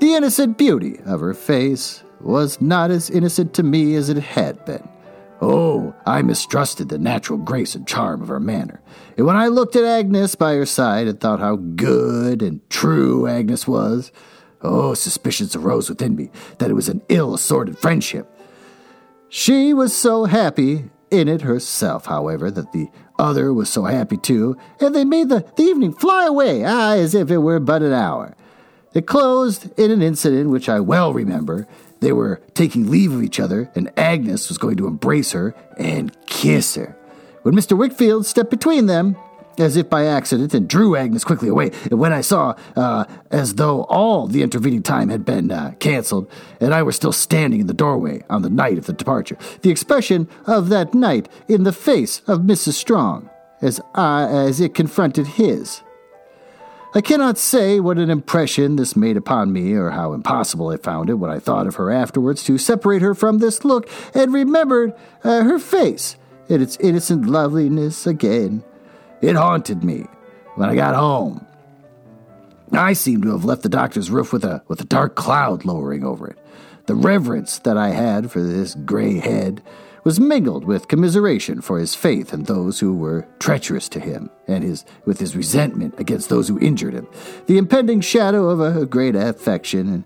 The 0.00 0.14
innocent 0.14 0.59
beauty 0.59 1.00
of 1.06 1.20
her 1.20 1.35
face 1.35 2.02
was 2.20 2.61
not 2.61 2.90
as 2.90 3.11
innocent 3.11 3.54
to 3.54 3.62
me 3.62 3.94
as 3.94 4.09
it 4.09 4.18
had 4.18 4.64
been. 4.64 4.87
Oh, 5.42 5.94
I 6.04 6.20
mistrusted 6.20 6.90
the 6.90 6.98
natural 6.98 7.38
grace 7.38 7.74
and 7.74 7.87
charm 7.87 8.20
of 8.20 8.28
her 8.28 8.40
manner. 8.40 8.83
And 9.16 9.26
when 9.26 9.37
I 9.37 9.46
looked 9.46 9.74
at 9.74 9.85
Agnes 9.85 10.35
by 10.35 10.54
her 10.54 10.66
side 10.66 11.06
and 11.06 11.18
thought 11.18 11.40
how 11.40 11.56
good 11.56 12.42
and 12.42 12.61
true 12.68 13.26
Agnes 13.26 13.66
was, 13.66 14.12
oh, 14.61 14.92
suspicions 14.92 15.56
arose 15.56 15.88
within 15.88 16.14
me 16.14 16.30
that 16.59 16.70
it 16.70 16.74
was 16.74 16.90
an 16.90 17.00
ill 17.09 17.33
assorted 17.33 17.78
friendship. 17.78 18.30
She 19.32 19.72
was 19.72 19.94
so 19.94 20.24
happy 20.24 20.90
in 21.08 21.28
it 21.28 21.42
herself, 21.42 22.06
however, 22.06 22.50
that 22.50 22.72
the 22.72 22.88
other 23.16 23.54
was 23.54 23.70
so 23.70 23.84
happy 23.84 24.16
too, 24.16 24.56
and 24.80 24.92
they 24.92 25.04
made 25.04 25.28
the, 25.28 25.44
the 25.56 25.62
evening 25.62 25.92
fly 25.92 26.26
away, 26.26 26.64
ah, 26.64 26.94
as 26.94 27.14
if 27.14 27.30
it 27.30 27.38
were 27.38 27.60
but 27.60 27.80
an 27.82 27.92
hour. 27.92 28.36
It 28.92 29.06
closed 29.06 29.70
in 29.78 29.92
an 29.92 30.02
incident 30.02 30.50
which 30.50 30.68
I 30.68 30.80
well 30.80 31.12
remember, 31.12 31.68
they 32.00 32.11
were 32.11 32.42
taking 32.55 32.90
leave 32.90 33.12
of 33.12 33.22
each 33.22 33.38
other, 33.38 33.70
and 33.76 33.92
Agnes 33.96 34.48
was 34.48 34.59
going 34.59 34.76
to 34.78 34.88
embrace 34.88 35.30
her 35.30 35.55
and 35.78 36.11
kiss 36.26 36.74
her. 36.74 36.96
When 37.42 37.55
Mr. 37.55 37.78
Wickfield 37.78 38.26
stepped 38.26 38.50
between 38.50 38.86
them, 38.86 39.16
as 39.59 39.76
if 39.76 39.90
by 39.90 40.07
accident, 40.07 40.55
and 40.55 40.68
drew 40.68 40.96
Agnes 40.96 41.24
quickly 41.24 41.48
away. 41.48 41.70
And 41.90 41.98
when 41.98 42.12
I 42.12 42.20
saw, 42.20 42.55
uh, 42.76 43.05
as 43.30 43.57
though 43.57 43.84
all 43.84 44.26
the 44.26 44.42
intervening 44.42 44.82
time 44.82 45.09
had 45.09 45.24
been 45.24 45.51
uh, 45.51 45.72
canceled, 45.78 46.30
and 46.61 46.74
I 46.74 46.82
were 46.82 46.92
still 46.92 47.12
standing 47.12 47.61
in 47.61 47.66
the 47.66 47.74
doorway 47.74 48.22
on 48.30 48.42
the 48.42 48.51
night 48.51 48.78
of 48.78 48.86
the 48.86 48.92
departure, 48.92 49.36
the 49.62 49.70
expression 49.70 50.28
of 50.46 50.68
that 50.70 50.94
night 50.94 51.28
in 51.48 51.64
the 51.64 51.72
face 51.72 52.20
of 52.26 52.40
Mrs. 52.40 52.74
Strong, 52.74 53.28
as 53.61 53.80
I, 53.94 54.26
as 54.26 54.61
it 54.61 54.74
confronted 54.74 55.26
his, 55.26 55.82
I 56.92 57.01
cannot 57.01 57.38
say 57.38 57.78
what 57.78 57.98
an 57.98 58.11
impression 58.11 58.74
this 58.74 58.96
made 58.96 59.16
upon 59.16 59.53
me, 59.53 59.74
or 59.74 59.90
how 59.90 60.12
impossible 60.12 60.70
I 60.70 60.76
found 60.76 61.09
it 61.09 61.14
when 61.14 61.30
I 61.30 61.38
thought 61.38 61.68
of 61.68 61.76
her 61.76 61.92
afterwards 61.92 62.42
to 62.44 62.59
separate 62.59 63.01
her 63.01 63.14
from 63.14 63.38
this 63.38 63.64
look 63.64 63.88
and 64.12 64.34
remembered 64.34 64.94
uh, 65.22 65.44
her 65.44 65.61
face 65.61 66.16
and 66.48 66.61
its 66.61 66.76
innocent 66.78 67.26
loveliness 67.26 68.09
again. 68.09 68.64
It 69.20 69.36
haunted 69.36 69.84
me 69.84 70.06
when 70.54 70.70
I 70.70 70.74
got 70.74 70.94
home. 70.94 71.46
I 72.72 72.92
seemed 72.92 73.24
to 73.24 73.32
have 73.32 73.44
left 73.44 73.62
the 73.62 73.68
doctor's 73.68 74.10
roof 74.10 74.32
with 74.32 74.44
a 74.44 74.62
with 74.68 74.80
a 74.80 74.84
dark 74.84 75.14
cloud 75.16 75.64
lowering 75.64 76.04
over 76.04 76.28
it. 76.28 76.38
the 76.90 76.96
reverence 76.96 77.60
that 77.60 77.76
I 77.76 77.90
had 77.90 78.32
for 78.32 78.42
this 78.42 78.74
gray 78.74 79.20
head 79.20 79.62
was 80.02 80.18
mingled 80.18 80.64
with 80.64 80.88
commiseration 80.88 81.60
for 81.60 81.78
his 81.78 81.94
faith 81.94 82.32
in 82.32 82.42
those 82.42 82.80
who 82.80 82.92
were 82.96 83.28
treacherous 83.38 83.88
to 83.90 84.00
him, 84.00 84.28
and 84.48 84.64
his 84.64 84.84
with 85.04 85.20
his 85.20 85.36
resentment 85.36 85.94
against 86.00 86.30
those 86.30 86.48
who 86.48 86.58
injured 86.58 86.94
him. 86.94 87.06
The 87.46 87.58
impending 87.58 88.00
shadow 88.00 88.48
of 88.48 88.60
a 88.60 88.86
great 88.86 89.14
affection 89.14 89.88
and, 89.88 90.04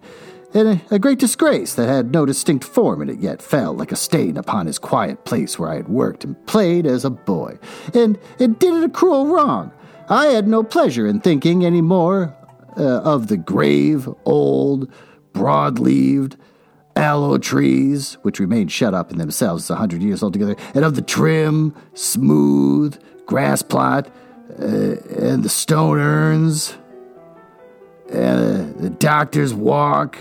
and 0.54 0.80
a, 0.90 0.98
great 0.98 1.18
disgrace 1.18 1.74
that 1.74 1.88
had 1.88 2.12
no 2.12 2.24
distinct 2.24 2.64
form 2.64 3.02
in 3.02 3.10
it 3.10 3.18
yet 3.18 3.42
fell 3.42 3.74
like 3.74 3.92
a 3.92 3.96
stain 3.96 4.36
upon 4.36 4.66
his 4.66 4.78
quiet 4.78 5.24
place 5.24 5.58
where 5.58 5.70
I 5.70 5.76
had 5.76 5.88
worked 5.88 6.24
and 6.24 6.46
played 6.46 6.86
as 6.86 7.04
a 7.04 7.10
boy, 7.10 7.58
and 7.92 8.18
it 8.38 8.58
did 8.60 8.74
it 8.74 8.84
a 8.84 8.88
cruel 8.88 9.26
wrong. 9.26 9.72
I 10.08 10.26
had 10.26 10.46
no 10.46 10.62
pleasure 10.62 11.06
in 11.06 11.20
thinking 11.20 11.64
any 11.64 11.80
more 11.80 12.34
uh, 12.76 13.00
of 13.00 13.28
the 13.28 13.36
grave, 13.36 14.08
old, 14.24 14.90
broad-leaved, 15.32 16.36
aloe 16.96 17.38
trees, 17.38 18.14
which 18.22 18.38
remained 18.38 18.70
shut 18.70 18.94
up 18.94 19.10
in 19.10 19.18
themselves 19.18 19.68
a 19.70 19.74
hundred 19.74 20.02
years 20.02 20.22
altogether, 20.22 20.56
and 20.74 20.84
of 20.84 20.94
the 20.94 21.02
trim, 21.02 21.74
smooth 21.94 23.00
grass 23.26 23.62
plot, 23.62 24.08
uh, 24.60 24.64
and 24.64 25.42
the 25.42 25.48
stone 25.48 25.98
urns, 25.98 26.76
and 28.12 28.76
uh, 28.76 28.80
the 28.80 28.90
doctor's 28.90 29.52
walk, 29.52 30.18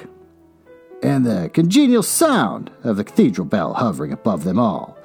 and 1.04 1.26
the 1.26 1.49
congenial 1.54 2.01
sound 2.01 2.72
of 2.84 2.97
the 2.97 3.04
cathedral 3.04 3.45
bell 3.45 3.74
hovering 3.74 4.14
above 4.14 4.43
them 4.43 4.58
all. 4.58 4.97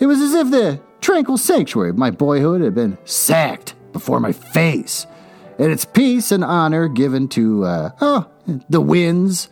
It 0.00 0.06
was 0.06 0.20
as 0.20 0.34
if 0.34 0.50
the 0.50 0.80
tranquil 1.00 1.38
sanctuary 1.38 1.90
of 1.90 1.98
my 1.98 2.10
boyhood 2.10 2.62
had 2.62 2.74
been 2.74 2.98
sacked 3.04 3.74
before 3.92 4.20
my 4.20 4.32
face, 4.32 5.06
and 5.58 5.70
its 5.70 5.84
peace 5.84 6.32
and 6.32 6.42
honor 6.42 6.88
given 6.88 7.28
to, 7.28 7.64
uh, 7.64 7.90
oh, 8.00 8.26
the 8.68 8.80
winds, 8.80 9.48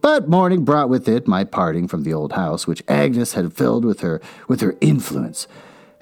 but 0.00 0.28
morning 0.28 0.64
brought 0.64 0.88
with 0.88 1.08
it 1.08 1.28
my 1.28 1.44
parting 1.44 1.86
from 1.86 2.02
the 2.02 2.12
old 2.12 2.32
house, 2.32 2.66
which 2.66 2.82
Agnes 2.88 3.34
had 3.34 3.52
filled 3.52 3.84
with 3.84 4.00
her 4.00 4.20
with 4.48 4.60
her 4.60 4.76
influence, 4.80 5.46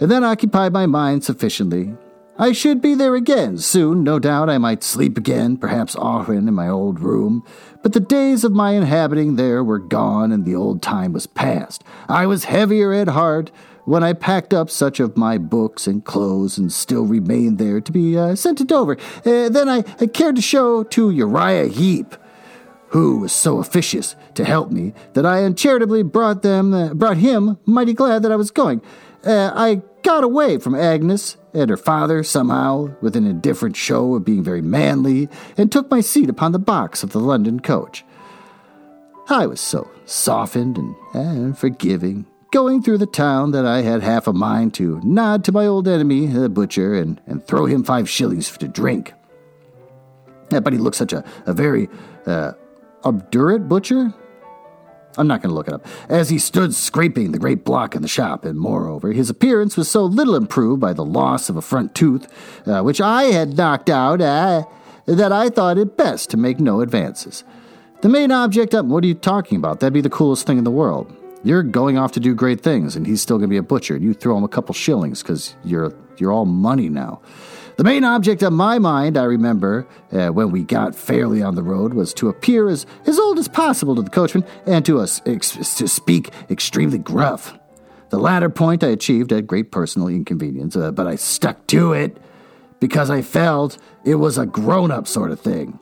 and 0.01 0.11
then 0.11 0.25
occupied 0.25 0.73
my 0.73 0.87
mind 0.87 1.23
sufficiently. 1.25 1.95
I 2.39 2.53
should 2.53 2.81
be 2.81 2.95
there 2.95 3.15
again 3.15 3.59
soon, 3.59 4.03
no 4.03 4.19
doubt. 4.19 4.49
I 4.49 4.57
might 4.57 4.83
sleep 4.83 5.19
again, 5.19 5.59
perhaps 5.59 5.95
often 5.95 6.49
in 6.49 6.55
my 6.55 6.69
old 6.69 6.99
room. 6.99 7.45
But 7.83 7.93
the 7.93 8.01
days 8.01 8.43
of 8.43 8.53
my 8.53 8.73
inhabiting 8.73 9.37
there 9.37 9.63
were 9.63 9.79
gone, 9.79 10.33
and 10.33 10.45
the 10.45 10.55
old 10.55 10.83
time 10.83 11.13
was 11.13 11.27
past. 11.27 11.85
I 12.09 12.27
was 12.27 12.45
heavier 12.45 12.93
at 12.95 13.09
heart 13.09 13.51
when 13.85 14.03
I 14.03 14.15
packed 14.15 14.55
up 14.55 14.71
such 14.71 14.99
of 14.99 15.17
my 15.17 15.37
books 15.37 15.87
and 15.87 16.05
clothes 16.05 16.57
and 16.57 16.73
still 16.73 17.05
remained 17.05 17.59
there 17.59 17.81
to 17.81 17.93
be 17.93 18.17
uh, 18.17 18.35
sent 18.35 18.59
to 18.59 18.65
Dover. 18.65 18.97
Uh, 19.27 19.51
then 19.51 19.69
I, 19.69 19.85
I 20.01 20.07
cared 20.07 20.37
to 20.37 20.43
show 20.43 20.85
to 20.85 21.11
Uriah 21.11 21.67
Heep 21.67 22.17
who 22.93 23.17
was 23.17 23.33
so 23.33 23.59
officious 23.59 24.17
to 24.35 24.45
help 24.45 24.71
me 24.71 24.93
that 25.15 25.25
I 25.25 25.39
uncharitably 25.39 26.03
brought 26.03 26.43
them, 26.43 26.75
uh, 26.75 26.93
brought 26.93 27.17
him 27.17 27.59
mighty 27.65 27.95
glad 27.95 28.23
that 28.23 28.31
I 28.31 28.37
was 28.37 28.51
going. 28.51 28.83
Uh, 29.25 29.53
I 29.55 29.83
got 30.03 30.25
away 30.25 30.59
from 30.59 30.75
Agnes 30.75 31.37
and 31.55 31.71
her 31.71 31.77
father 31.77 32.23
somehow 32.23 32.95
with 33.01 33.15
an 33.15 33.27
indifferent 33.27 33.77
show 33.77 34.15
of 34.15 34.25
being 34.25 34.43
very 34.43 34.63
manly 34.63 35.29
and 35.57 35.71
took 35.71 35.91
my 35.91 36.01
seat 36.01 36.29
upon 36.29 36.53
the 36.53 36.59
box 36.59 37.03
of 37.03 37.13
the 37.13 37.21
London 37.21 37.61
coach. 37.61 38.05
I 39.29 39.47
was 39.47 39.61
so 39.61 39.89
softened 40.05 40.77
and, 40.77 40.97
and 41.15 41.59
forgiving, 41.59 42.27
going 42.51 42.83
through 42.83 42.99
the 42.99 43.07
town 43.07 43.53
that 43.53 43.65
I 43.65 43.83
had 43.83 44.03
half 44.03 44.27
a 44.27 44.33
mind 44.33 44.75
to 44.75 45.01
nod 45.05 45.45
to 45.45 45.53
my 45.53 45.67
old 45.67 45.87
enemy, 45.87 46.27
the 46.27 46.49
butcher, 46.49 46.95
and, 46.95 47.21
and 47.27 47.45
throw 47.47 47.67
him 47.67 47.85
five 47.85 48.11
shillings 48.11 48.49
for 48.49 48.59
to 48.61 48.69
drink. 48.69 49.15
but 50.51 50.73
he 50.73 50.79
looked 50.79 50.97
such 50.97 51.13
a, 51.13 51.25
a 51.47 51.53
very 51.53 51.89
uh, 52.27 52.53
obdurate 53.05 53.69
butcher? 53.69 54.13
I'm 55.19 55.27
not 55.27 55.43
going 55.43 55.51
to 55.51 55.55
look 55.55 55.69
it 55.69 55.75
up. 55.75 55.87
As 56.09 56.31
he 56.31 56.39
stood 56.39 56.75
scraping 56.75 57.33
the 57.33 57.39
great 57.39 57.65
block 57.65 57.95
in 57.95 58.03
the 58.03 58.09
shop, 58.09 58.45
and 58.45 58.59
moreover, 58.59 59.13
his 59.13 59.31
appearance 59.31 59.77
was 59.77 59.91
so 59.91 60.05
little 60.05 60.35
improved 60.35 60.81
by 60.81 60.93
the 60.93 61.05
loss 61.05 61.49
of 61.49 61.57
a 61.57 61.63
front 61.63 61.95
tooth, 61.95 62.27
uh, 62.67 62.83
which 62.83 63.01
I 63.01 63.25
had 63.25 63.57
knocked 63.57 63.91
out, 63.91 64.21
uh, 64.21 64.65
that 65.07 65.33
I 65.33 65.49
thought 65.49 65.79
it 65.79 65.97
best 65.97 66.31
to 66.31 66.37
make 66.37 66.61
no 66.61 66.81
advances. 66.81 67.45
The 68.03 68.09
main 68.09 68.33
object 68.33 68.75
of 68.75 68.87
what 68.87 69.05
are 69.05 69.07
you 69.07 69.15
talking 69.15 69.59
about? 69.59 69.81
That'd 69.81 69.93
be 69.93 70.01
the 70.01 70.11
coolest 70.11 70.47
thing 70.47 70.59
in 70.59 70.65
the 70.65 70.71
world. 70.71 71.15
You're 71.45 71.63
going 71.63 71.99
off 71.99 72.13
to 72.13 72.21
do 72.21 72.35
great 72.35 72.61
things, 72.61 72.97
and 72.97 73.07
he's 73.07 73.21
still 73.21 73.37
going 73.37 73.49
to 73.49 73.53
be 73.53 73.59
a 73.59 73.63
butcher, 73.63 73.97
and 73.97 74.05
you 74.05 74.15
throw 74.15 74.37
him 74.37 74.45
a 74.45 74.49
couple 74.49 74.75
shillings 74.75 75.23
because 75.23 75.57
you're 75.65 75.93
you're 76.19 76.33
all 76.33 76.45
money 76.45 76.89
now. 76.89 77.21
The 77.83 77.89
main 77.89 78.05
object 78.05 78.45
of 78.45 78.53
my 78.53 78.79
mind, 78.79 79.19
I 79.19 79.25
remember, 79.25 79.89
uh, 80.13 80.29
when 80.29 80.53
we 80.53 80.63
got 80.63 80.95
fairly 80.95 81.43
on 81.43 81.57
the 81.57 81.65
road, 81.65 81.95
was 81.95 82.15
to 82.15 82.29
appear 82.29 82.69
as, 82.69 82.87
as 83.07 83.19
old 83.19 83.41
as 83.41 83.49
possible 83.49 83.97
to 83.97 84.03
the 84.03 84.09
coachman 84.09 84.45
and 84.67 84.87
to, 84.87 85.01
us, 85.01 85.21
ex- 85.27 85.75
to 85.79 85.89
speak 85.89 86.31
extremely 86.49 86.99
gruff. 86.99 87.59
The 88.11 88.21
latter 88.21 88.49
point 88.49 88.85
I 88.85 88.91
achieved 88.91 89.33
at 89.33 89.49
great 89.49 89.73
personal 89.73 90.07
inconvenience, 90.07 90.77
uh, 90.77 90.93
but 90.93 91.09
I 91.09 91.17
stuck 91.17 91.67
to 91.67 91.93
it 91.93 92.19
because 92.79 93.11
I 93.11 93.21
felt 93.21 93.79
it 94.05 94.15
was 94.15 94.39
a 94.39 94.47
grown 94.47 94.93
up 94.93 95.09
sort 95.09 95.33
of 95.33 95.41
thing. 95.41 95.81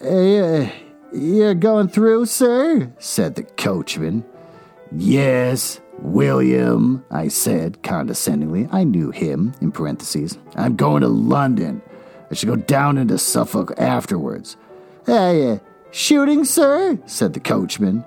Uh, 0.00 0.68
you're 1.12 1.54
going 1.54 1.86
through, 1.86 2.26
sir? 2.26 2.92
said 2.98 3.36
the 3.36 3.44
coachman. 3.44 4.24
Yes, 4.90 5.80
William, 6.00 7.04
I 7.10 7.28
said 7.28 7.82
condescendingly. 7.82 8.68
I 8.70 8.84
knew 8.84 9.10
him, 9.10 9.54
in 9.60 9.72
parentheses. 9.72 10.38
I'm 10.56 10.76
going 10.76 11.02
to 11.02 11.08
London. 11.08 11.82
I 12.30 12.34
should 12.34 12.48
go 12.48 12.56
down 12.56 12.98
into 12.98 13.18
Suffolk 13.18 13.72
afterwards. 13.78 14.56
Hey, 15.06 15.52
uh, 15.52 15.58
shooting, 15.90 16.44
sir? 16.44 16.98
said 17.06 17.34
the 17.34 17.40
coachman. 17.40 18.04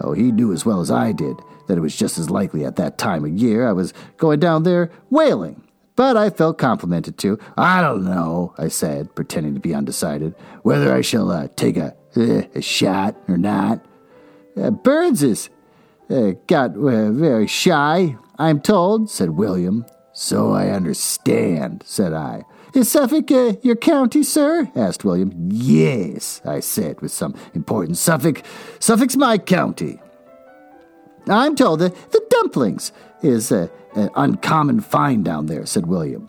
Oh, 0.00 0.12
he 0.12 0.32
knew 0.32 0.52
as 0.52 0.64
well 0.64 0.80
as 0.80 0.90
I 0.90 1.12
did 1.12 1.36
that 1.66 1.76
it 1.78 1.82
was 1.82 1.96
just 1.96 2.18
as 2.18 2.30
likely 2.30 2.64
at 2.64 2.76
that 2.76 2.98
time 2.98 3.24
of 3.24 3.30
year 3.30 3.68
I 3.68 3.72
was 3.72 3.92
going 4.16 4.40
down 4.40 4.62
there 4.62 4.90
whaling. 5.10 5.62
But 5.96 6.16
I 6.16 6.30
felt 6.30 6.58
complimented 6.58 7.18
too. 7.18 7.38
I 7.56 7.80
don't 7.80 8.04
know, 8.04 8.54
I 8.56 8.68
said, 8.68 9.14
pretending 9.14 9.54
to 9.54 9.60
be 9.60 9.74
undecided, 9.74 10.34
whether 10.62 10.94
I 10.94 11.00
shall 11.00 11.30
uh, 11.30 11.48
take 11.56 11.76
a, 11.76 11.96
uh, 12.16 12.42
a 12.54 12.62
shot 12.62 13.16
or 13.28 13.36
not. 13.36 13.84
Uh, 14.56 14.70
Burns 14.70 15.22
is 15.22 15.50
uh, 16.10 16.32
got 16.46 16.76
uh, 16.76 17.10
very 17.10 17.46
shy, 17.46 18.16
I'm 18.38 18.60
told, 18.60 19.10
said 19.10 19.30
William. 19.30 19.84
So 20.12 20.52
I 20.52 20.70
understand, 20.70 21.82
said 21.86 22.12
I. 22.12 22.44
Is 22.74 22.90
Suffolk 22.90 23.30
uh, 23.30 23.54
your 23.62 23.76
county, 23.76 24.22
sir? 24.22 24.70
asked 24.74 25.04
William. 25.04 25.32
Yes, 25.50 26.40
I 26.44 26.60
said 26.60 27.00
with 27.00 27.12
some 27.12 27.34
importance. 27.54 28.00
Suffolk, 28.00 28.42
Suffolk's 28.78 29.16
my 29.16 29.38
county. 29.38 30.00
I'm 31.28 31.56
told 31.56 31.80
that 31.80 31.94
the 32.10 32.24
dumplings 32.30 32.92
is 33.22 33.52
uh, 33.52 33.68
an 33.94 34.10
uncommon 34.16 34.80
find 34.80 35.24
down 35.24 35.46
there, 35.46 35.66
said 35.66 35.86
William. 35.86 36.28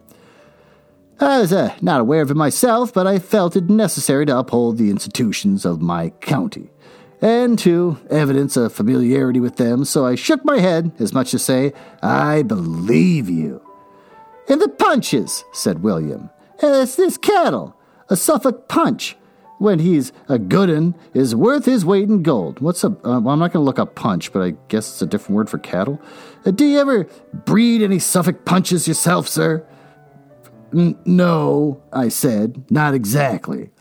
I 1.20 1.40
was 1.40 1.52
uh, 1.52 1.76
not 1.82 2.00
aware 2.00 2.22
of 2.22 2.32
it 2.32 2.36
myself, 2.36 2.94
but 2.94 3.06
I 3.06 3.20
felt 3.20 3.56
it 3.56 3.70
necessary 3.70 4.26
to 4.26 4.38
uphold 4.38 4.78
the 4.78 4.90
institutions 4.90 5.66
of 5.66 5.82
my 5.82 6.10
county 6.22 6.70
and 7.22 7.59
to 7.59 7.99
evidence 8.09 8.55
a 8.57 8.70
familiarity 8.70 9.39
with 9.39 9.57
them, 9.57 9.86
so 9.86 10.05
I 10.05 10.15
shook 10.15 10.43
my 10.45 10.59
head 10.59 10.91
as 10.99 11.13
much 11.13 11.32
to 11.32 11.39
say, 11.39 11.74
I 12.01 12.43
believe 12.43 13.30
you. 13.30 13.61
And 14.47 14.61
the 14.61 14.70
punches, 14.70 15.43
said 15.51 15.84
William. 15.84 16.30
It's 16.61 16.95
this 16.95 17.17
cattle, 17.17 17.76
a 18.09 18.15
Suffolk 18.15 18.67
punch, 18.67 19.15
when 19.59 19.80
he's 19.80 20.13
a 20.30 20.39
good 20.39 20.70
un, 20.70 20.95
is 21.13 21.36
worth 21.36 21.65
his 21.65 21.86
weight 21.86 22.07
in 22.07 22.24
gold. 22.24 22.61
What's 22.61 22.84
a, 22.84 22.88
uh, 22.88 23.20
well, 23.20 23.30
I'm 23.30 23.39
not 23.39 23.51
going 23.51 23.61
to 23.61 23.65
look 23.65 23.78
up 23.78 23.93
punch, 23.93 24.32
but 24.32 24.41
I 24.41 24.51
guess 24.70 24.89
it's 24.89 25.01
a 25.01 25.05
different 25.05 25.36
word 25.36 25.49
for 25.49 25.57
cattle. 25.57 26.01
Uh, 26.45 26.51
do 26.51 26.65
you 26.65 26.80
ever 26.80 27.03
breed 27.45 27.82
any 27.82 27.99
Suffolk 27.99 28.45
punches 28.45 28.88
yourself, 28.88 29.28
sir? 29.28 29.67
N- 30.74 30.97
no, 31.03 31.82
I 31.91 32.07
said, 32.07 32.72
not 32.72 32.93
exactly. 32.93 33.72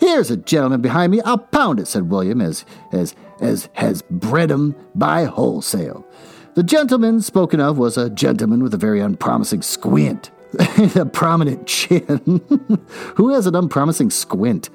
Here's 0.00 0.30
a 0.30 0.36
gentleman 0.36 0.80
behind 0.80 1.12
me. 1.12 1.20
I'll 1.20 1.38
pound 1.38 1.78
it, 1.78 1.86
said 1.86 2.08
William, 2.08 2.40
as, 2.40 2.64
as, 2.90 3.14
as 3.40 3.68
has 3.74 4.02
bred 4.10 4.50
'em 4.50 4.74
by 4.94 5.24
wholesale. 5.24 6.06
The 6.54 6.62
gentleman 6.62 7.20
spoken 7.20 7.60
of 7.60 7.78
was 7.78 7.96
a 7.96 8.10
gentleman 8.10 8.62
with 8.62 8.72
a 8.74 8.78
very 8.78 9.00
unpromising 9.00 9.62
squint, 9.62 10.30
a 10.96 11.04
prominent 11.04 11.66
chin. 11.66 12.40
who 13.16 13.32
has 13.34 13.46
an 13.46 13.54
unpromising 13.54 14.10
squint? 14.10 14.70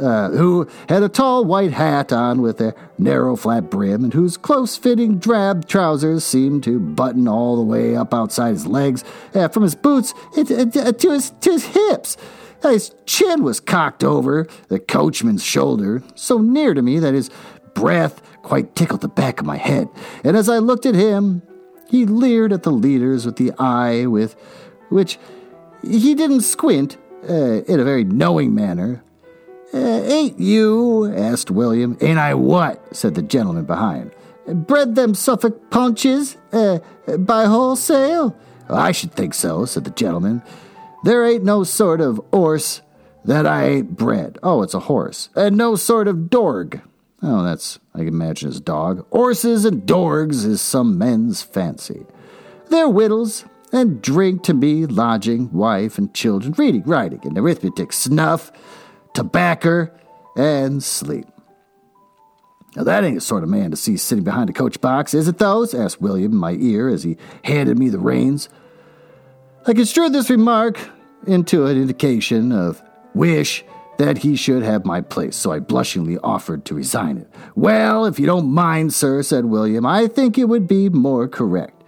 Uh, 0.00 0.30
who 0.30 0.66
had 0.88 1.02
a 1.02 1.08
tall 1.08 1.44
white 1.44 1.72
hat 1.72 2.14
on 2.14 2.40
with 2.40 2.62
a 2.62 2.74
narrow 2.96 3.36
flat 3.36 3.68
brim, 3.70 4.02
and 4.02 4.14
whose 4.14 4.38
close 4.38 4.74
fitting 4.74 5.18
drab 5.18 5.68
trousers 5.68 6.24
seemed 6.24 6.64
to 6.64 6.80
button 6.80 7.28
all 7.28 7.56
the 7.56 7.62
way 7.62 7.94
up 7.94 8.14
outside 8.14 8.52
his 8.52 8.66
legs, 8.66 9.04
uh, 9.34 9.48
from 9.48 9.62
his 9.62 9.74
boots 9.74 10.14
it, 10.34 10.50
it, 10.50 10.98
to, 10.98 11.10
his, 11.10 11.30
to 11.42 11.52
his 11.52 11.66
hips. 11.66 12.16
His 12.62 12.94
chin 13.06 13.42
was 13.42 13.60
cocked 13.60 14.04
over 14.04 14.46
the 14.68 14.78
coachman's 14.78 15.44
shoulder, 15.44 16.02
so 16.14 16.38
near 16.38 16.74
to 16.74 16.82
me 16.82 16.98
that 16.98 17.14
his 17.14 17.30
breath 17.74 18.22
quite 18.42 18.74
tickled 18.74 19.00
the 19.00 19.08
back 19.08 19.40
of 19.40 19.46
my 19.46 19.56
head. 19.56 19.88
And 20.24 20.36
as 20.36 20.48
I 20.48 20.58
looked 20.58 20.86
at 20.86 20.94
him, 20.94 21.42
he 21.88 22.06
leered 22.06 22.52
at 22.52 22.62
the 22.62 22.70
leaders 22.70 23.26
with 23.26 23.36
the 23.36 23.52
eye 23.58 24.06
with 24.06 24.34
which 24.88 25.18
he 25.82 26.14
didn't 26.14 26.42
squint 26.42 26.96
uh, 27.28 27.62
in 27.62 27.80
a 27.80 27.84
very 27.84 28.04
knowing 28.04 28.54
manner. 28.54 29.02
Uh, 29.74 29.78
ain't 29.78 30.38
you? 30.38 31.12
asked 31.14 31.50
William. 31.50 31.96
Ain't 32.00 32.18
I 32.18 32.34
what? 32.34 32.94
said 32.94 33.14
the 33.14 33.22
gentleman 33.22 33.64
behind. 33.64 34.12
Bred 34.46 34.96
them 34.96 35.14
Suffolk 35.14 35.70
punches 35.70 36.36
uh, 36.52 36.78
by 37.18 37.44
wholesale? 37.44 38.36
I 38.68 38.92
should 38.92 39.12
think 39.12 39.34
so, 39.34 39.64
said 39.64 39.84
the 39.84 39.90
gentleman. 39.90 40.42
There 41.02 41.24
ain't 41.26 41.44
no 41.44 41.64
sort 41.64 42.00
of 42.00 42.20
horse 42.32 42.80
that 43.24 43.46
I 43.46 43.68
ain't 43.68 43.96
bred. 43.96 44.38
Oh, 44.42 44.62
it's 44.62 44.74
a 44.74 44.80
horse. 44.80 45.28
And 45.34 45.56
no 45.56 45.74
sort 45.76 46.08
of 46.08 46.30
dorg. 46.30 46.80
Oh, 47.22 47.44
that's, 47.44 47.78
I 47.94 47.98
can 47.98 48.08
imagine 48.08 48.48
his 48.48 48.60
dog. 48.60 49.06
Horses 49.10 49.64
and 49.64 49.82
dorgs 49.82 50.44
is 50.44 50.60
some 50.60 50.98
men's 50.98 51.42
fancy. 51.42 52.04
They're 52.68 52.88
wittles, 52.88 53.44
and 53.72 54.02
drink 54.02 54.42
to 54.44 54.54
me, 54.54 54.86
lodging, 54.86 55.52
wife, 55.52 55.98
and 55.98 56.12
children, 56.14 56.54
reading, 56.58 56.82
writing, 56.82 57.20
and 57.24 57.38
arithmetic, 57.38 57.92
snuff, 57.92 58.52
tobacco, 59.14 59.88
and 60.36 60.82
sleep. 60.82 61.26
Now, 62.76 62.84
that 62.84 63.04
ain't 63.04 63.16
the 63.16 63.20
sort 63.20 63.42
of 63.42 63.50
man 63.50 63.70
to 63.70 63.76
see 63.76 63.96
sitting 63.96 64.24
behind 64.24 64.50
a 64.50 64.52
coach 64.52 64.80
box, 64.80 65.14
is 65.14 65.28
it, 65.28 65.38
those? 65.38 65.74
asked 65.74 66.00
William 66.00 66.32
in 66.32 66.38
my 66.38 66.52
ear 66.52 66.88
as 66.88 67.02
he 67.02 67.16
handed 67.44 67.78
me 67.78 67.88
the 67.88 67.98
reins. 67.98 68.48
I 69.64 69.74
construed 69.74 70.12
this 70.12 70.28
remark 70.28 70.78
into 71.24 71.66
an 71.66 71.76
indication 71.76 72.50
of 72.50 72.82
wish 73.14 73.64
that 73.98 74.18
he 74.18 74.34
should 74.34 74.64
have 74.64 74.84
my 74.84 75.00
place, 75.00 75.36
so 75.36 75.52
I 75.52 75.60
blushingly 75.60 76.18
offered 76.18 76.64
to 76.64 76.74
resign 76.74 77.18
it. 77.18 77.28
Well, 77.54 78.04
if 78.04 78.18
you 78.18 78.26
don't 78.26 78.50
mind, 78.50 78.92
sir, 78.92 79.22
said 79.22 79.44
William, 79.44 79.86
I 79.86 80.08
think 80.08 80.36
it 80.36 80.48
would 80.48 80.66
be 80.66 80.88
more 80.88 81.28
correct. 81.28 81.80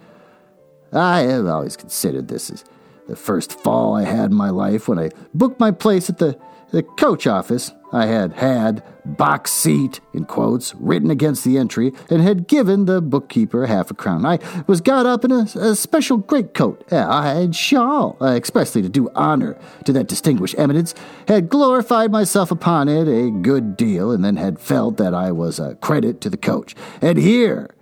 I 0.93 1.20
have 1.22 1.47
always 1.47 1.77
considered 1.77 2.29
this 2.29 2.49
as 2.51 2.64
the 3.09 3.16
first 3.16 3.53
fall 3.53 3.97
I 3.97 4.05
had 4.05 4.31
in 4.31 4.37
my 4.37 4.51
life 4.51 4.87
when 4.87 5.01
I 5.01 5.11
booked 5.35 5.59
my 5.59 5.72
place 5.72 6.09
at 6.09 6.18
the, 6.18 6.39
the 6.75 6.83
coach 6.83 7.27
office. 7.27 7.72
I 7.93 8.07
had 8.07 8.33
had 8.33 8.83
box 9.05 9.53
seat, 9.53 10.01
in 10.12 10.25
quotes, 10.25 10.75
written 10.75 11.09
against 11.09 11.45
the 11.45 11.57
entry 11.57 11.93
and 12.11 12.20
had 12.20 12.49
given 12.49 12.87
the 12.87 13.01
bookkeeper 13.01 13.66
half 13.66 13.93
a 13.93 13.95
crown. 13.95 14.27
I 14.27 14.41
was 14.66 14.81
got 14.81 15.07
up 15.07 15.25
in 15.25 15.31
a, 15.31 15.47
a 15.55 15.77
special 15.77 16.16
greatcoat 16.16 16.85
and 16.91 17.55
shawl, 17.55 18.16
uh, 18.20 18.33
expressly 18.33 18.83
to 18.83 18.89
do 18.89 19.09
honor 19.14 19.57
to 19.85 19.93
that 19.93 20.09
distinguished 20.09 20.57
eminence, 20.59 20.95
had 21.29 21.49
glorified 21.49 22.11
myself 22.11 22.51
upon 22.51 22.89
it 22.89 23.07
a 23.07 23.31
good 23.31 23.77
deal, 23.77 24.11
and 24.11 24.25
then 24.25 24.37
had 24.37 24.59
felt 24.59 24.97
that 24.97 25.14
I 25.14 25.31
was 25.31 25.61
a 25.61 25.77
credit 25.77 26.20
to 26.22 26.31
the 26.31 26.37
coach. 26.37 26.75
And 27.01 27.18
here, 27.18 27.72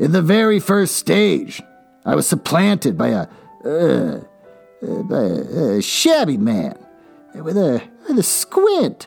in 0.00 0.10
the 0.10 0.22
very 0.22 0.58
first 0.58 0.96
stage, 0.96 1.62
I 2.04 2.16
was 2.16 2.26
supplanted 2.26 2.98
by 2.98 3.08
a, 3.08 3.28
uh, 3.64 4.20
uh, 4.82 5.02
by 5.04 5.20
a, 5.20 5.76
a 5.76 5.82
shabby 5.82 6.36
man 6.36 6.76
with 7.34 7.56
a, 7.56 7.82
a 8.08 8.22
squint 8.22 9.06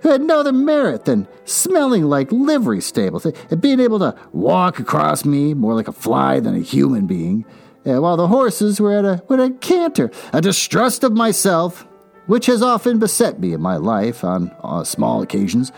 who 0.00 0.10
had 0.10 0.20
no 0.20 0.40
other 0.40 0.52
merit 0.52 1.06
than 1.06 1.26
smelling 1.46 2.04
like 2.04 2.30
livery 2.30 2.80
stables 2.80 3.24
and 3.24 3.60
being 3.60 3.80
able 3.80 3.98
to 3.98 4.14
walk 4.32 4.78
across 4.78 5.24
me 5.24 5.54
more 5.54 5.74
like 5.74 5.88
a 5.88 5.92
fly 5.92 6.40
than 6.40 6.54
a 6.54 6.60
human 6.60 7.06
being, 7.06 7.44
uh, 7.86 8.00
while 8.00 8.16
the 8.16 8.28
horses 8.28 8.80
were 8.80 8.92
at 8.92 9.04
a, 9.04 9.22
at 9.32 9.40
a 9.40 9.50
canter. 9.60 10.10
A 10.32 10.42
distrust 10.42 11.04
of 11.04 11.12
myself, 11.12 11.86
which 12.26 12.46
has 12.46 12.62
often 12.62 12.98
beset 12.98 13.40
me 13.40 13.54
in 13.54 13.62
my 13.62 13.76
life 13.76 14.24
on 14.24 14.54
uh, 14.62 14.84
small 14.84 15.22
occasions, 15.22 15.72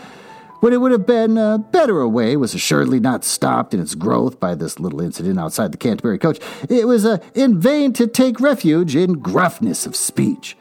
when 0.59 0.73
it 0.73 0.81
would 0.81 0.91
have 0.91 1.05
been 1.05 1.37
a 1.37 1.59
better 1.59 2.01
a 2.01 2.09
way, 2.09 2.35
was 2.35 2.53
assuredly 2.53 2.99
not 2.99 3.23
stopped 3.23 3.73
in 3.73 3.79
its 3.79 3.95
growth 3.95 4.39
by 4.39 4.55
this 4.55 4.79
little 4.79 5.01
incident 5.01 5.39
outside 5.39 5.71
the 5.71 5.77
Canterbury 5.77 6.17
coach. 6.17 6.39
It 6.67 6.87
was 6.87 7.05
uh, 7.05 7.19
in 7.35 7.59
vain 7.59 7.93
to 7.93 8.07
take 8.07 8.39
refuge 8.39 8.95
in 8.95 9.19
gruffness 9.19 9.85
of 9.85 9.95
speech. 9.95 10.57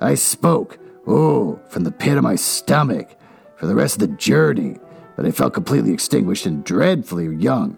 I 0.00 0.14
spoke, 0.14 0.78
oh, 1.08 1.58
from 1.68 1.84
the 1.84 1.90
pit 1.90 2.16
of 2.16 2.22
my 2.22 2.36
stomach, 2.36 3.16
for 3.56 3.66
the 3.66 3.74
rest 3.74 3.96
of 3.96 4.00
the 4.00 4.16
journey, 4.16 4.76
but 5.16 5.26
I 5.26 5.30
felt 5.30 5.54
completely 5.54 5.92
extinguished 5.92 6.46
and 6.46 6.62
dreadfully 6.64 7.34
young. 7.36 7.76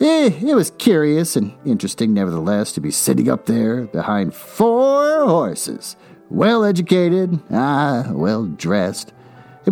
Eh, 0.00 0.30
it 0.40 0.54
was 0.54 0.70
curious 0.72 1.36
and 1.36 1.52
interesting, 1.64 2.14
nevertheless, 2.14 2.72
to 2.72 2.80
be 2.80 2.90
sitting 2.90 3.28
up 3.28 3.46
there 3.46 3.82
behind 3.82 4.34
four 4.34 5.26
horses, 5.26 5.96
well 6.30 6.64
educated, 6.64 7.40
ah, 7.50 8.10
well 8.12 8.46
dressed, 8.46 9.12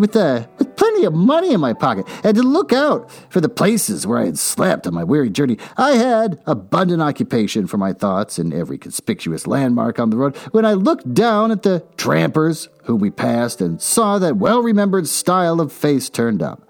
with, 0.00 0.16
uh, 0.16 0.46
with 0.58 0.76
plenty 0.76 1.04
of 1.04 1.14
money 1.14 1.52
in 1.52 1.60
my 1.60 1.72
pocket, 1.72 2.06
and 2.24 2.36
to 2.36 2.42
look 2.42 2.72
out 2.72 3.10
for 3.30 3.40
the 3.40 3.48
places 3.48 4.06
where 4.06 4.18
I 4.18 4.26
had 4.26 4.38
slept 4.38 4.86
on 4.86 4.94
my 4.94 5.04
weary 5.04 5.30
journey. 5.30 5.58
I 5.76 5.92
had 5.92 6.40
abundant 6.46 7.02
occupation 7.02 7.66
for 7.66 7.78
my 7.78 7.92
thoughts 7.92 8.38
in 8.38 8.52
every 8.52 8.78
conspicuous 8.78 9.46
landmark 9.46 9.98
on 9.98 10.10
the 10.10 10.16
road 10.16 10.36
when 10.52 10.64
I 10.64 10.74
looked 10.74 11.12
down 11.14 11.50
at 11.50 11.62
the 11.62 11.84
trampers 11.96 12.68
whom 12.84 13.00
we 13.00 13.10
passed 13.10 13.60
and 13.60 13.80
saw 13.80 14.18
that 14.18 14.36
well 14.36 14.62
remembered 14.62 15.08
style 15.08 15.60
of 15.60 15.72
face 15.72 16.08
turned 16.08 16.42
up. 16.42 16.62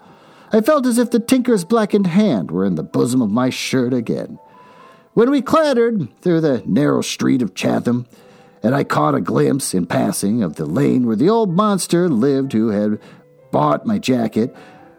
I 0.51 0.61
felt 0.61 0.85
as 0.85 0.97
if 0.97 1.11
the 1.11 1.19
tinker's 1.19 1.65
blackened 1.65 2.07
hand 2.07 2.51
were 2.51 2.65
in 2.65 2.75
the 2.75 2.83
bosom 2.83 3.21
of 3.21 3.29
my 3.29 3.49
shirt 3.49 3.93
again. 3.93 4.39
When 5.13 5.29
we 5.29 5.41
clattered 5.41 6.07
through 6.21 6.41
the 6.41 6.63
narrow 6.65 7.01
street 7.01 7.41
of 7.41 7.55
Chatham, 7.55 8.07
and 8.63 8.73
I 8.75 8.83
caught 8.83 9.15
a 9.15 9.21
glimpse 9.21 9.73
in 9.73 9.85
passing 9.85 10.43
of 10.43 10.55
the 10.55 10.65
lane 10.65 11.05
where 11.05 11.15
the 11.15 11.29
old 11.29 11.55
monster 11.55 12.09
lived 12.09 12.53
who 12.53 12.69
had 12.69 12.99
bought 13.51 13.85
my 13.85 13.97
jacket, 13.97 14.55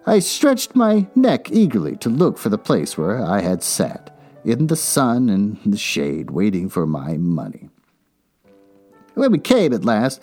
I 0.06 0.20
stretched 0.20 0.74
my 0.74 1.06
neck 1.14 1.50
eagerly 1.50 1.96
to 1.98 2.08
look 2.08 2.38
for 2.38 2.48
the 2.48 2.58
place 2.58 2.96
where 2.96 3.22
I 3.22 3.40
had 3.40 3.62
sat, 3.62 4.16
in 4.44 4.68
the 4.68 4.76
sun 4.76 5.28
and 5.28 5.58
the 5.66 5.76
shade, 5.76 6.30
waiting 6.30 6.68
for 6.68 6.86
my 6.86 7.16
money. 7.16 7.68
When 9.14 9.32
we 9.32 9.38
came 9.38 9.72
at 9.72 9.84
last 9.84 10.20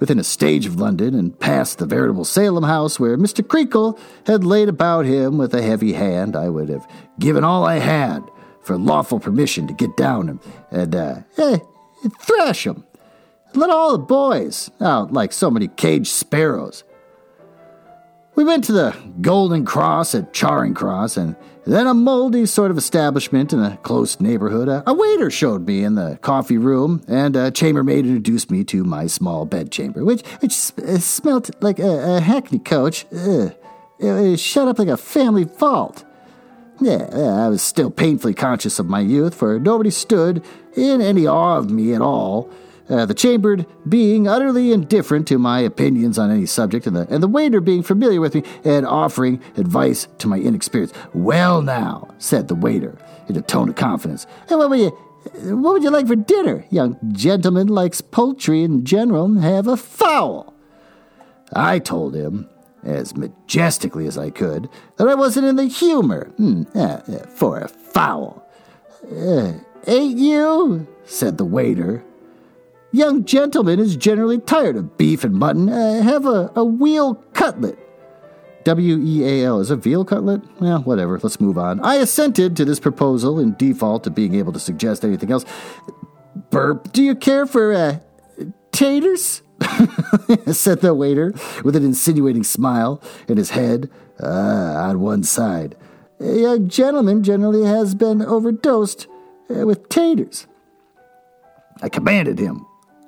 within 0.00 0.18
a 0.18 0.24
stage 0.24 0.66
of 0.66 0.80
London 0.80 1.14
and 1.14 1.38
past 1.38 1.78
the 1.78 1.86
veritable 1.86 2.24
Salem 2.24 2.64
house 2.64 3.00
where 3.00 3.16
Mr. 3.16 3.42
Creakle 3.42 3.98
had 4.26 4.44
laid 4.44 4.68
about 4.68 5.06
him 5.06 5.38
with 5.38 5.54
a 5.54 5.62
heavy 5.62 5.92
hand, 5.92 6.36
I 6.36 6.48
would 6.48 6.68
have 6.68 6.86
given 7.18 7.44
all 7.44 7.64
I 7.64 7.78
had 7.78 8.22
for 8.60 8.76
lawful 8.76 9.20
permission 9.20 9.66
to 9.68 9.74
get 9.74 9.96
down 9.96 10.28
and, 10.28 10.40
and 10.70 10.94
uh, 10.94 11.14
eh, 11.38 11.58
thrash 12.20 12.66
him. 12.66 12.84
Let 13.54 13.70
all 13.70 13.92
the 13.92 13.98
boys 13.98 14.70
out 14.80 15.12
like 15.12 15.32
so 15.32 15.50
many 15.50 15.68
caged 15.68 16.08
sparrows. 16.08 16.82
We 18.36 18.42
went 18.42 18.64
to 18.64 18.72
the 18.72 18.96
Golden 19.20 19.64
Cross 19.64 20.14
at 20.16 20.32
Charing 20.32 20.74
Cross, 20.74 21.16
and 21.16 21.36
then 21.66 21.86
a 21.86 21.94
moldy 21.94 22.46
sort 22.46 22.72
of 22.72 22.76
establishment 22.76 23.52
in 23.52 23.60
a 23.60 23.76
close 23.78 24.18
neighborhood. 24.18 24.68
A, 24.68 24.82
a 24.88 24.92
waiter 24.92 25.30
showed 25.30 25.66
me 25.66 25.84
in 25.84 25.94
the 25.94 26.18
coffee 26.20 26.58
room, 26.58 27.04
and 27.06 27.36
a 27.36 27.52
chambermaid 27.52 28.04
introduced 28.04 28.50
me 28.50 28.64
to 28.64 28.82
my 28.82 29.06
small 29.06 29.44
bedchamber, 29.44 30.04
which 30.04 30.26
which 30.40 30.72
uh, 30.78 30.98
smelt 30.98 31.50
like 31.62 31.78
a, 31.78 32.16
a 32.16 32.20
hackney 32.20 32.58
coach. 32.58 33.06
Ugh. 33.14 33.54
It 34.00 34.40
shut 34.40 34.66
up 34.66 34.80
like 34.80 34.88
a 34.88 34.96
family 34.96 35.44
vault. 35.44 36.04
Yeah, 36.80 37.08
I 37.12 37.48
was 37.48 37.62
still 37.62 37.90
painfully 37.90 38.34
conscious 38.34 38.80
of 38.80 38.86
my 38.86 38.98
youth, 38.98 39.34
for 39.34 39.60
nobody 39.60 39.90
stood 39.90 40.44
in 40.74 41.00
any 41.00 41.24
awe 41.24 41.56
of 41.56 41.70
me 41.70 41.94
at 41.94 42.00
all 42.00 42.50
uh, 42.88 43.06
the 43.06 43.14
chambered 43.14 43.66
being 43.88 44.28
utterly 44.28 44.72
indifferent 44.72 45.26
to 45.28 45.38
my 45.38 45.60
opinions 45.60 46.18
on 46.18 46.30
any 46.30 46.46
subject, 46.46 46.86
and 46.86 46.96
the, 46.96 47.06
and 47.10 47.22
the 47.22 47.28
waiter 47.28 47.60
being 47.60 47.82
familiar 47.82 48.20
with 48.20 48.34
me 48.34 48.42
and 48.64 48.86
offering 48.86 49.40
advice 49.56 50.06
to 50.18 50.28
my 50.28 50.38
inexperience. 50.38 50.92
Well, 51.12 51.62
now, 51.62 52.14
said 52.18 52.48
the 52.48 52.54
waiter 52.54 52.98
in 53.28 53.36
a 53.36 53.42
tone 53.42 53.68
of 53.68 53.76
confidence, 53.76 54.26
hey, 54.48 54.56
what, 54.56 54.70
would 54.70 54.80
you, 54.80 54.90
what 55.56 55.74
would 55.74 55.82
you 55.82 55.90
like 55.90 56.06
for 56.06 56.16
dinner? 56.16 56.64
Young 56.70 56.98
gentleman 57.12 57.68
likes 57.68 58.00
poultry 58.00 58.62
in 58.62 58.84
general. 58.84 59.32
Have 59.34 59.66
a 59.66 59.76
fowl. 59.76 60.54
I 61.52 61.78
told 61.78 62.14
him, 62.14 62.48
as 62.82 63.16
majestically 63.16 64.06
as 64.06 64.18
I 64.18 64.30
could, 64.30 64.68
that 64.96 65.08
I 65.08 65.14
wasn't 65.14 65.46
in 65.46 65.56
the 65.56 65.64
humor 65.64 66.26
hmm, 66.36 66.64
uh, 66.74 66.80
uh, 66.80 67.26
for 67.28 67.60
a 67.60 67.68
fowl. 67.68 68.46
Uh, 69.10 69.54
ain't 69.86 70.18
you? 70.18 70.86
said 71.06 71.36
the 71.36 71.44
waiter 71.44 72.02
Young 72.94 73.24
gentleman 73.24 73.80
is 73.80 73.96
generally 73.96 74.38
tired 74.38 74.76
of 74.76 74.96
beef 74.96 75.24
and 75.24 75.34
mutton. 75.34 75.68
Uh, 75.68 76.00
have 76.00 76.26
a, 76.26 76.52
a 76.54 76.70
veal 76.70 77.16
cutlet. 77.32 77.76
W 78.62 78.98
E 79.02 79.24
A 79.24 79.46
L. 79.46 79.58
Is 79.58 79.72
a 79.72 79.74
veal 79.74 80.04
cutlet? 80.04 80.42
Well, 80.60 80.78
whatever. 80.82 81.18
Let's 81.20 81.40
move 81.40 81.58
on. 81.58 81.80
I 81.80 81.96
assented 81.96 82.56
to 82.56 82.64
this 82.64 82.78
proposal 82.78 83.40
in 83.40 83.56
default 83.56 84.04
to 84.04 84.10
being 84.10 84.36
able 84.36 84.52
to 84.52 84.60
suggest 84.60 85.04
anything 85.04 85.32
else. 85.32 85.44
Burp. 86.50 86.92
Do 86.92 87.02
you 87.02 87.16
care 87.16 87.46
for 87.46 87.72
uh, 87.72 87.98
taters? 88.70 89.42
said 90.52 90.80
the 90.80 90.94
waiter 90.94 91.34
with 91.64 91.74
an 91.74 91.84
insinuating 91.84 92.44
smile 92.44 93.02
and 93.26 93.38
his 93.38 93.50
head 93.50 93.90
uh, 94.22 94.28
on 94.28 95.00
one 95.00 95.24
side. 95.24 95.76
A 96.20 96.38
young 96.38 96.68
gentleman 96.68 97.24
generally 97.24 97.64
has 97.64 97.96
been 97.96 98.22
overdosed 98.22 99.08
uh, 99.50 99.66
with 99.66 99.88
taters. 99.88 100.46
I 101.82 101.88
commanded 101.88 102.38
him 102.38 102.64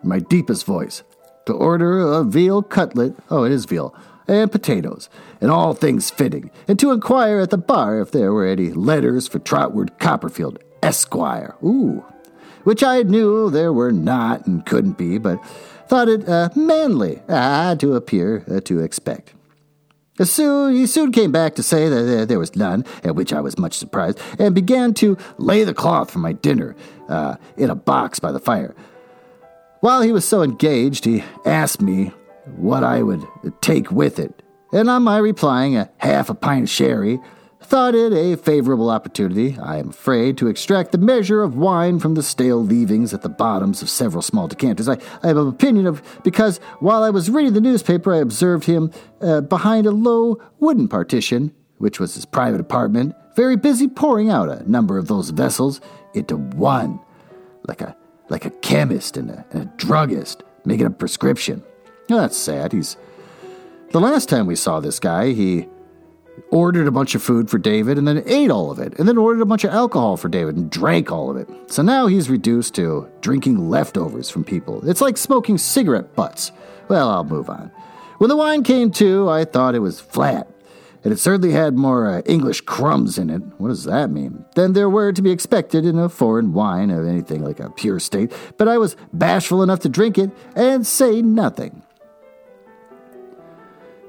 my 0.07 0.18
deepest 0.18 0.64
voice, 0.64 1.02
to 1.46 1.52
order 1.52 2.00
a 2.00 2.24
veal 2.24 2.62
cutlet, 2.62 3.14
oh, 3.30 3.44
it 3.44 3.52
is 3.52 3.64
veal, 3.64 3.94
and 4.28 4.50
potatoes, 4.50 5.09
and 5.40 5.50
all 5.50 5.74
things 5.74 6.11
fitting, 6.11 6.50
and 6.66 6.78
to 6.78 6.90
inquire 6.90 7.40
at 7.40 7.50
the 7.50 7.59
bar 7.59 8.00
if 8.00 8.11
there 8.11 8.32
were 8.32 8.46
any 8.46 8.72
letters 8.72 9.28
for 9.28 9.38
Trotwood 9.38 9.98
Copperfield, 9.98 10.59
Esquire. 10.82 11.54
Ooh. 11.62 12.04
which 12.66 12.82
I 12.82 13.02
knew 13.02 13.48
there 13.48 13.72
were 13.72 13.92
not 13.92 14.44
and 14.44 14.66
couldn't 14.66 14.98
be, 14.98 15.18
but 15.18 15.38
thought 15.86 16.09
it 16.09 16.28
uh, 16.28 16.48
manly 16.57 17.22
uh, 17.28 17.76
to 17.76 17.94
appear 17.94 18.44
uh, 18.50 18.59
to 18.62 18.80
expect. 18.80 19.34
Soon, 20.20 20.74
he 20.74 20.84
soon 20.86 21.12
came 21.12 21.30
back 21.30 21.54
to 21.54 21.62
say 21.62 21.88
that 21.88 22.26
there 22.26 22.40
was 22.40 22.57
none, 22.57 22.84
at 23.04 23.14
which 23.14 23.32
I 23.32 23.40
was 23.40 23.57
much 23.57 23.74
surprised, 23.74 24.18
and 24.40 24.52
began 24.52 24.94
to 24.94 25.16
lay 25.38 25.62
the 25.62 25.74
cloth 25.74 26.11
for 26.11 26.18
my 26.18 26.32
dinner 26.32 26.74
uh, 27.09 27.36
in 27.57 27.70
a 27.70 27.76
box 27.76 28.18
by 28.18 28.32
the 28.32 28.40
fire. 28.40 28.74
While 29.87 30.03
he 30.03 30.11
was 30.11 30.26
so 30.26 30.43
engaged, 30.43 31.05
he 31.05 31.22
asked 31.45 31.80
me 31.80 32.11
what 32.57 32.82
I 32.82 33.05
would 33.05 33.24
take 33.61 33.93
with 33.93 34.18
it, 34.18 34.43
and 34.72 34.91
on 34.91 35.05
my 35.05 35.18
replying 35.18 35.76
a 35.76 35.89
half 35.99 36.28
a 36.28 36.34
pint 36.34 36.64
of 36.64 36.70
sherry, 36.70 37.20
thought 37.62 37.95
it 37.95 38.12
a 38.12 38.37
favorable 38.37 38.91
opportunity, 38.91 39.57
I 39.62 39.76
am 39.76 39.91
afraid, 39.91 40.39
to 40.39 40.49
extract 40.49 40.91
the 40.91 40.99
measure 40.99 41.41
of 41.41 41.55
wine 41.55 42.01
from 42.01 42.14
the 42.14 42.24
stale 42.24 42.61
leavings 42.61 43.14
at 43.14 43.22
the 43.22 43.28
bottoms 43.28 43.80
of 43.80 43.89
several 43.89 44.22
small 44.22 44.49
decanters. 44.49 44.89
I, 44.89 44.99
I 45.22 45.28
have 45.28 45.37
an 45.37 45.47
opinion 45.47 45.87
of 45.87 46.03
because 46.24 46.59
while 46.80 47.05
I 47.05 47.11
was 47.11 47.30
reading 47.30 47.53
the 47.53 47.61
newspaper, 47.61 48.12
I 48.12 48.18
observed 48.18 48.64
him 48.64 48.91
uh, 49.20 49.43
behind 49.43 49.87
a 49.87 49.93
low 49.93 50.43
wooden 50.59 50.89
partition, 50.89 51.55
which 51.78 52.01
was 52.01 52.16
his 52.16 52.24
private 52.24 52.61
apartment, 52.61 53.14
very 53.37 53.55
busy 53.55 53.87
pouring 53.87 54.30
out 54.30 54.49
a 54.49 54.68
number 54.68 54.99
of 54.99 55.07
those 55.07 55.30
vessels 55.30 55.80
into 56.12 56.39
one, 56.39 56.99
like 57.68 57.82
a 57.82 57.97
like 58.29 58.45
a 58.45 58.51
chemist 58.51 59.16
and 59.16 59.31
a, 59.31 59.45
and 59.53 59.62
a 59.62 59.72
druggist 59.77 60.43
making 60.64 60.87
a 60.87 60.91
prescription. 60.91 61.62
That's 62.09 62.37
sad. 62.37 62.72
He's 62.72 62.97
the 63.91 64.01
last 64.01 64.29
time 64.29 64.47
we 64.47 64.57
saw 64.57 64.81
this 64.81 64.99
guy, 64.99 65.33
he 65.33 65.68
ordered 66.51 66.87
a 66.87 66.91
bunch 66.91 67.14
of 67.14 67.22
food 67.22 67.49
for 67.49 67.59
David 67.59 67.99
and 67.99 68.07
then 68.07 68.22
ate 68.27 68.51
all 68.51 68.70
of 68.70 68.79
it, 68.79 68.99
and 68.99 69.09
then 69.09 69.16
ordered 69.16 69.41
a 69.41 69.47
bunch 69.47 69.64
of 69.64 69.72
alcohol 69.72 70.16
for 70.16 70.29
David 70.29 70.57
and 70.57 70.70
drank 70.70 71.11
all 71.11 71.31
of 71.31 71.37
it. 71.37 71.49
So 71.70 71.83
now 71.83 72.07
he's 72.07 72.29
reduced 72.29 72.74
to 72.74 73.09
drinking 73.20 73.70
leftovers 73.70 74.29
from 74.29 74.45
people. 74.45 74.87
It's 74.89 75.01
like 75.01 75.16
smoking 75.16 75.59
cigarette 75.59 76.14
butts. 76.14 76.53
Well, 76.89 77.09
I'll 77.09 77.24
move 77.24 77.49
on. 77.49 77.70
When 78.18 78.29
the 78.29 78.37
wine 78.37 78.62
came 78.62 78.91
to, 78.93 79.29
I 79.29 79.45
thought 79.45 79.74
it 79.74 79.81
was 79.81 80.01
flat, 80.01 80.49
and 81.07 81.12
it 81.12 81.20
certainly 81.20 81.52
had 81.52 81.78
more 81.78 82.11
uh, 82.11 82.20
English 82.26 82.62
crumbs 82.62 83.16
in 83.16 83.30
it. 83.30 83.40
What 83.59 83.68
does 83.68 83.84
that 83.84 84.11
mean? 84.11 84.44
Than 84.57 84.72
there 84.72 84.90
were 84.90 85.12
to 85.12 85.22
be 85.22 85.30
expected 85.30 85.86
in 85.86 85.96
a 85.96 86.09
foreign 86.09 86.52
wine 86.52 86.90
of 86.90 87.07
anything 87.07 87.44
like 87.44 87.61
a 87.61 87.70
pure 87.70 88.00
state, 88.00 88.32
but 88.59 88.66
I 88.66 88.76
was 88.76 88.96
bashful 89.12 89.62
enough 89.62 89.78
to 89.82 89.88
drink 89.88 90.18
it 90.18 90.32
and 90.57 90.84
say 90.84 91.22
nothing. 91.22 91.84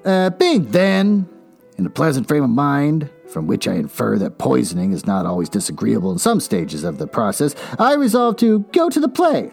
Uh, 0.03 0.31
being 0.31 0.71
then 0.71 1.29
in 1.77 1.85
a 1.85 1.91
pleasant 1.91 2.27
frame 2.27 2.43
of 2.43 2.49
mind, 2.49 3.11
from 3.27 3.45
which 3.45 3.67
I 3.67 3.75
infer 3.75 4.17
that 4.17 4.39
poisoning 4.39 4.91
is 4.91 5.05
not 5.05 5.27
always 5.27 5.49
disagreeable 5.49 6.11
in 6.11 6.17
some 6.17 6.39
stages 6.39 6.83
of 6.83 6.97
the 6.97 7.05
process, 7.05 7.53
I 7.77 7.93
resolved 7.93 8.39
to 8.39 8.61
go 8.71 8.89
to 8.89 8.99
the 8.99 9.07
play. 9.07 9.51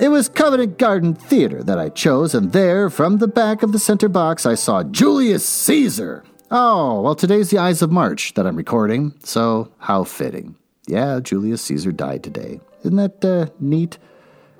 It 0.00 0.08
was 0.08 0.30
Covent 0.30 0.78
Garden 0.78 1.14
Theater 1.14 1.62
that 1.62 1.78
I 1.78 1.90
chose, 1.90 2.34
and 2.34 2.52
there, 2.52 2.88
from 2.88 3.18
the 3.18 3.28
back 3.28 3.62
of 3.62 3.72
the 3.72 3.78
center 3.78 4.08
box, 4.08 4.46
I 4.46 4.54
saw 4.54 4.82
Julius 4.82 5.46
Caesar. 5.46 6.24
Oh, 6.50 7.02
well, 7.02 7.14
today's 7.14 7.50
the 7.50 7.58
Ides 7.58 7.82
of 7.82 7.92
March 7.92 8.32
that 8.32 8.46
I'm 8.46 8.56
recording, 8.56 9.12
so 9.22 9.70
how 9.76 10.04
fitting. 10.04 10.56
Yeah, 10.86 11.20
Julius 11.20 11.60
Caesar 11.64 11.92
died 11.92 12.24
today. 12.24 12.60
Isn't 12.82 12.96
that 12.96 13.22
uh, 13.22 13.52
neat? 13.60 13.98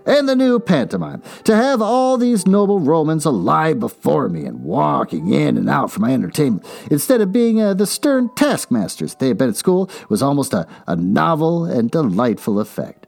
and 0.07 0.29
the 0.29 0.37
new 0.37 0.59
pantomime. 0.59 1.23
To 1.45 1.55
have 1.55 1.81
all 1.81 2.17
these 2.17 2.47
noble 2.47 2.81
Romans 2.81 3.25
alive 3.25 3.81
before 3.81 4.29
me 4.29 4.45
and 4.45 4.63
walking 4.63 5.33
in 5.33 5.57
and 5.57 5.69
out 5.69 5.91
for 5.91 6.01
my 6.01 6.13
entertainment, 6.13 6.67
instead 6.91 7.21
of 7.21 7.33
being 7.33 7.61
uh, 7.61 7.75
the 7.75 7.87
stern 7.87 8.31
taskmasters 8.35 9.15
they 9.15 9.29
had 9.29 9.39
been 9.39 9.51
at 9.51 9.57
school, 9.57 9.91
was 10.09 10.23
almost 10.23 10.53
a, 10.53 10.67
a 10.87 10.97
novel 10.97 11.65
and 11.65 11.91
delightful 11.91 12.61
effect. 12.61 13.00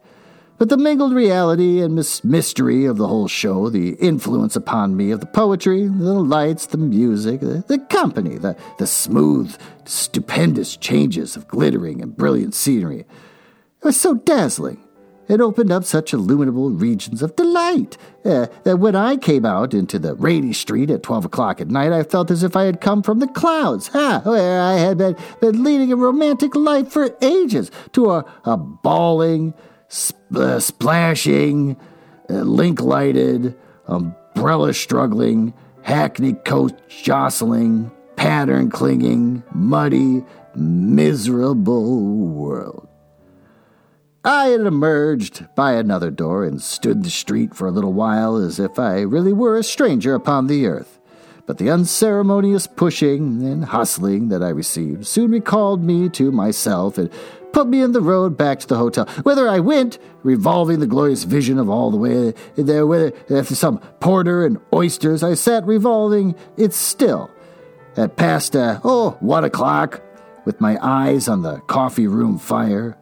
But 0.63 0.69
the 0.69 0.77
mingled 0.77 1.13
reality 1.13 1.81
and 1.81 1.97
mis- 1.97 2.23
mystery 2.23 2.85
of 2.85 2.97
the 2.97 3.09
whole 3.09 3.27
show, 3.27 3.69
the 3.69 3.95
influence 3.95 4.55
upon 4.55 4.97
me 4.97 5.11
of 5.11 5.19
the 5.19 5.27
poetry, 5.27 5.89
the 5.89 6.13
lights, 6.13 6.67
the 6.67 6.79
music, 6.79 7.41
the, 7.41 7.65
the 7.67 7.81
company, 7.81 8.39
the, 8.39 8.57
the 8.79 8.87
smooth, 8.87 9.57
stupendous 9.85 10.77
changes 10.77 11.35
of 11.35 11.49
glittering 11.49 12.01
and 12.01 12.17
brilliant 12.17 12.55
scenery, 12.55 13.01
it 13.01 13.07
was 13.83 14.01
so 14.01 14.15
dazzling. 14.15 14.79
It 15.27 15.41
opened 15.41 15.73
up 15.73 15.83
such 15.83 16.13
illuminable 16.13 16.71
regions 16.71 17.23
of 17.23 17.35
delight 17.35 17.99
uh, 18.25 18.47
that 18.63 18.77
when 18.77 18.95
I 18.95 19.17
came 19.17 19.45
out 19.45 19.75
into 19.75 19.99
the 19.99 20.15
rainy 20.15 20.53
street 20.53 20.91
at 20.91 21.03
12 21.03 21.25
o'clock 21.25 21.61
at 21.61 21.71
night, 21.71 21.91
I 21.91 22.05
felt 22.05 22.31
as 22.31 22.45
if 22.45 22.55
I 22.55 22.67
had 22.67 22.81
come 22.81 23.03
from 23.03 23.19
the 23.19 23.27
clouds, 23.27 23.89
where 23.89 24.63
I 24.63 24.75
had 24.75 24.99
been, 24.99 25.17
been 25.41 25.65
leading 25.65 25.93
a 25.93 25.97
romantic 25.97 26.55
life 26.55 26.93
for 26.93 27.17
ages, 27.21 27.73
to 27.95 28.13
a, 28.13 28.25
a 28.45 28.57
bawling, 28.57 29.55
sp- 29.93 30.17
uh, 30.35 30.59
splashing, 30.59 31.77
uh, 32.31 32.35
link 32.35 32.81
lighted, 32.81 33.55
umbrella 33.87 34.73
struggling, 34.73 35.53
hackney 35.83 36.33
coach 36.33 36.73
jostling, 36.89 37.91
pattern 38.17 38.71
clinging, 38.71 39.43
muddy, 39.53 40.25
miserable 40.55 42.09
world. 42.17 42.89
I 44.25 44.47
had 44.47 44.61
emerged 44.61 45.47
by 45.57 45.73
another 45.73 46.11
door 46.11 46.45
and 46.45 46.63
stood 46.63 47.03
the 47.03 47.11
street 47.11 47.55
for 47.55 47.67
a 47.67 47.73
little 47.73 47.93
while 47.93 48.37
as 48.37 48.61
if 48.61 48.79
I 48.79 49.01
really 49.01 49.33
were 49.33 49.59
a 49.59 49.65
stranger 49.65 50.15
upon 50.15 50.47
the 50.47 50.67
earth. 50.67 51.01
But 51.45 51.59
the 51.59 51.71
unceremonious 51.71 52.69
pushing 52.69 53.43
and 53.43 53.65
hustling 53.65 54.29
that 54.29 54.43
I 54.43 54.51
received 54.51 55.09
soon 55.09 55.33
recalled 55.33 55.83
me 55.83 56.09
to 56.11 56.31
myself 56.31 56.99
and 56.99 57.11
put 57.53 57.69
me 57.69 57.83
in 57.83 57.93
the 57.93 58.01
road 58.01 58.37
back 58.37 58.61
to 58.61 58.67
the 58.67 58.77
hotel. 58.77 59.07
Whether 59.23 59.49
I 59.49 59.61
went, 59.61 59.99
revolving 60.23 60.81
the 60.81 60.87
glorious 60.87 61.25
vision 61.25 61.59
of 61.59 61.69
all 61.69 61.91
the 61.91 61.97
way 61.97 62.35
there, 62.57 62.87
whether 62.87 63.13
after 63.31 63.55
some 63.55 63.79
porter 64.01 64.45
and 64.45 64.59
oysters, 64.73 65.23
I 65.23 65.35
sat 65.35 65.65
revolving 65.67 66.35
it 66.57 66.73
still. 66.73 67.31
At 67.97 68.17
past, 68.17 68.57
uh, 68.57 68.81
oh, 68.85 69.17
one 69.21 69.45
o'clock, 69.45 70.03
with 70.45 70.61
my 70.61 70.79
eyes 70.83 71.29
on 71.29 71.43
the 71.43 71.61
coffee 71.61 72.07
room 72.07 72.39
fire, 72.39 72.97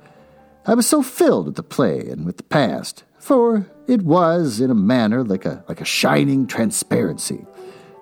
I 0.67 0.75
was 0.75 0.87
so 0.87 1.03
filled 1.03 1.47
with 1.47 1.57
the 1.57 1.63
play 1.63 2.09
and 2.09 2.27
with 2.27 2.37
the 2.37 2.43
past, 2.43 3.05
for 3.19 3.67
it 3.87 4.03
was, 4.03 4.61
in 4.61 4.71
a 4.71 4.75
manner, 4.75 5.25
like 5.25 5.45
a, 5.45 5.65
like 5.69 5.81
a 5.81 5.85
shining 5.85 6.47
transparency, 6.47 7.47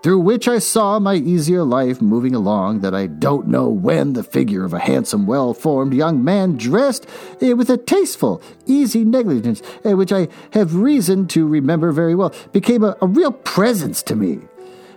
through 0.08 0.20
which 0.20 0.48
I 0.48 0.58
saw 0.58 0.98
my 0.98 1.16
easier 1.16 1.64
life 1.64 2.00
moving 2.00 2.34
along, 2.34 2.80
that 2.80 2.94
I 2.94 3.08
don't 3.08 3.46
know 3.46 3.68
when 3.68 4.14
the 4.14 4.22
figure 4.22 4.64
of 4.64 4.72
a 4.72 4.78
handsome, 4.78 5.26
well 5.26 5.52
formed 5.52 5.92
young 5.92 6.24
man 6.24 6.56
dressed 6.56 7.06
eh, 7.42 7.52
with 7.52 7.68
a 7.68 7.76
tasteful, 7.76 8.40
easy 8.64 9.04
negligence, 9.04 9.60
eh, 9.84 9.92
which 9.92 10.10
I 10.10 10.28
have 10.54 10.74
reason 10.76 11.28
to 11.28 11.46
remember 11.46 11.92
very 11.92 12.14
well, 12.14 12.32
became 12.52 12.84
a, 12.84 12.96
a 13.02 13.06
real 13.06 13.32
presence 13.32 14.02
to 14.04 14.16
me. 14.16 14.38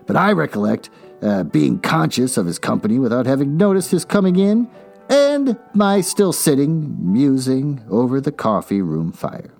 But 0.07 0.15
I 0.15 0.31
recollect 0.31 0.89
uh, 1.21 1.43
being 1.43 1.79
conscious 1.79 2.37
of 2.37 2.45
his 2.45 2.57
company 2.57 2.97
without 2.97 3.25
having 3.25 3.57
noticed 3.57 3.91
his 3.91 4.05
coming 4.05 4.37
in 4.37 4.69
and 5.09 5.59
my 5.73 5.99
still 5.99 6.31
sitting, 6.31 6.95
musing 7.11 7.83
over 7.89 8.21
the 8.21 8.31
coffee 8.31 8.81
room 8.81 9.11
fire. 9.11 9.51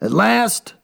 At 0.00 0.12
last, 0.12 0.74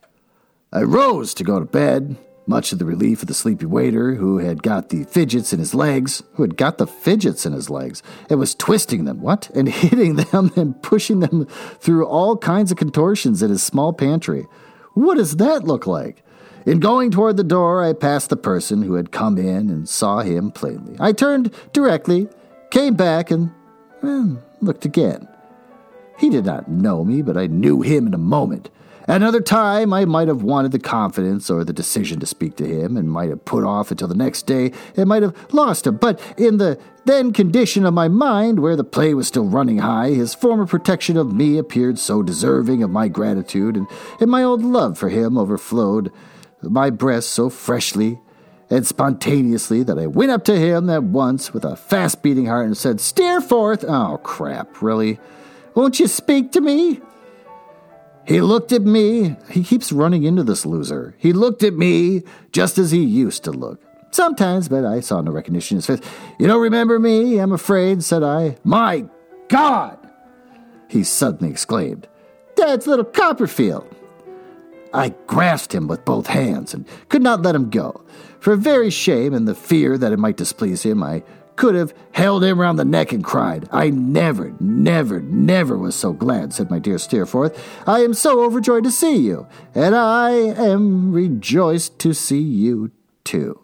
I 0.73 0.83
rose 0.83 1.35
to 1.35 1.45
go 1.45 1.61
to 1.61 1.67
bed, 1.67 2.17
much 2.47 2.71
to 2.71 2.77
the 2.77 2.85
relief 2.85 3.23
of 3.23 3.29
the 3.29 3.35
sleepy 3.35 3.67
waiter 3.67 4.15
who 4.15 4.39
had 4.39 4.63
got 4.63 4.89
the 4.89 5.05
fidgets 5.05 5.53
in 5.53 5.59
his 5.59 5.75
legs, 5.75 6.23
who 6.35 6.43
had 6.43 6.57
got 6.57 6.79
the 6.79 6.87
fidgets 6.87 7.47
in 7.47 7.53
his 7.53 7.71
legs, 7.71 8.03
and 8.29 8.39
was 8.39 8.55
twisting 8.55 9.05
them, 9.05 9.21
what? 9.21 9.51
And 9.55 9.69
hitting 9.69 10.17
them 10.17 10.53
and 10.57 10.81
pushing 10.83 11.21
them 11.21 11.47
through 11.79 12.07
all 12.07 12.37
kinds 12.37 12.71
of 12.71 12.79
contortions 12.79 13.43
in 13.43 13.51
his 13.51 13.63
small 13.63 13.93
pantry. 13.93 14.47
What 14.95 15.17
does 15.17 15.37
that 15.37 15.65
look 15.65 15.87
like? 15.87 16.23
In 16.65 16.79
going 16.79 17.11
toward 17.11 17.37
the 17.37 17.45
door, 17.45 17.83
I 17.83 17.93
passed 17.93 18.31
the 18.31 18.37
person 18.37 18.83
who 18.83 18.95
had 18.95 19.11
come 19.11 19.37
in 19.37 19.69
and 19.69 19.89
saw 19.89 20.21
him 20.21 20.51
plainly. 20.51 20.97
I 21.01 21.13
turned 21.13 21.53
directly, 21.73 22.29
came 22.71 22.95
back, 22.95 23.31
and 23.31 23.51
well, 24.01 24.43
looked 24.61 24.85
again. 24.85 25.29
He 26.19 26.31
did 26.31 26.45
not 26.45 26.69
know 26.69 27.05
me, 27.05 27.23
but 27.23 27.37
I 27.37 27.47
knew 27.47 27.83
him 27.83 28.07
in 28.07 28.15
a 28.15 28.19
moment. 28.19 28.71
Another 29.13 29.43
time, 29.43 29.93
I 29.93 30.07
might 30.07 30.29
have 30.29 30.43
wanted 30.43 30.73
the 30.73 30.79
confidence 30.79 31.51
or 31.51 31.65
the 31.65 31.73
decision 31.75 32.19
to 32.21 32.27
speak 32.27 32.57
to 32.57 32.67
him, 32.67 32.97
and 32.97 33.11
might 33.11 33.29
have 33.29 33.45
put 33.45 33.63
off 33.63 33.91
until 33.91 34.09
the 34.09 34.15
next 34.15 34.47
day, 34.47 34.73
and 34.97 35.07
might 35.07 35.23
have 35.23 35.37
lost 35.53 35.87
him. 35.87 35.99
But 35.99 36.19
in 36.39 36.57
the 36.57 36.81
then 37.05 37.35
condition 37.35 37.85
of 37.85 37.93
my 37.93 38.09
mind, 38.09 38.61
where 38.61 38.75
the 38.75 38.85
play 38.85 39.13
was 39.13 39.29
still 39.29 39.45
running 39.45 39.77
high, 39.77 40.13
his 40.13 40.35
former 40.35 40.67
protection 40.67 41.19
of 41.19 41.31
me 41.31 41.59
appeared 41.59 41.99
so 41.99 42.23
deserving 42.23 42.83
of 42.83 42.89
my 42.89 43.09
gratitude, 43.09 43.77
and, 43.77 43.87
and 44.19 44.31
my 44.31 44.43
old 44.43 44.65
love 44.65 44.97
for 44.97 45.11
him 45.11 45.37
overflowed 45.37 46.11
my 46.63 46.89
breast 46.89 47.33
so 47.33 47.51
freshly 47.51 48.19
and 48.71 48.87
spontaneously 48.87 49.83
that 49.83 49.99
I 49.99 50.07
went 50.07 50.31
up 50.31 50.43
to 50.47 50.59
him 50.59 50.89
at 50.89 51.03
once 51.03 51.53
with 51.53 51.67
a 51.67 51.77
fast 51.77 52.23
beating 52.23 52.47
heart 52.47 52.65
and 52.65 52.79
said, 52.79 52.99
Steerforth! 52.99 53.85
Oh, 53.87 54.19
crap, 54.23 54.81
really? 54.81 55.21
Won't 55.75 56.01
you 56.01 56.07
speak 56.07 56.51
to 56.53 56.63
me? 56.63 57.03
He 58.25 58.41
looked 58.41 58.73
at 58.73 58.83
me. 58.83 59.37
He 59.51 59.65
keeps 59.65 59.93
running 59.93 60.25
into 60.25 60.43
this 60.43 60.65
loser. 60.65 61.15
He 61.19 61.33
looked 61.33 61.63
at 61.63 61.75
me 61.75 62.23
just 62.53 62.79
as 62.79 62.91
he 62.91 63.03
used 63.03 63.45
to 63.45 63.51
look. 63.51 63.81
Sometimes, 64.13 64.69
but 64.69 64.85
I 64.85 65.01
saw 65.01 65.21
no 65.21 65.33
recognition 65.33 65.77
in 65.77 65.79
his 65.79 65.87
face. 65.87 66.01
You 66.39 66.47
don't 66.47 66.61
remember 66.61 66.99
me, 66.99 67.39
I'm 67.39 67.53
afraid, 67.53 68.05
said 68.05 68.23
I. 68.23 68.57
My 68.63 69.07
God! 69.49 69.99
he 70.89 71.03
suddenly 71.03 71.51
exclaimed. 71.51 72.07
That's 72.55 72.87
little 72.87 73.07
Copperfield. 73.07 73.89
I 74.93 75.15
grasped 75.27 75.75
him 75.75 75.89
with 75.89 76.05
both 76.05 76.27
hands 76.27 76.75
and 76.75 76.87
could 77.09 77.23
not 77.23 77.41
let 77.41 77.55
him 77.55 77.71
go. 77.71 78.05
For 78.41 78.57
very 78.57 78.91
shame 78.91 79.33
and 79.33 79.49
the 79.49 79.55
fear 79.55 79.97
that 79.97 80.13
it 80.13 80.19
might 80.19 80.37
displease 80.37 80.83
him, 80.83 81.03
I 81.03 81.23
could 81.57 81.75
have 81.75 81.95
held 82.13 82.45
him 82.45 82.61
round 82.61 82.79
the 82.79 82.85
neck 82.85 83.13
and 83.13 83.25
cried. 83.25 83.69
I 83.73 83.91
never, 83.91 84.55
never, 84.61 85.21
never 85.21 85.77
was 85.77 85.95
so 85.95 86.13
glad, 86.13 86.53
said 86.53 86.71
my 86.71 86.79
dear 86.79 86.99
Steerforth. 86.99 87.59
I 87.87 88.01
am 88.01 88.15
so 88.15 88.43
overjoyed 88.43 88.85
to 88.85 88.91
see 88.91 89.17
you, 89.17 89.47
and 89.75 89.95
I 89.95 90.31
am 90.31 91.13
rejoiced 91.13 91.99
to 92.01 92.15
see 92.15 92.41
you 92.41 92.91
too. 93.25 93.59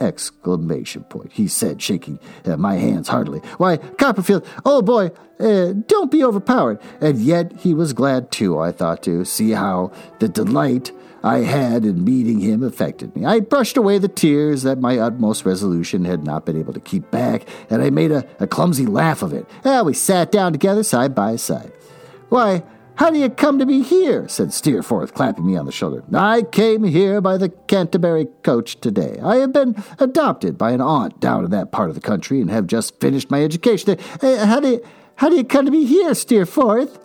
Exclamation 0.00 1.04
point, 1.04 1.32
he 1.32 1.46
said, 1.46 1.80
shaking 1.80 2.18
uh, 2.44 2.56
my 2.56 2.74
hands 2.74 3.08
heartily. 3.08 3.38
Why, 3.58 3.76
Copperfield, 3.76 4.44
oh 4.64 4.82
boy, 4.82 5.12
uh, 5.38 5.74
don't 5.86 6.10
be 6.10 6.24
overpowered. 6.24 6.80
And 7.00 7.18
yet 7.18 7.52
he 7.58 7.72
was 7.72 7.92
glad 7.92 8.32
too, 8.32 8.58
I 8.58 8.72
thought, 8.72 9.02
to 9.04 9.24
see 9.24 9.50
how 9.52 9.92
the 10.18 10.28
delight 10.28 10.90
I 11.22 11.38
had 11.38 11.84
in 11.84 12.04
meeting 12.04 12.40
him 12.40 12.62
affected 12.62 13.14
me. 13.14 13.24
I 13.24 13.40
brushed 13.40 13.76
away 13.76 13.98
the 13.98 14.08
tears 14.08 14.62
that 14.64 14.78
my 14.78 14.98
utmost 14.98 15.44
resolution 15.44 16.04
had 16.04 16.24
not 16.24 16.44
been 16.44 16.58
able 16.58 16.72
to 16.72 16.80
keep 16.80 17.10
back, 17.10 17.46
and 17.70 17.82
I 17.82 17.90
made 17.90 18.10
a, 18.10 18.26
a 18.40 18.46
clumsy 18.46 18.86
laugh 18.86 19.22
of 19.22 19.32
it. 19.32 19.46
Ah, 19.64 19.82
we 19.82 19.94
sat 19.94 20.32
down 20.32 20.52
together 20.52 20.82
side 20.82 21.14
by 21.14 21.36
side. 21.36 21.72
Why, 22.28 22.64
how 22.96 23.10
do 23.10 23.18
you 23.18 23.30
come 23.30 23.58
to 23.58 23.66
be 23.66 23.82
here? 23.82 24.28
said 24.28 24.52
Steerforth, 24.52 25.14
clapping 25.14 25.46
me 25.46 25.56
on 25.56 25.66
the 25.66 25.72
shoulder. 25.72 26.02
I 26.12 26.42
came 26.42 26.84
here 26.84 27.20
by 27.20 27.36
the 27.36 27.48
Canterbury 27.48 28.26
coach 28.42 28.80
today. 28.80 29.18
I 29.22 29.36
have 29.36 29.52
been 29.52 29.82
adopted 29.98 30.58
by 30.58 30.72
an 30.72 30.80
aunt 30.80 31.20
down 31.20 31.44
in 31.44 31.50
that 31.52 31.72
part 31.72 31.88
of 31.88 31.94
the 31.94 32.00
country 32.00 32.40
and 32.40 32.50
have 32.50 32.66
just 32.66 33.00
finished 33.00 33.30
my 33.30 33.42
education 33.42 33.96
there. 33.96 34.38
Uh, 34.40 34.46
how 34.46 34.60
do 34.60 34.68
you, 34.68 34.86
how 35.16 35.28
do 35.28 35.36
you 35.36 35.44
come 35.44 35.64
to 35.64 35.70
be 35.70 35.84
here, 35.84 36.14
Steerforth? 36.14 36.98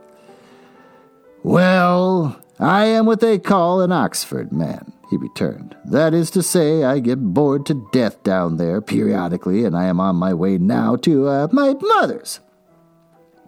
Well, 1.43 2.41
I 2.59 2.85
am 2.85 3.05
what 3.05 3.19
they 3.19 3.37
call 3.37 3.81
an 3.81 3.91
Oxford 3.91 4.51
man, 4.51 4.91
he 5.09 5.17
returned. 5.17 5.75
That 5.85 6.13
is 6.13 6.31
to 6.31 6.41
say, 6.41 6.83
I 6.83 6.99
get 6.99 7.33
bored 7.33 7.65
to 7.67 7.87
death 7.91 8.23
down 8.23 8.57
there 8.57 8.81
periodically, 8.81 9.63
and 9.63 9.77
I 9.77 9.85
am 9.85 9.99
on 9.99 10.15
my 10.15 10.33
way 10.33 10.57
now 10.57 10.95
to 10.97 11.27
uh, 11.27 11.47
my 11.51 11.75
mother's. 11.79 12.39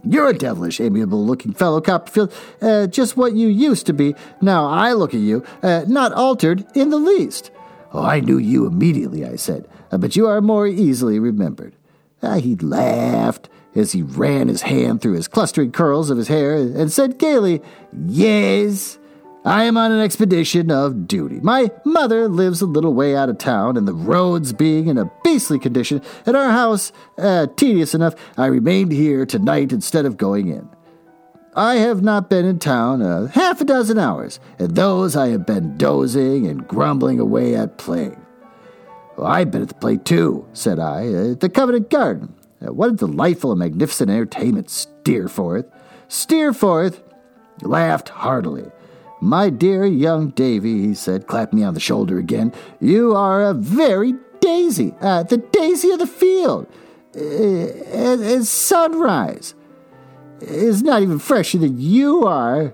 You're 0.04 0.30
a 0.30 0.38
devilish 0.38 0.80
amiable 0.80 1.26
looking 1.26 1.54
fellow, 1.54 1.82
Copperfield, 1.82 2.34
uh, 2.62 2.88
just 2.88 3.18
what 3.18 3.34
you 3.34 3.48
used 3.48 3.88
to 3.88 3.94
be. 3.94 4.16
Now 4.42 4.68
I 4.68 4.94
look 4.94 5.14
at 5.14 5.20
you, 5.20 5.44
uh, 5.64 5.86
not 5.88 6.14
altered 6.14 6.66
in 6.76 6.90
the 6.90 6.98
least. 6.98 7.52
Oh, 7.92 8.04
I 8.04 8.20
knew 8.20 8.38
you 8.38 8.68
immediately, 8.68 9.26
I 9.26 9.36
said, 9.36 9.68
uh, 9.92 9.98
but 9.98 10.16
you 10.16 10.28
are 10.28 10.40
more 10.40 10.68
easily 10.68 11.20
remembered. 11.20 11.76
Ah, 12.22 12.36
he 12.36 12.56
laughed 12.58 13.50
as 13.76 13.92
he 13.92 14.04
ran 14.04 14.48
his 14.48 14.62
hand 14.62 15.02
through 15.02 15.14
his 15.14 15.28
clustering 15.28 15.72
curls 15.72 16.10
of 16.10 16.18
his 16.18 16.28
hair 16.28 16.56
and 16.56 16.92
said 16.92 17.18
gaily, 17.18 17.62
Yes, 18.06 18.99
I 19.50 19.64
am 19.64 19.78
on 19.78 19.92
an 19.92 20.00
expedition 20.00 20.70
of 20.70 21.08
duty. 21.08 21.40
My 21.40 21.72
mother 21.84 22.28
lives 22.28 22.62
a 22.62 22.68
little 22.68 22.94
way 22.94 23.16
out 23.16 23.30
of 23.30 23.40
town, 23.40 23.78
and 23.78 23.88
the 23.88 23.96
roads 23.96 24.54
being 24.54 24.86
in 24.86 25.00
a 25.00 25.12
beastly 25.24 25.58
condition, 25.58 26.04
and 26.28 26.38
our 26.38 26.52
house 26.52 26.92
uh, 27.18 27.48
tedious 27.56 27.96
enough, 27.96 28.14
I 28.38 28.46
remained 28.46 28.92
here 28.92 29.26
tonight 29.26 29.72
instead 29.72 30.06
of 30.06 30.18
going 30.18 30.50
in. 30.50 30.70
I 31.56 31.78
have 31.78 32.04
not 32.04 32.30
been 32.30 32.46
in 32.46 32.60
town 32.60 33.02
a 33.02 33.30
half 33.30 33.60
a 33.60 33.66
dozen 33.66 33.98
hours, 33.98 34.40
and 34.60 34.76
those 34.76 35.16
I 35.16 35.30
have 35.30 35.48
been 35.48 35.78
dozing 35.78 36.46
and 36.46 36.68
grumbling 36.68 37.20
away 37.20 37.56
at 37.56 37.80
play. 37.80 38.16
Well, 39.18 39.26
I've 39.26 39.50
been 39.50 39.64
at 39.64 39.70
the 39.70 39.74
play 39.74 39.98
too, 39.98 40.48
said 40.54 40.78
I, 40.78 41.08
at 41.32 41.40
the 41.40 41.50
Covent 41.50 41.90
Garden. 41.90 42.36
Uh, 42.62 42.72
what 42.72 42.92
a 42.92 42.94
delightful 42.94 43.52
and 43.52 43.58
magnificent 43.58 44.12
entertainment, 44.12 44.70
Steerforth. 44.70 45.66
Steerforth 46.08 47.02
laughed 47.64 48.10
heartily. 48.10 48.70
My 49.22 49.50
dear 49.50 49.86
young 49.86 50.30
Davy, 50.30 50.82
he 50.82 50.94
said, 50.94 51.28
clapping 51.28 51.60
me 51.60 51.66
on 51.66 51.74
the 51.74 51.80
shoulder 51.80 52.18
again, 52.18 52.54
you 52.80 53.16
are 53.16 53.44
a 53.44 53.54
very 53.54 54.14
daisy, 54.40 54.94
uh, 55.02 55.24
the 55.24 55.38
daisy 55.38 55.92
of 55.92 56.00
the 56.00 56.08
field. 56.08 56.68
Uh, 57.16 58.44
sunrise 58.44 59.56
is 60.40 60.82
not 60.82 61.02
even 61.02 61.20
fresher 61.20 61.58
than 61.58 61.80
you 61.80 62.26
are. 62.26 62.74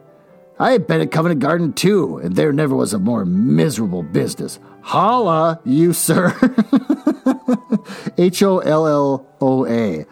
I 0.60 0.72
have 0.72 0.88
been 0.88 1.02
at 1.02 1.12
Covent 1.12 1.40
Garden 1.40 1.74
too, 1.74 2.18
and 2.18 2.36
there 2.36 2.54
never 2.54 2.76
was 2.76 2.94
a 2.94 3.00
more 3.00 3.26
miserable 3.26 4.04
business. 4.04 4.60
Holla, 4.82 5.60
you 5.66 5.94
sir. 5.94 6.28
H 8.18 8.44
O 8.44 8.60
L 8.60 8.88
L 8.88 9.28
O 9.42 9.66
A. 9.66 10.06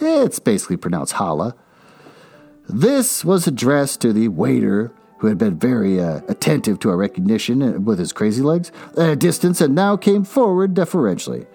It's 0.00 0.38
basically 0.38 0.76
pronounced 0.76 1.14
holla. 1.14 1.54
This 2.68 3.24
was 3.24 3.46
addressed 3.46 4.00
to 4.00 4.12
the 4.12 4.28
waiter 4.28 4.92
who 5.18 5.26
had 5.26 5.38
been 5.38 5.58
very 5.58 6.00
uh, 6.00 6.20
attentive 6.28 6.78
to 6.80 6.90
our 6.90 6.96
recognition 6.96 7.62
uh, 7.62 7.78
with 7.78 7.98
his 7.98 8.12
crazy 8.12 8.42
legs, 8.42 8.70
at 8.96 9.08
a 9.10 9.16
distance, 9.16 9.60
and 9.60 9.74
now 9.74 9.96
came 9.96 10.24
forward 10.24 10.74
deferentially. 10.74 11.46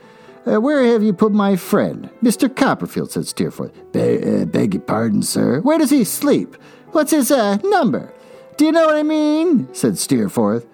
Uh, 0.46 0.60
where 0.60 0.84
have 0.84 1.04
you 1.04 1.14
put 1.14 1.32
my 1.32 1.56
friend? 1.56 2.10
Mr. 2.24 2.54
Copperfield, 2.54 3.12
said 3.12 3.28
Steerforth. 3.28 3.72
Be- 3.92 4.42
uh, 4.42 4.46
beg 4.46 4.74
your 4.74 4.82
pardon, 4.82 5.22
sir. 5.22 5.62
Where 5.62 5.78
does 5.78 5.92
he 5.92 6.04
sleep? 6.04 6.56
What's 6.92 7.12
his 7.12 7.32
uh, 7.32 7.58
number? 7.58 8.14
Do 8.58 8.66
you 8.66 8.72
know 8.72 8.86
what 8.86 8.96
I 8.96 9.04
mean? 9.04 9.74
said 9.74 9.98
Steerforth. 9.98 10.66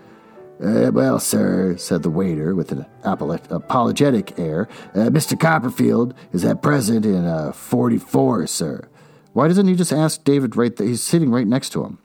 Uh, 0.63 0.89
well, 0.91 1.19
sir, 1.19 1.77
said 1.77 2.01
the 2.01 2.09
waiter 2.09 2.55
with 2.55 2.71
an 2.71 2.85
apologetic 3.03 4.39
air, 4.39 4.67
uh, 4.95 5.09
Mr. 5.09 5.39
Copperfield 5.39 6.15
is 6.33 6.43
at 6.43 6.63
present 6.63 7.05
in 7.05 7.25
uh, 7.25 7.51
44, 7.51 8.47
sir. 8.47 8.89
Why 9.33 9.47
doesn't 9.47 9.67
he 9.67 9.75
just 9.75 9.93
ask 9.93 10.23
David 10.23 10.55
right 10.55 10.75
there? 10.75 10.87
He's 10.87 11.03
sitting 11.03 11.29
right 11.29 11.45
next 11.45 11.69
to 11.71 11.83
him. 11.83 11.99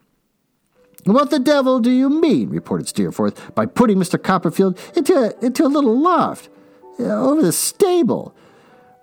What 1.05 1.30
the 1.30 1.40
devil 1.40 1.80
do 1.80 1.90
you 1.90 2.09
mean, 2.09 2.50
reported 2.50 2.86
Steerforth, 2.86 3.55
by 3.55 3.66
putting 3.66 3.98
Mr. 3.98 4.22
Copperfield 4.22 4.78
into 4.94 5.14
a, 5.14 5.44
into 5.44 5.64
a 5.64 5.68
little 5.68 5.98
loft 5.98 6.48
uh, 7.00 7.05
over 7.05 7.42
the 7.42 7.53
stable? 7.53 8.34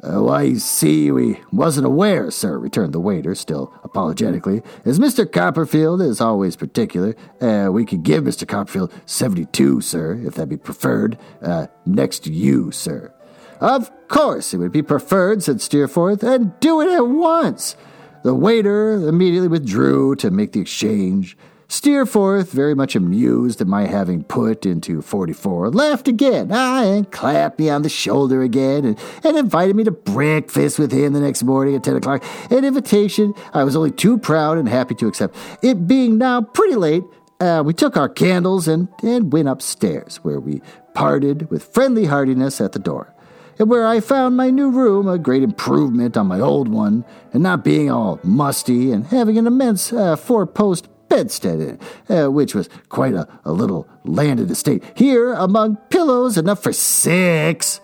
Uh, 0.01 0.23
why, 0.23 0.43
you 0.43 0.59
see, 0.59 1.11
we 1.11 1.41
wasn't 1.51 1.85
aware, 1.85 2.31
sir, 2.31 2.57
returned 2.57 2.93
the 2.93 3.01
waiter, 3.01 3.35
still 3.35 3.73
apologetically. 3.83 4.61
As 4.85 4.97
Mr. 4.97 5.29
Copperfield 5.29 6.01
is 6.01 6.21
always 6.21 6.55
particular, 6.55 7.15
uh, 7.41 7.67
we 7.69 7.83
could 7.85 8.03
give 8.03 8.23
Mr. 8.23 8.47
Copperfield 8.47 8.93
72, 9.05 9.81
sir, 9.81 10.13
if 10.25 10.35
that 10.35 10.47
be 10.47 10.55
preferred, 10.55 11.17
uh, 11.41 11.67
next 11.85 12.19
to 12.19 12.31
you, 12.31 12.71
sir. 12.71 13.13
Of 13.59 13.91
course 14.07 14.53
it 14.53 14.57
would 14.57 14.71
be 14.71 14.81
preferred, 14.81 15.43
said 15.43 15.59
Steerforth, 15.59 16.23
and 16.23 16.57
do 16.61 16.79
it 16.79 16.89
at 16.89 17.05
once. 17.05 17.75
The 18.23 18.33
waiter 18.33 18.93
immediately 18.93 19.49
withdrew 19.49 20.15
to 20.17 20.31
make 20.31 20.53
the 20.53 20.61
exchange. 20.61 21.37
Steerforth, 21.71 22.51
very 22.51 22.73
much 22.73 22.95
amused 22.95 23.61
at 23.61 23.67
my 23.67 23.85
having 23.85 24.23
put 24.23 24.65
into 24.65 25.03
44, 25.03 25.69
laughed 25.69 26.07
again 26.07 26.49
ah, 26.51 26.83
and 26.83 27.11
clapped 27.11 27.59
me 27.59 27.69
on 27.69 27.83
the 27.83 27.89
shoulder 27.89 28.41
again 28.41 28.85
and, 28.85 28.99
and 29.23 29.37
invited 29.37 29.75
me 29.75 29.83
to 29.83 29.91
breakfast 29.91 30.79
with 30.79 30.91
him 30.91 31.13
the 31.13 31.19
next 31.19 31.43
morning 31.43 31.75
at 31.75 31.83
10 31.83 31.97
o'clock. 31.97 32.23
An 32.49 32.65
invitation 32.65 33.35
I 33.53 33.63
was 33.63 33.75
only 33.75 33.91
too 33.91 34.17
proud 34.17 34.57
and 34.57 34.67
happy 34.67 34.95
to 34.95 35.07
accept. 35.07 35.35
It 35.61 35.85
being 35.85 36.17
now 36.17 36.41
pretty 36.41 36.73
late, 36.73 37.03
uh, 37.39 37.61
we 37.63 37.75
took 37.75 37.95
our 37.95 38.09
candles 38.09 38.67
and, 38.67 38.87
and 39.03 39.31
went 39.31 39.47
upstairs, 39.47 40.17
where 40.23 40.39
we 40.39 40.63
parted 40.95 41.51
with 41.51 41.71
friendly 41.71 42.05
heartiness 42.05 42.59
at 42.59 42.71
the 42.71 42.79
door 42.79 43.13
and 43.59 43.69
where 43.69 43.85
I 43.85 43.99
found 43.99 44.35
my 44.35 44.49
new 44.49 44.71
room 44.71 45.07
a 45.07 45.19
great 45.19 45.43
improvement 45.43 46.17
on 46.17 46.27
my 46.27 46.39
old 46.39 46.69
one, 46.69 47.03
and 47.33 47.43
not 47.43 47.63
being 47.63 47.91
all 47.91 48.19
musty 48.23 48.91
and 48.91 49.05
having 49.05 49.37
an 49.37 49.45
immense 49.45 49.93
uh, 49.93 50.15
four 50.15 50.47
post 50.47 50.87
bedstead, 51.09 51.79
uh, 52.09 52.27
which 52.31 52.55
was 52.55 52.69
quite 52.89 53.13
a, 53.13 53.27
a 53.43 53.51
little 53.51 53.87
landed 54.05 54.49
estate. 54.49 54.83
Here, 54.95 55.33
among 55.33 55.77
pillows 55.89 56.37
enough 56.37 56.63
for 56.63 56.71
six, 56.71 57.81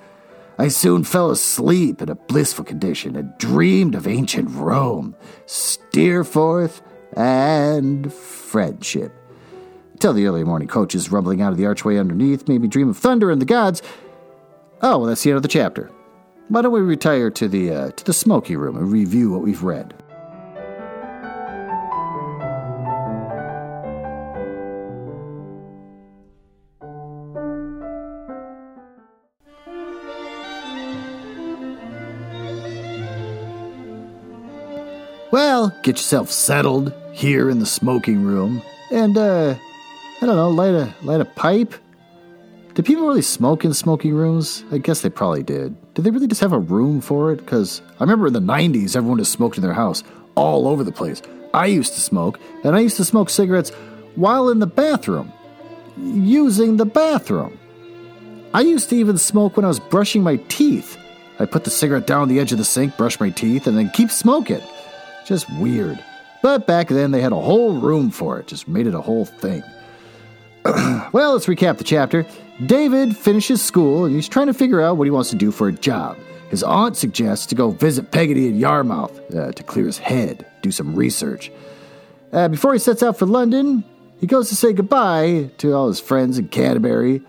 I 0.58 0.70
soon 0.70 1.04
fell 1.04 1.32
asleep 1.32 2.02
in 2.02 2.10
a 2.10 2.16
blissful 2.16 2.64
condition 2.64 3.16
and 3.16 3.38
dreamed 3.38 3.96
of 3.96 4.08
ancient 4.08 4.50
Rome, 4.52 5.16
Steerforth, 5.46 6.82
and 7.14 8.14
friendship. 8.14 9.12
Till 10.00 10.14
the 10.14 10.26
early 10.26 10.44
morning 10.44 10.68
coaches 10.68 11.12
rumbling 11.12 11.42
out 11.42 11.52
of 11.52 11.58
the 11.58 11.66
archway 11.66 11.98
underneath 11.98 12.48
made 12.48 12.62
me 12.62 12.68
dream 12.68 12.90
of 12.90 12.98
thunder 12.98 13.32
and 13.32 13.42
the 13.42 13.46
gods. 13.46 13.82
Oh, 14.82 15.00
well, 15.00 15.08
that's 15.08 15.24
the 15.24 15.32
end 15.32 15.38
of 15.38 15.44
the 15.44 15.50
chapter. 15.50 15.90
Why 16.48 16.62
don't 16.62 16.72
we 16.72 16.82
retire 16.82 17.32
to 17.32 17.48
the 17.48 17.72
uh, 17.72 17.92
to 17.92 18.06
the 18.06 18.14
smoky 18.14 18.56
room 18.56 18.78
and 18.78 18.92
review 18.92 19.32
what 19.32 19.42
we've 19.42 19.64
read? 19.64 19.94
Well, 35.36 35.78
get 35.84 35.98
yourself 35.98 36.32
settled 36.32 36.94
here 37.12 37.50
in 37.50 37.60
the 37.60 37.66
smoking 37.66 38.24
room, 38.24 38.62
and 38.90 39.18
uh, 39.18 39.56
I 40.22 40.26
don't 40.26 40.38
know, 40.38 40.50
light 40.50 40.74
a 40.74 40.96
light 41.02 41.20
a 41.20 41.26
pipe. 41.26 41.76
Do 42.74 42.82
people 42.82 43.06
really 43.06 43.22
smoke 43.22 43.66
in 43.66 43.74
smoking 43.74 44.14
rooms? 44.14 44.64
I 44.72 44.78
guess 44.78 45.02
they 45.02 45.10
probably 45.10 45.44
did. 45.44 45.76
Did 45.94 46.06
they 46.06 46.12
really 46.12 46.30
just 46.30 46.40
have 46.40 46.54
a 46.54 46.58
room 46.58 47.02
for 47.02 47.34
it? 47.34 47.42
Because 47.42 47.82
I 48.00 48.04
remember 48.06 48.28
in 48.28 48.32
the 48.32 48.40
'90s, 48.40 48.96
everyone 48.96 49.18
just 49.18 49.34
smoked 49.34 49.58
in 49.58 49.62
their 49.62 49.74
house 49.74 50.06
all 50.36 50.70
over 50.70 50.86
the 50.86 50.94
place. 50.94 51.22
I 51.54 51.66
used 51.66 51.96
to 51.96 52.00
smoke, 52.00 52.40
and 52.64 52.74
I 52.74 52.80
used 52.80 52.96
to 52.96 53.04
smoke 53.04 53.30
cigarettes 53.30 53.72
while 54.16 54.48
in 54.48 54.60
the 54.60 54.68
bathroom, 54.68 55.34
using 55.98 56.78
the 56.78 56.86
bathroom. 56.86 57.60
I 58.54 58.62
used 58.62 58.90
to 58.92 58.96
even 58.96 59.18
smoke 59.18 59.58
when 59.58 59.66
I 59.66 59.68
was 59.68 59.82
brushing 59.82 60.24
my 60.24 60.38
teeth. 60.48 60.98
I 61.40 61.46
put 61.46 61.66
the 61.66 61.72
cigarette 61.72 62.08
down 62.08 62.22
on 62.22 62.30
the 62.30 62.40
edge 62.40 62.54
of 62.54 62.58
the 62.58 62.64
sink, 62.64 62.96
brush 62.96 63.20
my 63.20 63.32
teeth, 63.32 63.68
and 63.68 63.78
then 63.78 63.90
keep 63.90 64.12
smoking. 64.12 64.62
Just 65.26 65.52
weird. 65.60 66.04
But 66.42 66.68
back 66.68 66.88
then, 66.90 67.12
they 67.12 67.22
had 67.22 67.32
a 67.32 67.40
whole 67.40 67.74
room 67.80 68.12
for 68.12 68.40
it, 68.40 68.48
just 68.48 68.68
made 68.68 68.88
it 68.88 68.94
a 68.94 69.02
whole 69.02 69.26
thing. 69.26 69.64
well, 70.66 71.34
let's 71.34 71.48
recap 71.48 71.78
the 71.78 71.84
chapter. 71.84 72.26
David 72.66 73.18
finishes 73.18 73.62
school 73.62 74.06
and 74.06 74.16
he's 74.16 74.30
trying 74.30 74.48
to 74.48 74.54
figure 74.54 74.82
out 74.82 74.98
what 74.98 75.06
he 75.06 75.12
wants 75.12 75.30
to 75.32 75.36
do 75.36 75.52
for 75.52 75.68
a 75.68 75.74
job. 75.74 76.18
His 76.50 76.64
aunt 76.64 76.96
suggests 76.96 77.48
to 77.48 77.56
go 77.56 77.72
visit 77.72 78.12
Peggotty 78.12 78.48
in 78.48 78.60
Yarmouth 78.60 79.36
uh, 79.36 79.52
to 79.52 79.64
clear 79.64 79.86
his 79.86 79.98
head, 79.98 80.46
do 80.62 80.72
some 80.72 80.96
research. 80.96 81.52
Uh, 82.32 82.48
before 82.48 82.74
he 82.74 82.80
sets 82.80 83.04
out 83.04 83.18
for 83.18 83.26
London, 83.26 83.84
he 84.20 84.28
goes 84.28 84.50
to 84.50 84.56
say 84.56 84.74
goodbye 84.74 85.50
to 85.58 85.74
all 85.74 85.88
his 85.88 86.00
friends 86.00 86.38
in 86.38 86.48
Canterbury. 86.48 87.22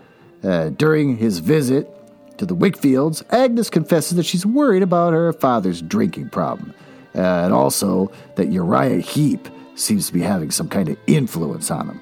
Uh, 0.43 0.69
during 0.69 1.17
his 1.17 1.39
visit 1.39 1.89
to 2.37 2.45
the 2.45 2.55
Wickfields, 2.55 3.23
Agnes 3.31 3.69
confesses 3.69 4.15
that 4.17 4.25
she's 4.25 4.45
worried 4.45 4.83
about 4.83 5.13
her 5.13 5.33
father's 5.33 5.81
drinking 5.81 6.29
problem, 6.29 6.73
uh, 7.17 7.45
and 7.45 7.53
also 7.53 8.11
that 8.35 8.47
Uriah 8.47 8.99
Heep 8.99 9.47
seems 9.75 10.07
to 10.07 10.13
be 10.13 10.21
having 10.21 10.51
some 10.51 10.69
kind 10.69 10.89
of 10.89 10.97
influence 11.07 11.71
on 11.71 11.89
him. 11.89 12.01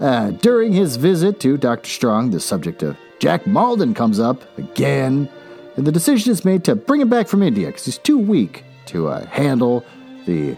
Uh, 0.00 0.30
during 0.30 0.72
his 0.72 0.96
visit 0.96 1.40
to 1.40 1.56
Dr. 1.56 1.88
Strong, 1.88 2.30
the 2.30 2.40
subject 2.40 2.82
of 2.82 2.96
Jack 3.18 3.46
Maldon 3.46 3.94
comes 3.94 4.18
up 4.18 4.58
again, 4.58 5.28
and 5.76 5.86
the 5.86 5.92
decision 5.92 6.32
is 6.32 6.44
made 6.44 6.64
to 6.64 6.74
bring 6.74 7.00
him 7.00 7.08
back 7.08 7.28
from 7.28 7.42
India 7.42 7.68
because 7.68 7.84
he's 7.84 7.98
too 7.98 8.18
weak 8.18 8.64
to 8.86 9.08
uh, 9.08 9.24
handle 9.26 9.84
the 10.26 10.56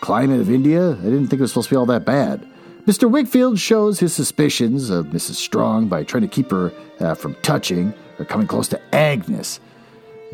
climate 0.00 0.40
of 0.40 0.50
India. 0.50 0.92
I 0.92 1.02
didn't 1.02 1.28
think 1.28 1.40
it 1.40 1.42
was 1.42 1.52
supposed 1.52 1.68
to 1.68 1.74
be 1.74 1.78
all 1.78 1.86
that 1.86 2.04
bad. 2.04 2.46
Mr. 2.86 3.10
Wickfield 3.10 3.58
shows 3.58 3.98
his 3.98 4.14
suspicions 4.14 4.90
of 4.90 5.06
Mrs. 5.06 5.34
Strong 5.34 5.88
by 5.88 6.04
trying 6.04 6.22
to 6.22 6.28
keep 6.28 6.50
her 6.50 6.72
uh, 7.00 7.14
from 7.14 7.34
touching 7.42 7.92
or 8.18 8.24
coming 8.24 8.46
close 8.46 8.68
to 8.68 8.94
Agnes. 8.94 9.58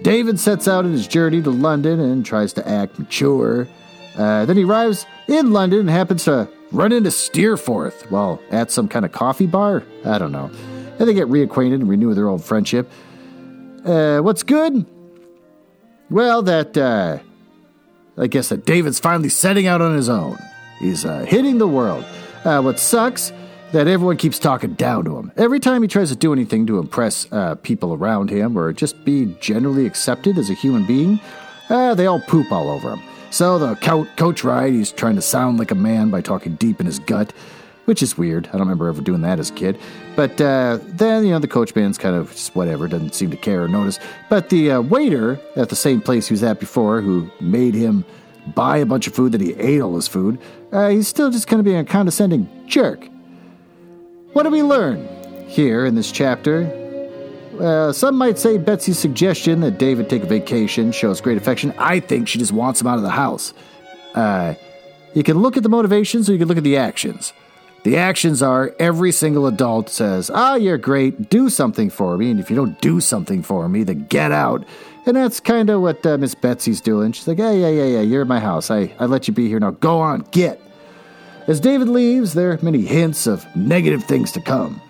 David 0.01 0.41
sets 0.41 0.67
out 0.67 0.85
on 0.85 0.93
his 0.93 1.07
journey 1.07 1.43
to 1.43 1.51
London 1.51 2.01
and 2.01 2.25
tries 2.25 2.53
to 2.55 2.67
act 2.69 2.99
mature. 2.99 3.69
Uh, 4.17 4.45
then 4.47 4.57
he 4.57 4.65
arrives 4.65 5.07
in 5.29 5.53
London 5.53 5.81
and 5.81 5.91
happens 5.91 6.25
to 6.25 6.49
run 6.71 6.93
into 6.93 7.11
Steerforth 7.11 8.11
while 8.11 8.41
at 8.51 8.71
some 8.71 8.89
kind 8.89 9.05
of 9.05 9.13
coffee 9.13 9.47
bar. 9.47 9.83
I 10.05 10.19
don't 10.19 10.33
know. 10.33 10.51
And 10.99 11.09
they 11.09 11.15
get 11.15 11.29
reacquainted 11.29 11.75
and 11.75 11.89
renew 11.89 12.15
their 12.15 12.29
old 12.29 12.45
friendship. 12.45 12.91
Uh, 13.85 14.21
what's 14.21 14.43
good? 14.43 14.87
Well, 16.11 16.43
that, 16.43 16.77
uh, 16.77 17.19
I 18.17 18.27
guess 18.27 18.51
that 18.51 18.65
David's 18.65 19.01
finally 19.01 19.29
setting 19.29 19.67
out 19.67 19.81
on 19.81 19.95
his 19.95 20.09
own. 20.09 20.39
He's 20.79 21.05
uh, 21.05 21.21
hitting 21.21 21.59
the 21.59 21.69
world. 21.69 22.05
Uh, 22.45 22.61
what 22.61 22.79
sucks 22.79 23.33
that 23.73 23.89
everyone 23.89 24.19
keeps 24.19 24.39
talking 24.39 24.75
down 24.75 25.05
to 25.07 25.17
him. 25.17 25.33
Every 25.37 25.59
time 25.59 25.83
he 25.83 25.89
tries 25.89 26.11
to 26.11 26.17
do 26.17 26.33
anything 26.33 26.67
to 26.67 26.79
impress 26.79 27.27
uh, 27.33 27.55
people 27.57 27.95
around 27.95 28.31
him 28.31 28.57
or 28.57 28.73
just 28.73 29.03
be 29.05 29.35
generally 29.41 29.87
accepted 29.87 30.39
as 30.39 30.51
a 30.51 30.55
human 30.55 30.87
being, 30.87 31.21
uh, 31.71 31.95
they 31.95 32.07
all 32.07 32.21
poop 32.21 32.53
all 32.53 32.69
over 32.71 32.91
him. 32.91 33.03
So 33.31 33.59
the 33.59 33.75
coach 34.17 34.45
ride, 34.45 34.75
he's 34.75 34.93
trying 34.93 35.17
to 35.17 35.23
sound 35.23 35.59
like 35.59 35.71
a 35.71 35.75
man 35.75 36.11
by 36.11 36.21
talking 36.21 36.57
deep 36.57 36.81
in 36.81 36.87
his 36.87 36.99
gut, 36.99 37.33
which 37.87 38.03
is 38.03 38.19
weird. 38.19 38.47
I 38.49 38.53
don't 38.53 38.61
remember 38.61 38.89
ever 38.89 39.01
doing 39.01 39.23
that 39.23 39.41
as 39.41 39.49
a 39.49 39.55
kid. 39.55 39.79
But 40.15 40.39
uh, 40.39 40.79
then, 40.83 41.25
you 41.25 41.31
know, 41.31 41.39
the 41.39 41.49
coach 41.49 41.75
man's 41.75 41.97
kind 41.97 42.15
of 42.15 42.31
just 42.33 42.55
whatever, 42.55 42.87
doesn't 42.89 43.15
seem 43.15 43.31
to 43.31 43.39
care 43.39 43.63
or 43.63 43.69
notice. 43.69 43.99
But 44.29 44.51
the 44.51 44.73
uh, 44.73 44.81
waiter 44.83 45.41
at 45.57 45.71
the 45.71 45.77
same 45.77 46.03
place 46.03 46.29
he 46.29 46.35
was 46.35 46.43
at 46.43 46.61
before, 46.61 47.01
who 47.01 47.31
made 47.41 47.73
him 47.73 48.05
buy 48.55 48.77
a 48.77 48.87
bunch 48.87 49.07
of 49.07 49.15
food 49.15 49.33
that 49.33 49.41
he 49.41 49.55
ate 49.55 49.81
all 49.81 49.95
his 49.95 50.09
food, 50.09 50.39
uh, 50.73 50.91
he's 50.91 51.09
still 51.09 51.31
just 51.31 51.47
kind 51.47 51.59
of 51.59 51.65
being 51.65 51.79
a 51.79 51.85
condescending 51.85 52.47
jerk. 52.67 53.09
What 54.33 54.45
do 54.45 54.51
we 54.51 54.63
learn 54.63 55.07
here 55.47 55.85
in 55.85 55.95
this 55.95 56.11
chapter? 56.11 56.79
Uh, 57.61 57.93
some 57.93 58.17
might 58.17 58.39
say 58.39 58.57
Betsy's 58.57 58.99
suggestion 58.99 59.61
that 59.61 59.77
David 59.77 60.09
take 60.09 60.23
a 60.23 60.27
vacation 60.27 60.91
shows 60.91 61.21
great 61.21 61.37
affection. 61.37 61.75
I 61.77 62.01
think 62.01 62.29
she 62.29 62.39
just 62.39 62.51
wants 62.53 62.81
him 62.81 62.87
out 62.87 62.97
of 62.97 63.03
the 63.03 63.11
house. 63.11 63.53
Uh, 64.15 64.55
you 65.13 65.23
can 65.23 65.39
look 65.39 65.59
at 65.59 65.63
the 65.63 65.69
motivations 65.69 66.31
or 66.31 66.33
you 66.33 66.39
can 66.39 66.49
look 66.49 66.57
at 66.57 66.65
the 66.65 66.79
actions. 66.79 67.35
The 67.83 67.99
actions 67.99 68.41
are 68.43 68.75
every 68.79 69.13
single 69.13 69.47
adult 69.47 69.91
says, 69.91 70.31
Ah, 70.33 70.53
oh, 70.53 70.55
you're 70.55 70.79
great, 70.79 71.29
do 71.29 71.51
something 71.51 71.91
for 71.91 72.17
me. 72.17 72.31
And 72.31 72.41
if 72.41 72.49
you 72.49 72.57
don't 72.57 72.81
do 72.81 73.01
something 73.01 73.43
for 73.43 73.69
me, 73.69 73.85
then 73.85 74.07
get 74.07 74.33
out. 74.33 74.65
And 75.05 75.15
that's 75.15 75.41
kind 75.41 75.69
of 75.69 75.83
what 75.83 76.07
uh, 76.07 76.17
Miss 76.17 76.35
Betsy's 76.35 76.81
doing. 76.81 77.13
She's 77.13 77.29
like, 77.29 77.39
Yeah, 77.39 77.53
yeah, 77.53 77.69
yeah, 77.69 77.85
yeah, 77.85 78.01
you're 78.01 78.23
in 78.23 78.29
my 78.29 78.41
house. 78.41 78.71
I, 78.71 78.95
I 78.99 79.05
let 79.05 79.29
you 79.29 79.35
be 79.35 79.49
here. 79.49 79.61
Now 79.61 79.73
go 79.73 80.01
on, 80.01 80.21
get. 80.31 80.59
As 81.49 81.59
David 81.61 81.89
leaves, 81.89 82.35
there 82.35 82.53
are 82.53 82.59
many 82.63 82.83
hints 82.83 83.27
of 83.27 83.45
negative 83.57 84.05
things 84.05 84.31
to 84.33 84.41
come. 84.41 84.81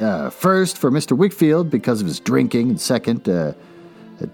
Uh, 0.00 0.30
first, 0.30 0.78
for 0.78 0.90
Mr. 0.90 1.16
Wickfield 1.16 1.70
because 1.70 2.00
of 2.00 2.06
his 2.06 2.18
drinking, 2.18 2.70
and 2.70 2.80
second, 2.80 3.28
uh, 3.28 3.52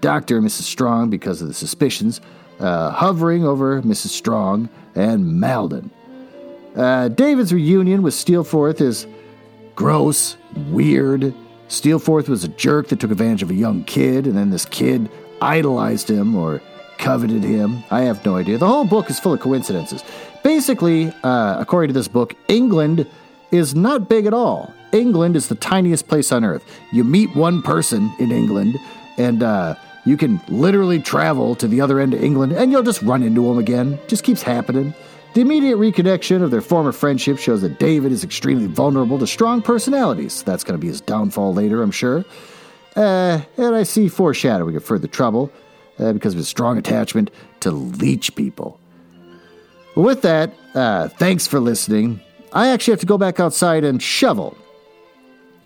Dr. 0.01 0.37
and 0.37 0.47
Mrs. 0.47 0.63
Strong 0.63 1.11
because 1.11 1.41
of 1.41 1.47
the 1.47 1.53
suspicions 1.53 2.21
uh, 2.59 2.91
hovering 2.91 3.45
over 3.45 3.81
Mrs. 3.81 4.07
Strong 4.07 4.69
and 4.95 5.39
Maldon. 5.39 5.91
Uh, 6.75 7.07
David's 7.09 7.53
reunion 7.53 8.01
with 8.01 8.13
Steerforth 8.13 8.81
is 8.81 9.07
gross, 9.75 10.37
weird. 10.69 11.33
Steerforth 11.67 12.29
was 12.29 12.43
a 12.43 12.47
jerk 12.49 12.87
that 12.87 12.99
took 12.99 13.11
advantage 13.11 13.43
of 13.43 13.49
a 13.49 13.55
young 13.55 13.83
kid, 13.83 14.25
and 14.25 14.35
then 14.37 14.49
this 14.49 14.65
kid 14.65 15.09
idolized 15.41 16.09
him 16.09 16.35
or 16.35 16.61
coveted 16.97 17.43
him. 17.43 17.83
I 17.89 18.01
have 18.01 18.25
no 18.25 18.35
idea. 18.35 18.57
The 18.57 18.67
whole 18.67 18.85
book 18.85 19.09
is 19.09 19.19
full 19.19 19.33
of 19.33 19.39
coincidences. 19.39 20.03
Basically, 20.43 21.13
uh, 21.23 21.57
according 21.59 21.89
to 21.89 21.93
this 21.93 22.07
book, 22.07 22.35
England 22.47 23.07
is 23.51 23.75
not 23.75 24.07
big 24.07 24.25
at 24.25 24.33
all. 24.33 24.73
England 24.91 25.35
is 25.35 25.47
the 25.47 25.55
tiniest 25.55 26.07
place 26.07 26.31
on 26.31 26.43
earth. 26.43 26.63
You 26.91 27.03
meet 27.03 27.35
one 27.35 27.61
person 27.61 28.11
in 28.19 28.31
England, 28.31 28.77
and 29.17 29.43
uh, 29.43 29.75
you 30.05 30.17
can 30.17 30.41
literally 30.47 30.99
travel 30.99 31.55
to 31.55 31.67
the 31.67 31.81
other 31.81 31.99
end 31.99 32.13
of 32.13 32.23
England, 32.23 32.53
and 32.53 32.71
you'll 32.71 32.83
just 32.83 33.01
run 33.01 33.21
into 33.21 33.43
them 33.43 33.57
again. 33.57 33.99
Just 34.07 34.23
keeps 34.23 34.41
happening. 34.41 34.93
The 35.35 35.41
immediate 35.41 35.77
reconnection 35.77 36.41
of 36.41 36.49
their 36.49 36.61
former 36.61 36.91
friendship 36.91 37.37
shows 37.37 37.61
that 37.61 37.77
David 37.77 38.11
is 38.11 38.23
extremely 38.23 38.65
vulnerable 38.65 39.19
to 39.19 39.27
strong 39.27 39.61
personalities. 39.61 40.41
That's 40.41 40.63
going 40.63 40.79
to 40.79 40.81
be 40.81 40.87
his 40.87 41.01
downfall 41.01 41.53
later, 41.53 41.83
I'm 41.83 41.91
sure. 41.91 42.25
Uh, 42.95 43.41
and 43.57 43.75
I 43.75 43.83
see 43.83 44.07
foreshadowing 44.07 44.75
of 44.75 44.83
further 44.83 45.07
trouble 45.07 45.51
uh, 45.99 46.13
because 46.13 46.33
of 46.33 46.37
his 46.37 46.47
strong 46.47 46.79
attachment 46.79 47.29
to 47.59 47.69
leech 47.69 48.35
people. 48.35 48.79
With 49.99 50.21
that, 50.21 50.53
uh, 50.75 51.09
thanks 51.09 51.45
for 51.45 51.59
listening. 51.59 52.21
I 52.53 52.69
actually 52.69 52.93
have 52.93 53.01
to 53.01 53.05
go 53.05 53.17
back 53.17 53.37
outside 53.37 53.83
and 53.83 54.01
shovel. 54.01 54.57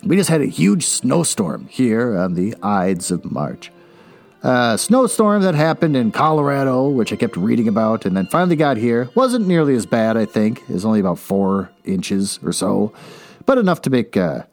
We 0.02 0.16
just 0.16 0.32
had 0.32 0.42
a 0.42 0.48
huge 0.48 0.88
snowstorm 0.88 1.68
here 1.68 2.18
on 2.18 2.34
the 2.34 2.56
Ides 2.64 3.12
of 3.12 3.32
March. 3.32 3.72
A 4.42 4.76
snowstorm 4.76 5.44
that 5.44 5.54
happened 5.54 5.96
in 5.96 6.12
Colorado, 6.12 6.90
which 6.90 7.14
I 7.14 7.16
kept 7.16 7.38
reading 7.38 7.68
about, 7.68 8.08
and 8.08 8.18
then 8.18 8.26
finally 8.26 8.56
got 8.56 8.78
here. 8.78 9.08
Wasn't 9.14 9.48
nearly 9.48 9.76
as 9.76 9.86
bad, 9.86 10.18
I 10.18 10.26
think. 10.26 10.64
It 10.68 10.74
was 10.74 10.84
only 10.84 11.00
about 11.00 11.20
four 11.20 11.70
inches 11.86 12.40
or 12.42 12.54
so, 12.54 12.92
but 13.46 13.60
enough 13.60 13.84
to 13.84 13.92
make 13.92 14.18
uh, 14.18 14.46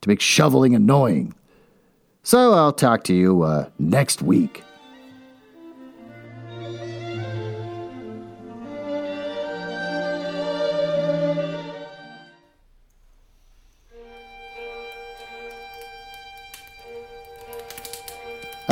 to 0.00 0.08
make 0.08 0.20
shoveling 0.20 0.74
annoying. 0.74 1.32
So 2.24 2.54
I'll 2.54 2.72
talk 2.72 3.04
to 3.04 3.14
you 3.14 3.42
uh, 3.42 3.68
next 3.78 4.20
week. 4.20 4.64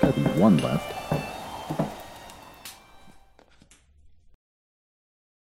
Got 0.00 0.16
one 0.36 0.56
left. 0.58 0.99